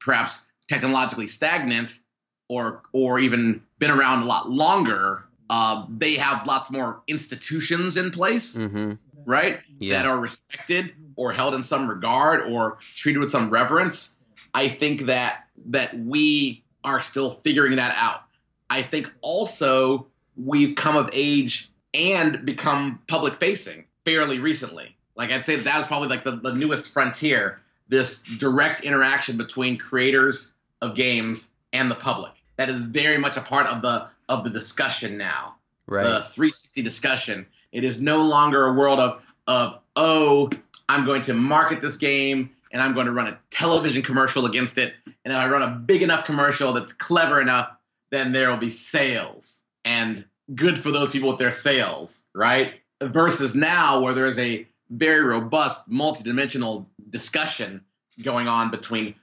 perhaps 0.00 0.46
technologically 0.68 1.26
stagnant 1.26 2.00
or 2.48 2.82
or 2.92 3.18
even 3.18 3.62
been 3.78 3.90
around 3.90 4.22
a 4.22 4.26
lot 4.26 4.50
longer, 4.50 5.24
uh, 5.52 5.84
they 5.98 6.14
have 6.14 6.46
lots 6.46 6.70
more 6.70 7.02
institutions 7.08 7.98
in 7.98 8.10
place, 8.10 8.56
mm-hmm. 8.56 8.92
right? 9.26 9.60
Yeah. 9.78 9.90
That 9.90 10.06
are 10.06 10.18
respected 10.18 10.94
or 11.16 11.30
held 11.30 11.52
in 11.52 11.62
some 11.62 11.86
regard 11.86 12.50
or 12.50 12.78
treated 12.94 13.18
with 13.18 13.30
some 13.30 13.50
reverence. 13.50 14.16
I 14.54 14.70
think 14.70 15.02
that 15.02 15.44
that 15.66 15.92
we 15.98 16.64
are 16.84 17.02
still 17.02 17.32
figuring 17.32 17.76
that 17.76 17.94
out. 17.98 18.22
I 18.70 18.80
think 18.80 19.12
also 19.20 20.06
we've 20.38 20.74
come 20.74 20.96
of 20.96 21.10
age 21.12 21.70
and 21.92 22.46
become 22.46 23.02
public 23.06 23.34
facing 23.34 23.84
fairly 24.06 24.38
recently. 24.38 24.96
Like 25.16 25.30
I'd 25.30 25.44
say 25.44 25.56
that, 25.56 25.66
that 25.66 25.76
was 25.76 25.86
probably 25.86 26.08
like 26.08 26.24
the, 26.24 26.36
the 26.36 26.54
newest 26.54 26.88
frontier, 26.88 27.60
this 27.88 28.22
direct 28.38 28.84
interaction 28.84 29.36
between 29.36 29.76
creators 29.76 30.54
of 30.80 30.94
games 30.94 31.50
and 31.74 31.90
the 31.90 31.94
public. 31.94 32.32
That 32.56 32.70
is 32.70 32.86
very 32.86 33.18
much 33.18 33.36
a 33.36 33.42
part 33.42 33.66
of 33.66 33.82
the 33.82 34.08
of 34.38 34.44
the 34.44 34.50
discussion 34.50 35.16
now. 35.16 35.56
Right. 35.86 36.04
The 36.04 36.22
360 36.22 36.82
discussion. 36.82 37.46
It 37.72 37.84
is 37.84 38.00
no 38.00 38.22
longer 38.22 38.66
a 38.66 38.72
world 38.72 38.98
of 38.98 39.22
of 39.46 39.80
oh, 39.96 40.50
I'm 40.88 41.04
going 41.04 41.22
to 41.22 41.34
market 41.34 41.82
this 41.82 41.96
game 41.96 42.50
and 42.72 42.80
I'm 42.80 42.94
going 42.94 43.06
to 43.06 43.12
run 43.12 43.26
a 43.26 43.38
television 43.50 44.02
commercial 44.02 44.46
against 44.46 44.78
it. 44.78 44.94
And 45.24 45.32
if 45.32 45.38
I 45.38 45.48
run 45.48 45.62
a 45.62 45.74
big 45.74 46.02
enough 46.02 46.24
commercial 46.24 46.72
that's 46.72 46.92
clever 46.92 47.40
enough, 47.40 47.70
then 48.10 48.32
there 48.32 48.50
will 48.50 48.58
be 48.58 48.70
sales 48.70 49.62
and 49.84 50.24
good 50.54 50.78
for 50.78 50.90
those 50.90 51.10
people 51.10 51.28
with 51.28 51.38
their 51.38 51.50
sales, 51.50 52.26
right? 52.34 52.74
Versus 53.02 53.54
now 53.54 54.00
where 54.00 54.14
there 54.14 54.26
is 54.26 54.38
a 54.38 54.66
very 54.90 55.22
robust, 55.22 55.90
multidimensional 55.90 56.86
discussion 57.10 57.84
going 58.22 58.48
on 58.48 58.70
between 58.70 59.14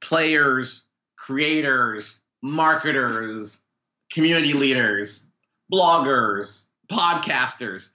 players, 0.00 0.86
creators, 1.16 2.20
marketers, 2.42 3.62
community 4.18 4.52
leaders, 4.52 5.26
bloggers, 5.72 6.64
podcasters, 6.90 7.90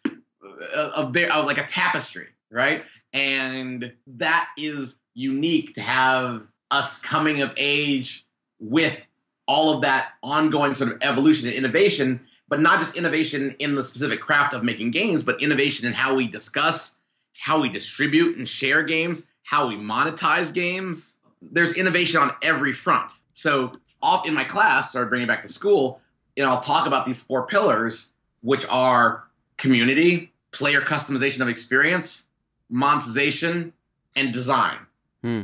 a, 0.74 1.44
like 1.46 1.58
a 1.58 1.68
tapestry, 1.68 2.28
right? 2.50 2.86
And 3.12 3.91
that 4.08 4.47
is 4.58 5.00
unique 5.16 5.76
to 5.76 5.82
have 5.82 6.43
us 6.72 7.02
coming 7.02 7.41
of 7.41 7.54
age 7.58 8.26
with 8.62 9.02
all 9.50 9.76
of 9.76 9.82
that 9.82 10.12
ongoing 10.24 10.74
sort 10.74 10.93
of 10.93 10.97
evolution 11.02 11.50
and 11.50 11.58
innovation, 11.58 12.22
but 12.47 12.62
not 12.62 12.80
just 12.80 12.95
innovation 12.95 13.54
in 13.60 13.76
the 13.76 13.84
specific 13.84 14.22
craft 14.22 14.54
of 14.54 14.64
making 14.64 14.91
games, 14.91 15.24
but 15.24 15.43
innovation 15.43 15.86
in 15.86 15.91
how 15.91 16.16
we 16.16 16.26
discuss, 16.26 17.02
how 17.38 17.62
we 17.62 17.68
distribute 17.68 18.38
and 18.38 18.47
share 18.47 18.82
games, 18.82 19.28
how 19.43 19.68
we 19.68 19.76
monetize 19.76 20.54
games. 20.54 21.18
There's 21.41 21.74
innovation 21.74 22.22
on 22.22 22.32
every 22.41 22.72
front. 22.72 23.12
So 23.34 23.74
off 24.02 24.26
in 24.26 24.34
my 24.34 24.45
class, 24.45 24.95
or 24.95 25.06
bringing 25.06 25.28
back 25.28 25.41
to 25.43 25.50
school, 25.50 26.00
you 26.36 26.44
know, 26.44 26.50
I'll 26.50 26.62
talk 26.62 26.88
about 26.88 27.06
these 27.06 27.22
four 27.22 27.46
pillars, 27.48 28.14
which 28.42 28.66
are 28.70 29.24
community, 29.58 30.32
player 30.52 30.82
customization 30.82 31.42
of 31.42 31.48
experience, 31.48 32.28
monetization, 32.70 33.74
and 34.16 34.34
design. 34.34 34.78
Hmm. 35.22 35.42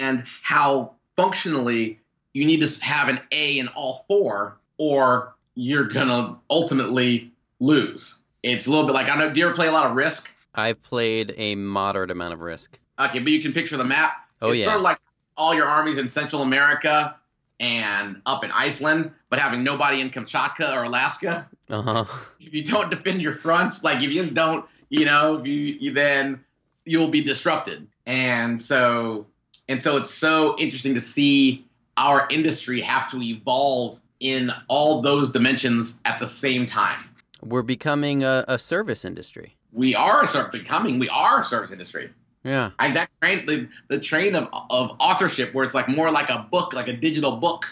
And 0.00 0.24
how 0.42 0.92
functionally 1.16 2.00
you 2.32 2.44
need 2.44 2.62
to 2.62 2.84
have 2.84 3.08
an 3.08 3.20
A 3.32 3.58
in 3.58 3.68
all 3.68 4.04
four, 4.08 4.58
or 4.78 5.34
you're 5.54 5.84
going 5.84 6.08
to 6.08 6.36
ultimately 6.50 7.32
lose. 7.60 8.20
It's 8.42 8.66
a 8.66 8.70
little 8.70 8.86
bit 8.86 8.92
like 8.92 9.08
I 9.08 9.16
know. 9.16 9.32
Do 9.32 9.40
you 9.40 9.46
ever 9.46 9.54
play 9.54 9.68
a 9.68 9.72
lot 9.72 9.86
of 9.86 9.96
Risk? 9.96 10.34
I've 10.54 10.82
played 10.82 11.34
a 11.36 11.54
moderate 11.54 12.10
amount 12.10 12.34
of 12.34 12.40
Risk. 12.40 12.78
Okay, 12.98 13.18
but 13.18 13.32
you 13.32 13.40
can 13.40 13.52
picture 13.52 13.76
the 13.76 13.84
map. 13.84 14.16
Oh 14.42 14.50
it's 14.50 14.60
yeah. 14.60 14.66
sort 14.66 14.76
of 14.76 14.82
like 14.82 14.98
all 15.36 15.54
your 15.54 15.66
armies 15.66 15.98
in 15.98 16.06
Central 16.06 16.42
America 16.42 17.16
and 17.60 18.20
up 18.26 18.44
in 18.44 18.50
Iceland, 18.50 19.12
but 19.30 19.38
having 19.38 19.62
nobody 19.62 20.00
in 20.00 20.10
Kamchatka 20.10 20.76
or 20.76 20.84
Alaska. 20.84 21.48
uh 21.70 21.82
huh. 21.82 22.04
If 22.40 22.52
you 22.52 22.64
don't 22.64 22.90
defend 22.90 23.22
your 23.22 23.34
fronts, 23.34 23.84
like 23.84 24.02
if 24.02 24.10
you 24.10 24.14
just 24.14 24.34
don't, 24.34 24.64
you 24.88 25.04
know, 25.04 25.36
if 25.36 25.46
you, 25.46 25.54
you 25.54 25.92
then 25.92 26.44
you'll 26.84 27.08
be 27.08 27.22
disrupted. 27.22 27.86
And 28.06 28.60
so 28.60 29.26
and 29.68 29.82
so 29.82 29.96
it's 29.96 30.10
so 30.10 30.56
interesting 30.58 30.94
to 30.94 31.00
see 31.00 31.66
our 31.96 32.26
industry 32.30 32.80
have 32.80 33.10
to 33.10 33.22
evolve 33.22 34.00
in 34.20 34.50
all 34.68 35.00
those 35.00 35.32
dimensions 35.32 36.00
at 36.04 36.18
the 36.18 36.26
same 36.26 36.66
time. 36.66 36.98
We're 37.42 37.62
becoming 37.62 38.22
a, 38.22 38.44
a 38.48 38.58
service 38.58 39.04
industry. 39.04 39.56
We 39.72 39.94
are 39.94 40.22
a 40.22 40.26
service 40.26 40.50
becoming, 40.50 40.98
we 40.98 41.08
are 41.08 41.40
a 41.40 41.44
service 41.44 41.72
industry. 41.72 42.10
Yeah. 42.44 42.70
I 42.78 42.92
that 42.92 43.10
train 43.20 43.46
the, 43.46 43.68
the 43.88 43.98
train 43.98 44.36
of, 44.36 44.48
of 44.70 44.96
authorship 45.00 45.54
where 45.54 45.64
it's 45.64 45.74
like 45.74 45.88
more 45.88 46.10
like 46.10 46.30
a 46.30 46.46
book, 46.50 46.72
like 46.72 46.88
a 46.88 46.92
digital 46.92 47.36
book, 47.38 47.64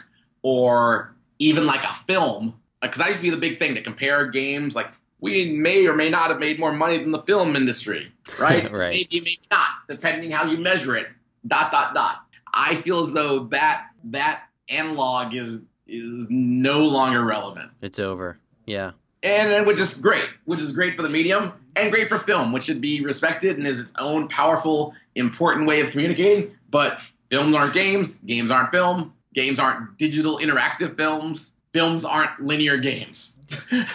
or 0.42 1.14
even 1.38 1.66
like 1.66 1.84
a 1.84 1.94
film. 2.06 2.54
Because 2.80 3.00
I 3.00 3.08
used 3.08 3.18
to 3.18 3.22
be 3.22 3.30
the 3.30 3.36
big 3.36 3.58
thing 3.58 3.74
to 3.74 3.82
compare 3.82 4.26
games. 4.26 4.74
Like 4.74 4.88
we 5.20 5.52
may 5.52 5.86
or 5.86 5.94
may 5.94 6.10
not 6.10 6.30
have 6.30 6.40
made 6.40 6.58
more 6.58 6.72
money 6.72 6.98
than 6.98 7.12
the 7.12 7.22
film 7.22 7.54
industry, 7.54 8.10
right? 8.38 8.70
Right. 8.72 8.92
Maybe, 8.92 9.20
maybe 9.20 9.40
not, 9.50 9.70
depending 9.88 10.30
how 10.30 10.46
you 10.50 10.58
measure 10.58 10.96
it. 10.96 11.08
Dot 11.46 11.70
dot 11.70 11.94
dot. 11.94 12.26
I 12.54 12.76
feel 12.76 13.00
as 13.00 13.12
though 13.12 13.44
that 13.44 13.88
that 14.04 14.44
analog 14.68 15.34
is 15.34 15.62
is 15.86 16.26
no 16.30 16.86
longer 16.86 17.22
relevant 17.22 17.70
It's 17.82 17.98
over. 17.98 18.38
Yeah. 18.66 18.92
And 19.22 19.66
which 19.66 19.80
is 19.80 19.94
great, 19.94 20.28
which 20.44 20.60
is 20.60 20.72
great 20.72 20.96
for 20.96 21.02
the 21.02 21.08
medium 21.08 21.52
and 21.76 21.90
great 21.90 22.08
for 22.08 22.18
film, 22.18 22.52
which 22.52 22.64
should 22.64 22.80
be 22.80 23.02
respected 23.02 23.56
and 23.56 23.66
is 23.66 23.78
its 23.78 23.92
own 23.98 24.28
powerful, 24.28 24.94
important 25.14 25.66
way 25.66 25.80
of 25.80 25.90
communicating. 25.90 26.54
But 26.70 26.98
films 27.30 27.54
aren't 27.56 27.74
games, 27.74 28.18
games 28.18 28.50
aren't 28.50 28.72
film, 28.72 29.12
games 29.34 29.58
aren't 29.58 29.96
digital 29.98 30.38
interactive 30.38 30.96
films, 30.96 31.52
films 31.72 32.04
aren't 32.04 32.40
linear 32.40 32.76
games. 32.76 33.38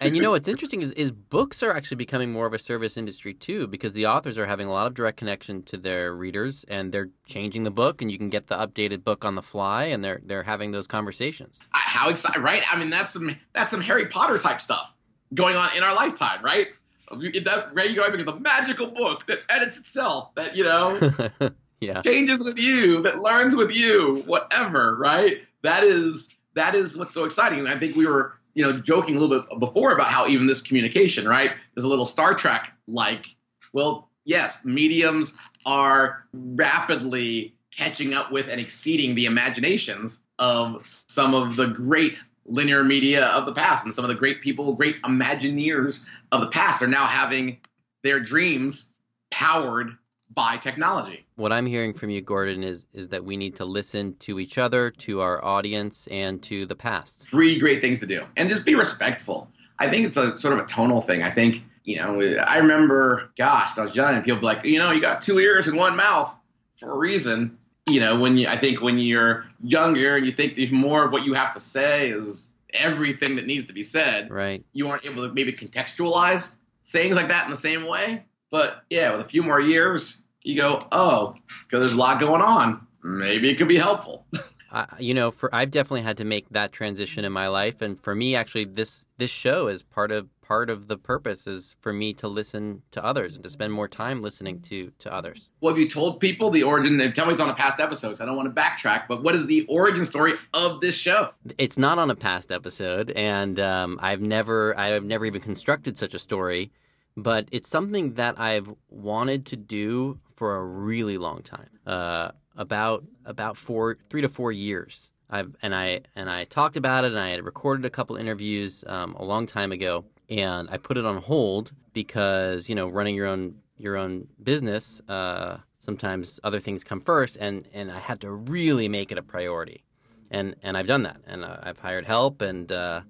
And 0.00 0.14
you 0.14 0.22
know 0.22 0.30
what's 0.30 0.46
interesting 0.46 0.80
is, 0.80 0.92
is 0.92 1.10
books 1.10 1.60
are 1.60 1.74
actually 1.74 1.96
becoming 1.96 2.32
more 2.32 2.46
of 2.46 2.52
a 2.52 2.58
service 2.58 2.96
industry 2.96 3.34
too, 3.34 3.66
because 3.66 3.94
the 3.94 4.06
authors 4.06 4.38
are 4.38 4.46
having 4.46 4.68
a 4.68 4.70
lot 4.70 4.86
of 4.86 4.94
direct 4.94 5.16
connection 5.16 5.64
to 5.64 5.76
their 5.76 6.14
readers, 6.14 6.64
and 6.68 6.92
they're 6.92 7.08
changing 7.26 7.64
the 7.64 7.70
book, 7.72 8.00
and 8.00 8.10
you 8.10 8.16
can 8.16 8.28
get 8.28 8.46
the 8.46 8.54
updated 8.54 9.02
book 9.02 9.24
on 9.24 9.34
the 9.34 9.42
fly, 9.42 9.84
and 9.84 10.04
they're 10.04 10.20
they're 10.24 10.44
having 10.44 10.70
those 10.70 10.86
conversations. 10.86 11.58
How 11.70 12.10
exciting, 12.10 12.42
right? 12.42 12.62
I 12.72 12.78
mean, 12.78 12.90
that's 12.90 13.12
some 13.12 13.36
that's 13.52 13.72
some 13.72 13.80
Harry 13.80 14.06
Potter 14.06 14.38
type 14.38 14.60
stuff 14.60 14.94
going 15.34 15.56
on 15.56 15.76
in 15.76 15.82
our 15.82 15.94
lifetime, 15.94 16.44
right? 16.44 16.68
That 17.10 17.70
Ray 17.72 17.86
is 17.86 18.26
a 18.26 18.38
magical 18.40 18.86
book 18.86 19.26
that 19.26 19.40
edits 19.48 19.78
itself, 19.78 20.32
that 20.36 20.56
you 20.56 20.62
know 20.62 21.10
yeah. 21.80 22.02
changes 22.02 22.44
with 22.44 22.58
you, 22.58 23.02
that 23.02 23.18
learns 23.18 23.56
with 23.56 23.74
you, 23.74 24.22
whatever, 24.26 24.96
right? 24.96 25.42
That 25.62 25.82
is 25.82 26.36
that 26.58 26.74
is 26.74 26.96
what's 26.96 27.14
so 27.14 27.24
exciting. 27.24 27.60
And 27.60 27.68
I 27.68 27.78
think 27.78 27.96
we 27.96 28.06
were, 28.06 28.34
you 28.54 28.64
know, 28.64 28.72
joking 28.78 29.16
a 29.16 29.20
little 29.20 29.40
bit 29.40 29.58
before 29.58 29.92
about 29.92 30.08
how 30.08 30.26
even 30.26 30.46
this 30.46 30.60
communication, 30.60 31.26
right? 31.26 31.52
is 31.76 31.84
a 31.84 31.88
little 31.88 32.06
Star 32.06 32.34
Trek 32.34 32.72
like, 32.86 33.26
well, 33.72 34.10
yes, 34.24 34.64
mediums 34.64 35.34
are 35.64 36.26
rapidly 36.32 37.54
catching 37.70 38.14
up 38.14 38.32
with 38.32 38.48
and 38.48 38.60
exceeding 38.60 39.14
the 39.14 39.26
imaginations 39.26 40.20
of 40.38 40.84
some 40.84 41.34
of 41.34 41.56
the 41.56 41.66
great 41.66 42.22
linear 42.46 42.82
media 42.82 43.26
of 43.26 43.46
the 43.46 43.52
past 43.52 43.84
and 43.84 43.94
some 43.94 44.04
of 44.04 44.08
the 44.08 44.16
great 44.16 44.40
people, 44.40 44.72
great 44.72 45.00
imagineers 45.02 46.04
of 46.32 46.40
the 46.40 46.48
past 46.48 46.82
are 46.82 46.88
now 46.88 47.04
having 47.04 47.58
their 48.02 48.18
dreams 48.18 48.92
powered 49.30 49.96
by 50.34 50.56
technology. 50.56 51.26
What 51.38 51.52
I'm 51.52 51.66
hearing 51.66 51.94
from 51.94 52.10
you, 52.10 52.20
Gordon, 52.20 52.64
is 52.64 52.84
is 52.92 53.08
that 53.10 53.24
we 53.24 53.36
need 53.36 53.54
to 53.56 53.64
listen 53.64 54.16
to 54.26 54.40
each 54.40 54.58
other, 54.58 54.90
to 54.90 55.20
our 55.20 55.42
audience, 55.44 56.08
and 56.10 56.42
to 56.42 56.66
the 56.66 56.74
past. 56.74 57.28
three 57.30 57.56
great 57.60 57.80
things 57.80 58.00
to 58.00 58.06
do 58.06 58.24
and 58.36 58.48
just 58.48 58.64
be 58.66 58.74
respectful 58.74 59.48
i 59.78 59.88
think 59.88 60.04
it's 60.04 60.16
a 60.16 60.36
sort 60.36 60.52
of 60.54 60.60
a 60.60 60.64
tonal 60.66 61.00
thing 61.00 61.22
i 61.22 61.30
think 61.30 61.62
you 61.84 61.96
know 61.96 62.20
i 62.48 62.58
remember 62.58 63.30
gosh 63.38 63.78
i 63.78 63.82
was 63.82 63.94
young 63.94 64.14
and 64.16 64.24
people 64.24 64.40
be 64.40 64.46
like 64.46 64.64
you 64.64 64.78
know 64.78 64.90
you 64.90 65.00
got 65.00 65.22
two 65.22 65.38
ears 65.38 65.68
and 65.68 65.76
one 65.76 65.96
mouth 65.96 66.34
for 66.80 66.90
a 66.90 66.98
reason 66.98 67.56
you 67.88 68.00
know 68.00 68.18
when 68.18 68.36
you 68.36 68.48
i 68.48 68.56
think 68.56 68.80
when 68.80 68.98
you're 68.98 69.44
younger 69.62 70.16
and 70.16 70.26
you 70.26 70.32
think 70.32 70.56
there's 70.56 70.72
more 70.72 71.04
of 71.06 71.12
what 71.12 71.22
you 71.24 71.34
have 71.34 71.54
to 71.54 71.60
say 71.60 72.08
is 72.08 72.52
everything 72.74 73.36
that 73.36 73.46
needs 73.46 73.64
to 73.64 73.72
be 73.72 73.82
said 73.84 74.28
Right. 74.30 74.64
you 74.72 74.88
aren't 74.88 75.06
able 75.06 75.26
to 75.28 75.32
maybe 75.32 75.52
contextualize 75.52 76.56
sayings 76.82 77.14
like 77.14 77.28
that 77.28 77.44
in 77.44 77.50
the 77.52 77.56
same 77.56 77.86
way 77.86 78.24
but 78.50 78.82
yeah 78.90 79.12
with 79.12 79.20
a 79.24 79.28
few 79.28 79.42
more 79.44 79.60
years 79.60 80.24
you 80.42 80.56
go 80.56 80.80
oh 80.92 81.34
because 81.64 81.80
there's 81.80 81.94
a 81.94 81.98
lot 81.98 82.20
going 82.20 82.42
on 82.42 82.86
maybe 83.02 83.50
it 83.50 83.56
could 83.56 83.68
be 83.68 83.76
helpful 83.76 84.26
I, 84.70 84.86
you 84.98 85.14
know, 85.14 85.30
for 85.30 85.54
I've 85.54 85.70
definitely 85.70 86.02
had 86.02 86.18
to 86.18 86.24
make 86.24 86.50
that 86.50 86.72
transition 86.72 87.24
in 87.24 87.32
my 87.32 87.48
life, 87.48 87.80
and 87.80 87.98
for 87.98 88.14
me, 88.14 88.36
actually, 88.36 88.66
this 88.66 89.06
this 89.16 89.30
show 89.30 89.68
is 89.68 89.82
part 89.82 90.12
of 90.12 90.28
part 90.42 90.70
of 90.70 90.88
the 90.88 90.96
purpose 90.96 91.46
is 91.46 91.74
for 91.80 91.92
me 91.92 92.12
to 92.14 92.28
listen 92.28 92.82
to 92.90 93.04
others 93.04 93.34
and 93.34 93.44
to 93.44 93.50
spend 93.50 93.72
more 93.72 93.88
time 93.88 94.20
listening 94.20 94.60
to 94.62 94.92
to 94.98 95.12
others. 95.12 95.50
Well, 95.60 95.72
have 95.72 95.80
you 95.80 95.88
told 95.88 96.20
people 96.20 96.50
the 96.50 96.64
origin? 96.64 97.00
And 97.00 97.14
tell 97.14 97.26
me 97.26 97.32
it's 97.32 97.40
on 97.40 97.48
a 97.48 97.54
past 97.54 97.80
episodes. 97.80 98.20
I 98.20 98.26
don't 98.26 98.36
want 98.36 98.54
to 98.54 98.60
backtrack, 98.60 99.08
but 99.08 99.22
what 99.22 99.34
is 99.34 99.46
the 99.46 99.64
origin 99.68 100.04
story 100.04 100.32
of 100.52 100.80
this 100.80 100.94
show? 100.94 101.30
It's 101.56 101.78
not 101.78 101.98
on 101.98 102.10
a 102.10 102.16
past 102.16 102.52
episode, 102.52 103.10
and 103.12 103.58
um, 103.58 103.98
I've 104.02 104.20
never 104.20 104.78
I've 104.78 105.04
never 105.04 105.24
even 105.24 105.40
constructed 105.40 105.96
such 105.96 106.12
a 106.12 106.18
story, 106.18 106.72
but 107.16 107.48
it's 107.52 107.70
something 107.70 108.14
that 108.14 108.38
I've 108.38 108.70
wanted 108.90 109.46
to 109.46 109.56
do 109.56 110.18
for 110.38 110.56
a 110.56 110.64
really 110.64 111.18
long 111.18 111.42
time. 111.42 111.68
Uh, 111.84 112.30
about 112.56 113.04
about 113.24 113.56
four 113.56 113.96
three 114.08 114.22
to 114.22 114.28
four 114.28 114.52
years. 114.52 115.10
I've 115.28 115.54
and 115.62 115.74
I 115.74 116.02
and 116.14 116.30
I 116.30 116.44
talked 116.44 116.76
about 116.76 117.04
it, 117.04 117.10
and 117.10 117.20
I 117.20 117.30
had 117.30 117.44
recorded 117.44 117.84
a 117.84 117.90
couple 117.90 118.16
interviews 118.16 118.84
um, 118.86 119.14
a 119.14 119.24
long 119.24 119.46
time 119.46 119.72
ago, 119.72 120.04
and 120.30 120.68
I 120.70 120.78
put 120.78 120.96
it 120.96 121.04
on 121.04 121.18
hold 121.18 121.72
because 121.92 122.68
you 122.68 122.76
know 122.76 122.86
running 122.88 123.16
your 123.16 123.26
own 123.26 123.56
your 123.76 123.96
own 123.96 124.28
business, 124.42 125.00
uh, 125.08 125.58
sometimes 125.80 126.38
other 126.44 126.60
things 126.60 126.84
come 126.84 127.00
first, 127.00 127.36
and 127.36 127.66
and 127.74 127.90
I 127.90 127.98
had 127.98 128.20
to 128.20 128.30
really 128.30 128.88
make 128.88 129.10
it 129.10 129.18
a 129.18 129.22
priority, 129.22 129.82
and 130.30 130.54
and 130.62 130.76
I've 130.76 130.86
done 130.86 131.02
that, 131.02 131.20
and 131.26 131.44
uh, 131.44 131.58
I've 131.62 131.80
hired 131.80 132.06
help 132.06 132.42
and 132.42 132.70
uh, 132.70 133.00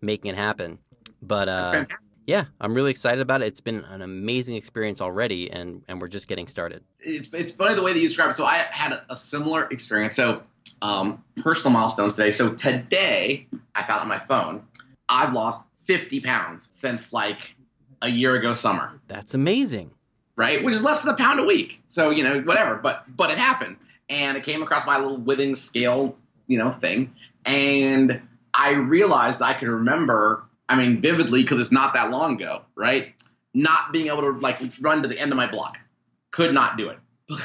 making 0.00 0.30
it 0.30 0.36
happen. 0.36 0.78
But 1.20 1.48
uh. 1.50 1.84
Yeah, 2.28 2.44
I'm 2.60 2.74
really 2.74 2.90
excited 2.90 3.20
about 3.22 3.40
it. 3.40 3.46
It's 3.46 3.62
been 3.62 3.84
an 3.84 4.02
amazing 4.02 4.54
experience 4.54 5.00
already, 5.00 5.50
and 5.50 5.82
and 5.88 5.98
we're 5.98 6.08
just 6.08 6.28
getting 6.28 6.46
started. 6.46 6.84
It's, 7.00 7.32
it's 7.32 7.50
funny 7.50 7.74
the 7.74 7.82
way 7.82 7.94
that 7.94 7.98
you 7.98 8.06
describe 8.06 8.28
it. 8.28 8.34
So 8.34 8.44
I 8.44 8.66
had 8.70 8.92
a, 8.92 9.06
a 9.08 9.16
similar 9.16 9.64
experience. 9.70 10.14
So 10.14 10.42
um, 10.82 11.24
personal 11.36 11.72
milestones 11.72 12.16
today. 12.16 12.30
So 12.30 12.52
today 12.52 13.46
I 13.74 13.82
found 13.82 14.02
on 14.02 14.08
my 14.08 14.18
phone 14.18 14.62
I've 15.08 15.32
lost 15.32 15.66
50 15.86 16.20
pounds 16.20 16.68
since 16.70 17.14
like 17.14 17.38
a 18.02 18.10
year 18.10 18.34
ago 18.34 18.52
summer. 18.52 19.00
That's 19.08 19.32
amazing. 19.32 19.92
right? 20.36 20.62
Which 20.62 20.74
is 20.74 20.84
less 20.84 21.00
than 21.00 21.14
a 21.14 21.16
pound 21.16 21.40
a 21.40 21.44
week. 21.44 21.82
So 21.86 22.10
you 22.10 22.22
know, 22.24 22.40
whatever. 22.42 22.76
But 22.76 23.04
but 23.16 23.30
it 23.30 23.38
happened, 23.38 23.78
and 24.10 24.36
it 24.36 24.44
came 24.44 24.62
across 24.62 24.86
my 24.86 24.98
little 24.98 25.18
Withings 25.18 25.56
scale, 25.56 26.14
you 26.46 26.58
know, 26.58 26.70
thing, 26.72 27.14
and 27.46 28.20
I 28.52 28.72
realized 28.74 29.40
I 29.40 29.54
could 29.54 29.68
remember. 29.68 30.44
I 30.68 30.76
mean, 30.76 31.00
vividly 31.00 31.42
because 31.42 31.60
it's 31.60 31.72
not 31.72 31.94
that 31.94 32.10
long 32.10 32.34
ago, 32.34 32.62
right? 32.74 33.14
Not 33.54 33.92
being 33.92 34.08
able 34.08 34.22
to 34.22 34.30
like 34.38 34.60
run 34.80 35.02
to 35.02 35.08
the 35.08 35.18
end 35.18 35.32
of 35.32 35.36
my 35.36 35.50
block, 35.50 35.78
could 36.30 36.52
not 36.52 36.76
do 36.76 36.90
it. 36.90 36.98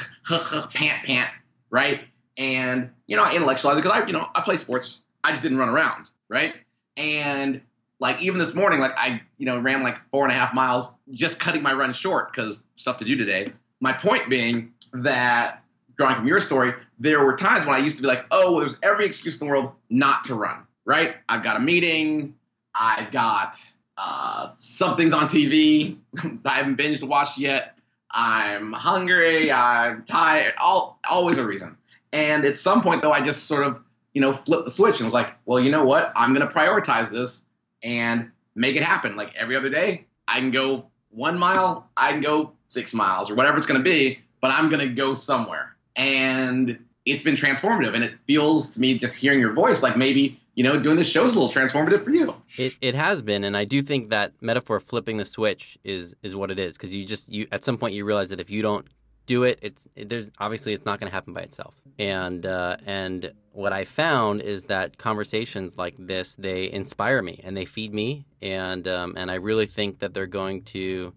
pant 0.74 1.04
pant, 1.04 1.30
right? 1.70 2.02
And 2.36 2.90
you 3.06 3.16
know, 3.16 3.24
I 3.24 3.34
intellectualized 3.34 3.82
because 3.82 3.90
I, 3.90 4.06
you 4.06 4.12
know, 4.12 4.26
I 4.34 4.40
play 4.40 4.56
sports. 4.56 5.02
I 5.22 5.30
just 5.30 5.42
didn't 5.42 5.58
run 5.58 5.68
around, 5.68 6.10
right? 6.28 6.54
And 6.96 7.60
like 8.00 8.20
even 8.20 8.38
this 8.38 8.54
morning, 8.54 8.80
like 8.80 8.92
I, 8.96 9.22
you 9.38 9.46
know, 9.46 9.58
ran 9.60 9.82
like 9.82 9.96
four 10.10 10.24
and 10.24 10.32
a 10.32 10.34
half 10.34 10.54
miles, 10.54 10.92
just 11.12 11.40
cutting 11.40 11.62
my 11.62 11.72
run 11.72 11.92
short 11.92 12.32
because 12.32 12.64
stuff 12.74 12.98
to 12.98 13.04
do 13.04 13.16
today. 13.16 13.52
My 13.80 13.92
point 13.92 14.28
being 14.28 14.72
that 14.92 15.62
drawing 15.96 16.16
from 16.16 16.26
your 16.26 16.40
story, 16.40 16.74
there 16.98 17.24
were 17.24 17.36
times 17.36 17.66
when 17.66 17.74
I 17.74 17.78
used 17.78 17.96
to 17.96 18.02
be 18.02 18.08
like, 18.08 18.26
oh, 18.30 18.60
there's 18.60 18.76
every 18.82 19.06
excuse 19.06 19.40
in 19.40 19.46
the 19.46 19.50
world 19.50 19.72
not 19.90 20.24
to 20.24 20.34
run, 20.34 20.66
right? 20.84 21.16
I've 21.28 21.42
got 21.42 21.56
a 21.56 21.60
meeting, 21.60 22.34
I've 22.74 23.10
got 23.10 23.56
uh, 23.96 24.50
something's 24.56 25.12
on 25.12 25.28
TV 25.28 25.96
that 26.12 26.40
I 26.44 26.54
haven't 26.54 26.78
binged 26.78 27.02
watched 27.02 27.38
yet. 27.38 27.76
I'm 28.10 28.72
hungry, 28.72 29.50
I'm 29.50 30.04
tired, 30.04 30.54
all 30.60 31.00
always 31.10 31.38
a 31.38 31.46
reason. 31.46 31.76
And 32.12 32.44
at 32.44 32.58
some 32.58 32.82
point 32.82 33.02
though, 33.02 33.12
I 33.12 33.20
just 33.20 33.44
sort 33.46 33.64
of, 33.64 33.82
you 34.12 34.20
know, 34.20 34.32
flipped 34.32 34.64
the 34.64 34.70
switch 34.70 35.00
and 35.00 35.06
was 35.06 35.14
like, 35.14 35.34
well, 35.46 35.58
you 35.58 35.70
know 35.70 35.84
what? 35.84 36.12
I'm 36.14 36.32
gonna 36.32 36.46
prioritize 36.46 37.10
this 37.10 37.46
and 37.82 38.30
make 38.54 38.76
it 38.76 38.82
happen. 38.82 39.16
Like 39.16 39.34
every 39.34 39.56
other 39.56 39.68
day, 39.68 40.06
I 40.28 40.38
can 40.38 40.50
go 40.50 40.86
one 41.10 41.38
mile, 41.38 41.88
I 41.96 42.12
can 42.12 42.20
go 42.20 42.52
six 42.68 42.92
miles 42.92 43.30
or 43.30 43.34
whatever 43.34 43.56
it's 43.56 43.66
going 43.66 43.78
to 43.78 43.84
be, 43.84 44.20
but 44.40 44.50
I'm 44.50 44.68
going 44.68 44.86
to 44.86 44.92
go 44.92 45.14
somewhere. 45.14 45.76
And 45.96 46.78
it's 47.06 47.22
been 47.22 47.36
transformative. 47.36 47.94
And 47.94 48.02
it 48.02 48.14
feels 48.26 48.74
to 48.74 48.80
me, 48.80 48.98
just 48.98 49.16
hearing 49.16 49.38
your 49.38 49.52
voice, 49.52 49.82
like 49.82 49.96
maybe 49.96 50.40
you 50.54 50.62
know, 50.62 50.78
doing 50.78 50.96
this 50.96 51.08
show 51.08 51.24
is 51.24 51.34
a 51.34 51.38
little 51.38 51.52
transformative 51.52 52.04
for 52.04 52.10
you. 52.10 52.34
It, 52.56 52.74
it 52.80 52.94
has 52.94 53.22
been, 53.22 53.44
and 53.44 53.56
I 53.56 53.64
do 53.64 53.82
think 53.82 54.10
that 54.10 54.32
metaphor 54.40 54.78
flipping 54.80 55.16
the 55.16 55.24
switch 55.24 55.78
is 55.84 56.14
is 56.22 56.36
what 56.36 56.50
it 56.50 56.58
is 56.58 56.76
because 56.76 56.94
you 56.94 57.04
just 57.04 57.28
you 57.28 57.46
at 57.50 57.64
some 57.64 57.76
point 57.76 57.94
you 57.94 58.04
realize 58.04 58.30
that 58.30 58.40
if 58.40 58.50
you 58.50 58.62
don't 58.62 58.86
do 59.26 59.42
it, 59.42 59.58
it's 59.62 59.88
it, 59.96 60.08
there's 60.08 60.30
obviously 60.38 60.72
it's 60.72 60.84
not 60.84 61.00
going 61.00 61.10
to 61.10 61.14
happen 61.14 61.32
by 61.34 61.40
itself. 61.40 61.74
And 61.98 62.46
uh, 62.46 62.76
and 62.86 63.32
what 63.52 63.72
I 63.72 63.84
found 63.84 64.42
is 64.42 64.64
that 64.64 64.98
conversations 64.98 65.76
like 65.76 65.94
this 65.98 66.36
they 66.36 66.70
inspire 66.70 67.22
me 67.22 67.40
and 67.42 67.56
they 67.56 67.64
feed 67.64 67.92
me, 67.92 68.26
and 68.40 68.86
um, 68.86 69.14
and 69.16 69.30
I 69.30 69.34
really 69.34 69.66
think 69.66 69.98
that 70.00 70.14
they're 70.14 70.26
going 70.26 70.62
to 70.64 71.12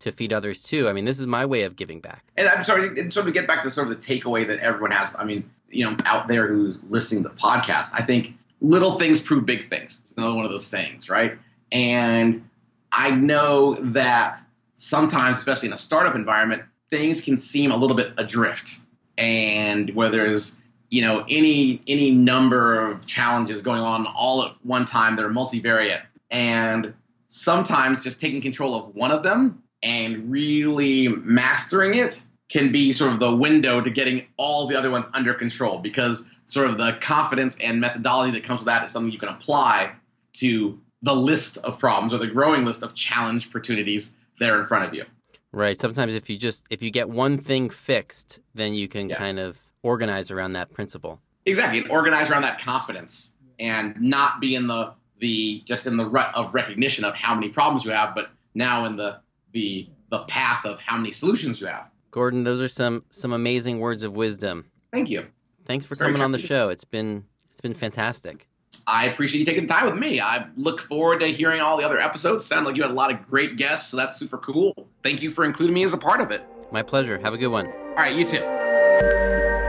to 0.00 0.12
feed 0.12 0.32
others 0.32 0.62
too. 0.62 0.88
I 0.88 0.92
mean, 0.92 1.04
this 1.04 1.18
is 1.18 1.26
my 1.26 1.44
way 1.44 1.62
of 1.62 1.76
giving 1.76 2.00
back. 2.00 2.24
And 2.36 2.48
I'm 2.48 2.64
sorry, 2.64 2.88
and 2.88 3.12
sort 3.12 3.26
of 3.26 3.34
get 3.34 3.46
back 3.46 3.62
to 3.64 3.70
sort 3.70 3.90
of 3.90 4.00
the 4.00 4.06
takeaway 4.06 4.46
that 4.46 4.60
everyone 4.60 4.92
has. 4.92 5.16
I 5.18 5.24
mean, 5.24 5.50
you 5.68 5.84
know, 5.84 5.96
out 6.04 6.28
there 6.28 6.46
who's 6.46 6.82
listening 6.84 7.24
to 7.24 7.28
the 7.28 7.34
podcast, 7.34 7.90
I 7.92 8.02
think 8.02 8.37
little 8.60 8.92
things 8.92 9.20
prove 9.20 9.46
big 9.46 9.68
things. 9.68 9.98
It's 10.00 10.12
another 10.12 10.34
one 10.34 10.44
of 10.44 10.50
those 10.50 10.66
sayings, 10.66 11.08
right? 11.08 11.38
And 11.72 12.48
I 12.92 13.10
know 13.10 13.74
that 13.74 14.40
sometimes, 14.74 15.38
especially 15.38 15.68
in 15.68 15.74
a 15.74 15.78
startup 15.78 16.14
environment, 16.14 16.62
things 16.90 17.20
can 17.20 17.36
seem 17.36 17.70
a 17.70 17.76
little 17.76 17.96
bit 17.96 18.12
adrift. 18.18 18.80
And 19.16 19.90
where 19.94 20.08
there's 20.08 20.58
you 20.90 21.02
know 21.02 21.24
any 21.28 21.82
any 21.86 22.10
number 22.10 22.78
of 22.88 23.06
challenges 23.06 23.62
going 23.62 23.80
on 23.80 24.06
all 24.14 24.44
at 24.44 24.52
one 24.62 24.84
time 24.84 25.16
that 25.16 25.24
are 25.24 25.30
multivariate, 25.30 26.02
and 26.30 26.94
sometimes 27.26 28.02
just 28.02 28.20
taking 28.20 28.40
control 28.40 28.74
of 28.74 28.94
one 28.94 29.10
of 29.10 29.22
them 29.22 29.62
and 29.82 30.30
really 30.30 31.08
mastering 31.08 31.94
it 31.94 32.24
can 32.48 32.72
be 32.72 32.92
sort 32.92 33.12
of 33.12 33.20
the 33.20 33.34
window 33.36 33.80
to 33.80 33.90
getting 33.90 34.26
all 34.36 34.66
the 34.66 34.74
other 34.74 34.90
ones 34.90 35.04
under 35.12 35.34
control 35.34 35.78
because 35.78 36.28
sort 36.48 36.66
of 36.66 36.78
the 36.78 36.96
confidence 37.00 37.58
and 37.62 37.80
methodology 37.80 38.32
that 38.32 38.42
comes 38.42 38.60
with 38.60 38.66
that 38.66 38.84
is 38.84 38.90
something 38.90 39.12
you 39.12 39.18
can 39.18 39.28
apply 39.28 39.92
to 40.32 40.80
the 41.02 41.14
list 41.14 41.58
of 41.58 41.78
problems 41.78 42.12
or 42.12 42.18
the 42.18 42.26
growing 42.26 42.64
list 42.64 42.82
of 42.82 42.94
challenge 42.94 43.46
opportunities 43.48 44.14
that 44.40 44.50
are 44.50 44.58
in 44.58 44.66
front 44.66 44.88
of 44.88 44.94
you. 44.94 45.04
Right. 45.52 45.78
Sometimes 45.80 46.14
if 46.14 46.28
you 46.28 46.36
just 46.36 46.64
if 46.70 46.82
you 46.82 46.90
get 46.90 47.08
one 47.08 47.38
thing 47.38 47.70
fixed, 47.70 48.40
then 48.54 48.74
you 48.74 48.88
can 48.88 49.08
yeah. 49.08 49.16
kind 49.16 49.38
of 49.38 49.60
organize 49.82 50.30
around 50.30 50.54
that 50.54 50.72
principle. 50.72 51.20
Exactly, 51.46 51.80
and 51.80 51.90
organize 51.90 52.30
around 52.30 52.42
that 52.42 52.60
confidence 52.60 53.34
and 53.58 53.98
not 54.00 54.40
be 54.40 54.54
in 54.54 54.66
the 54.66 54.94
the 55.18 55.62
just 55.64 55.86
in 55.86 55.96
the 55.96 56.06
rut 56.06 56.30
of 56.34 56.52
recognition 56.54 57.04
of 57.04 57.14
how 57.14 57.34
many 57.34 57.48
problems 57.48 57.84
you 57.84 57.90
have, 57.90 58.14
but 58.14 58.30
now 58.54 58.84
in 58.84 58.96
the 58.96 59.20
the 59.52 59.88
the 60.10 60.20
path 60.24 60.64
of 60.64 60.80
how 60.80 60.96
many 60.96 61.10
solutions 61.10 61.60
you 61.60 61.66
have. 61.66 61.88
Gordon, 62.10 62.44
those 62.44 62.60
are 62.60 62.68
some 62.68 63.04
some 63.10 63.32
amazing 63.32 63.80
words 63.80 64.02
of 64.02 64.16
wisdom. 64.16 64.66
Thank 64.92 65.10
you. 65.10 65.26
Thanks 65.68 65.86
for 65.86 65.94
Very 65.94 66.08
coming 66.08 66.22
on 66.22 66.32
the 66.32 66.38
show. 66.38 66.70
It's 66.70 66.84
been 66.84 67.24
it's 67.50 67.60
been 67.60 67.74
fantastic. 67.74 68.48
I 68.86 69.06
appreciate 69.06 69.40
you 69.40 69.46
taking 69.46 69.66
time 69.66 69.84
with 69.84 69.98
me. 69.98 70.18
I 70.18 70.46
look 70.56 70.80
forward 70.80 71.20
to 71.20 71.26
hearing 71.26 71.60
all 71.60 71.76
the 71.76 71.84
other 71.84 72.00
episodes. 72.00 72.44
Sound 72.46 72.64
like 72.64 72.74
you 72.74 72.82
had 72.82 72.90
a 72.90 72.94
lot 72.94 73.12
of 73.12 73.20
great 73.28 73.56
guests, 73.56 73.90
so 73.90 73.98
that's 73.98 74.16
super 74.16 74.38
cool. 74.38 74.88
Thank 75.02 75.22
you 75.22 75.30
for 75.30 75.44
including 75.44 75.74
me 75.74 75.84
as 75.84 75.92
a 75.92 75.98
part 75.98 76.22
of 76.22 76.30
it. 76.30 76.42
My 76.72 76.82
pleasure. 76.82 77.18
Have 77.18 77.34
a 77.34 77.38
good 77.38 77.48
one. 77.48 77.66
All 77.66 77.94
right, 77.96 78.16
you 78.16 78.24
too. 78.24 78.57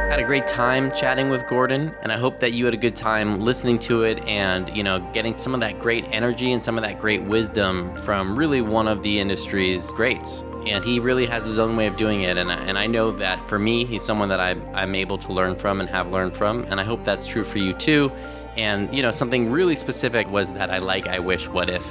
Had 0.09 0.19
a 0.19 0.23
great 0.23 0.47
time 0.47 0.91
chatting 0.91 1.29
with 1.29 1.45
Gordon, 1.45 1.95
and 2.01 2.11
I 2.11 2.17
hope 2.17 2.39
that 2.39 2.53
you 2.53 2.65
had 2.65 2.73
a 2.73 2.77
good 2.77 2.95
time 2.95 3.41
listening 3.41 3.77
to 3.79 4.01
it 4.01 4.17
and, 4.25 4.75
you 4.75 4.81
know, 4.81 4.99
getting 5.13 5.35
some 5.35 5.53
of 5.53 5.59
that 5.59 5.79
great 5.79 6.03
energy 6.09 6.51
and 6.51 6.61
some 6.61 6.79
of 6.79 6.81
that 6.81 6.97
great 6.97 7.21
wisdom 7.21 7.95
from 7.95 8.35
really 8.35 8.61
one 8.61 8.87
of 8.87 9.03
the 9.03 9.19
industry's 9.19 9.93
greats. 9.93 10.43
And 10.65 10.83
he 10.83 10.99
really 10.99 11.27
has 11.27 11.45
his 11.45 11.59
own 11.59 11.75
way 11.75 11.85
of 11.85 11.95
doing 11.95 12.23
it. 12.23 12.37
And, 12.37 12.49
and 12.49 12.75
I 12.75 12.87
know 12.87 13.11
that 13.11 13.47
for 13.47 13.59
me, 13.59 13.85
he's 13.85 14.01
someone 14.01 14.29
that 14.29 14.39
I, 14.39 14.55
I'm 14.73 14.95
able 14.95 15.19
to 15.19 15.31
learn 15.31 15.55
from 15.55 15.79
and 15.79 15.87
have 15.91 16.11
learned 16.11 16.35
from. 16.35 16.63
And 16.63 16.81
I 16.81 16.83
hope 16.83 17.03
that's 17.03 17.27
true 17.27 17.43
for 17.43 17.59
you 17.59 17.73
too. 17.73 18.11
And, 18.57 18.91
you 18.91 19.03
know, 19.03 19.11
something 19.11 19.51
really 19.51 19.75
specific 19.75 20.27
was 20.27 20.51
that 20.53 20.71
I 20.71 20.79
like 20.79 21.05
I 21.05 21.19
wish 21.19 21.47
what 21.47 21.69
if 21.69 21.85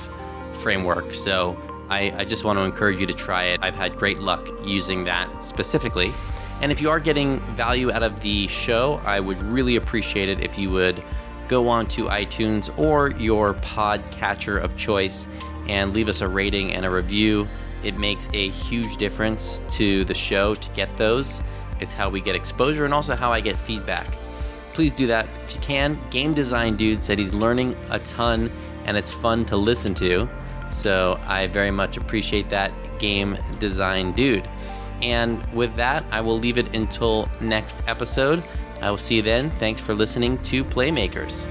framework. 0.55 1.15
So 1.15 1.57
I, 1.89 2.13
I 2.19 2.25
just 2.25 2.43
want 2.43 2.59
to 2.59 2.63
encourage 2.63 3.01
you 3.01 3.07
to 3.07 3.15
try 3.15 3.45
it. 3.45 3.61
I've 3.63 3.77
had 3.77 3.95
great 3.95 4.19
luck 4.19 4.49
using 4.65 5.05
that 5.05 5.45
specifically. 5.45 6.11
And 6.61 6.73
if 6.73 6.81
you 6.81 6.91
are 6.91 7.01
getting 7.01 7.41
value 7.55 7.93
out 7.93 8.03
of 8.03 8.21
the 8.21 8.49
show, 8.49 9.01
I 9.05 9.21
would 9.21 9.43
really 9.43 9.77
appreciate 9.77 10.29
it 10.29 10.41
if 10.41 10.59
you 10.59 10.71
would 10.71 11.05
go 11.47 11.69
on 11.69 11.87
to 11.87 12.05
iTunes 12.07 12.77
or 12.79 13.13
your 13.13 13.55
podcatcher 13.55 14.63
of 14.63 14.77
choice 14.77 15.27
and 15.69 15.95
leave 15.95 16.09
us 16.09 16.21
a 16.21 16.29
rating 16.29 16.73
and 16.73 16.85
a 16.85 16.91
review. 16.91 17.49
It 17.83 17.99
makes 17.99 18.29
a 18.33 18.49
huge 18.51 18.97
difference 18.97 19.63
to 19.71 20.05
the 20.05 20.15
show 20.15 20.55
to 20.55 20.69
get 20.71 20.95
those. 20.97 21.41
It's 21.81 21.95
how 21.95 22.11
we 22.11 22.21
get 22.21 22.35
exposure 22.35 22.85
and 22.85 22.93
also 22.93 23.15
how 23.15 23.33
I 23.33 23.41
get 23.41 23.57
feedback 23.57 24.19
please 24.79 24.93
do 24.93 25.09
that 25.09 25.29
if 25.45 25.57
you 25.57 25.61
can. 25.61 25.99
Game 26.09 26.35
Design 26.35 26.77
Dude 26.77 27.03
said 27.03 27.19
he's 27.19 27.35
learning 27.35 27.75
a 27.91 27.99
ton 27.99 28.49
and 28.85 28.97
it's 28.97 29.11
fun 29.11 29.45
to 29.47 29.57
listen 29.57 29.93
to. 29.97 30.29
So 30.71 31.21
I 31.27 31.49
very 31.49 31.73
much 31.73 31.97
appreciate 31.97 32.49
that, 32.51 32.71
Game 33.01 33.37
Design 33.59 34.13
Dude. 34.13 34.49
And 35.03 35.45
with 35.55 35.75
that, 35.77 36.05
I 36.11 36.21
will 36.21 36.39
leave 36.39 36.59
it 36.59 36.75
until 36.75 37.29
next 37.41 37.79
episode. 37.87 38.43
I 38.81 38.91
will 38.91 38.99
see 38.99 39.17
you 39.17 39.23
then. 39.23 39.51
Thanks 39.51 39.81
for 39.81 39.95
listening 39.95 40.39
to 40.45 40.65
Playmakers. 40.65 41.47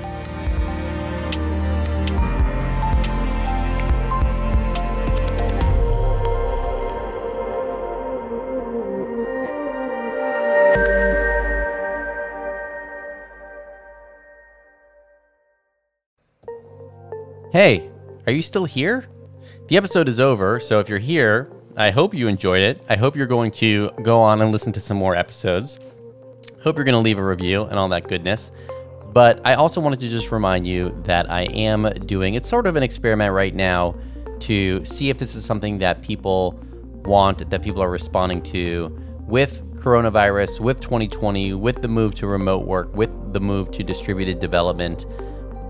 Hey, 17.52 17.90
are 18.28 18.32
you 18.32 18.44
still 18.44 18.66
here? 18.66 19.08
The 19.68 19.78
episode 19.78 20.08
is 20.08 20.20
over, 20.20 20.60
so 20.60 20.80
if 20.80 20.90
you're 20.90 21.00
here, 21.00 21.50
I 21.78 21.92
hope 21.92 22.16
you 22.16 22.28
enjoyed 22.28 22.62
it. 22.62 22.82
I 22.90 22.96
hope 22.96 23.16
you're 23.16 23.28
going 23.28 23.52
to 23.52 23.92
go 24.02 24.20
on 24.20 24.42
and 24.42 24.52
listen 24.52 24.74
to 24.74 24.80
some 24.80 24.98
more 24.98 25.16
episodes. 25.16 25.78
Hope 26.64 26.76
you're 26.76 26.84
going 26.84 26.94
to 26.94 27.00
leave 27.00 27.20
a 27.20 27.24
review 27.24 27.66
and 27.66 27.78
all 27.78 27.88
that 27.90 28.08
goodness. 28.08 28.52
But 29.14 29.40
I 29.46 29.54
also 29.54 29.80
wanted 29.80 30.00
to 30.00 30.10
just 30.10 30.32
remind 30.32 30.66
you 30.66 31.00
that 31.04 31.30
I 31.30 31.44
am 31.44 31.84
doing 32.08 32.34
it's 32.34 32.50
sort 32.50 32.66
of 32.66 32.78
an 32.78 32.84
experiment 32.84 33.32
right 33.32 33.54
now 33.54 33.96
to 34.40 34.84
see 34.86 35.12
if 35.12 35.20
this 35.20 35.36
is 35.36 35.46
something 35.46 35.78
that 35.78 36.02
people 36.02 36.60
want, 37.06 37.48
that 37.48 37.62
people 37.62 37.84
are 37.84 37.92
responding 37.92 38.42
to 38.44 38.88
with 39.28 39.64
coronavirus, 39.76 40.60
with 40.60 40.82
2020, 40.82 41.54
with 41.54 41.84
the 41.84 41.88
move 41.88 42.16
to 42.16 42.26
remote 42.26 42.66
work, 42.66 42.92
with 42.96 43.12
the 43.34 43.40
move 43.40 43.70
to 43.72 43.84
distributed 43.84 44.40
development 44.40 45.06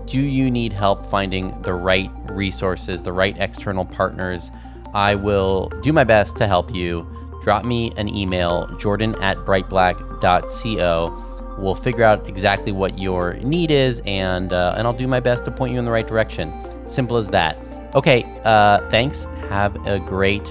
do 0.08 0.20
you 0.20 0.50
need 0.50 0.72
help 0.72 1.04
finding 1.04 1.60
the 1.62 1.74
right 1.74 2.10
resources, 2.30 3.02
the 3.02 3.12
right 3.12 3.36
external 3.38 3.84
partners? 3.84 4.50
I 4.94 5.14
will 5.14 5.68
do 5.82 5.92
my 5.92 6.04
best 6.04 6.36
to 6.36 6.46
help 6.46 6.74
you. 6.74 7.06
Drop 7.42 7.64
me 7.64 7.92
an 7.96 8.08
email, 8.14 8.66
jordan 8.78 9.14
at 9.22 9.36
brightblack.co. 9.38 11.24
We'll 11.58 11.74
figure 11.74 12.04
out 12.04 12.28
exactly 12.28 12.72
what 12.72 12.98
your 12.98 13.34
need 13.34 13.70
is, 13.70 14.00
and 14.06 14.52
uh, 14.52 14.74
and 14.76 14.86
I'll 14.86 14.92
do 14.92 15.08
my 15.08 15.20
best 15.20 15.44
to 15.46 15.50
point 15.50 15.72
you 15.72 15.78
in 15.78 15.84
the 15.84 15.90
right 15.90 16.06
direction. 16.06 16.52
Simple 16.86 17.16
as 17.16 17.28
that. 17.30 17.58
Okay, 17.94 18.24
uh, 18.44 18.88
thanks. 18.90 19.24
Have 19.48 19.74
a 19.86 19.98
great 19.98 20.48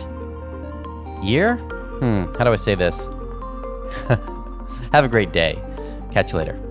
year. 1.24 1.58
Hmm, 2.00 2.26
how 2.38 2.44
do 2.44 2.52
I 2.52 2.58
say 2.58 2.76
this? 2.76 3.08
Have 4.92 5.06
a 5.06 5.08
great 5.08 5.32
day. 5.32 5.62
Catch 6.12 6.34
you 6.34 6.40
later. 6.40 6.67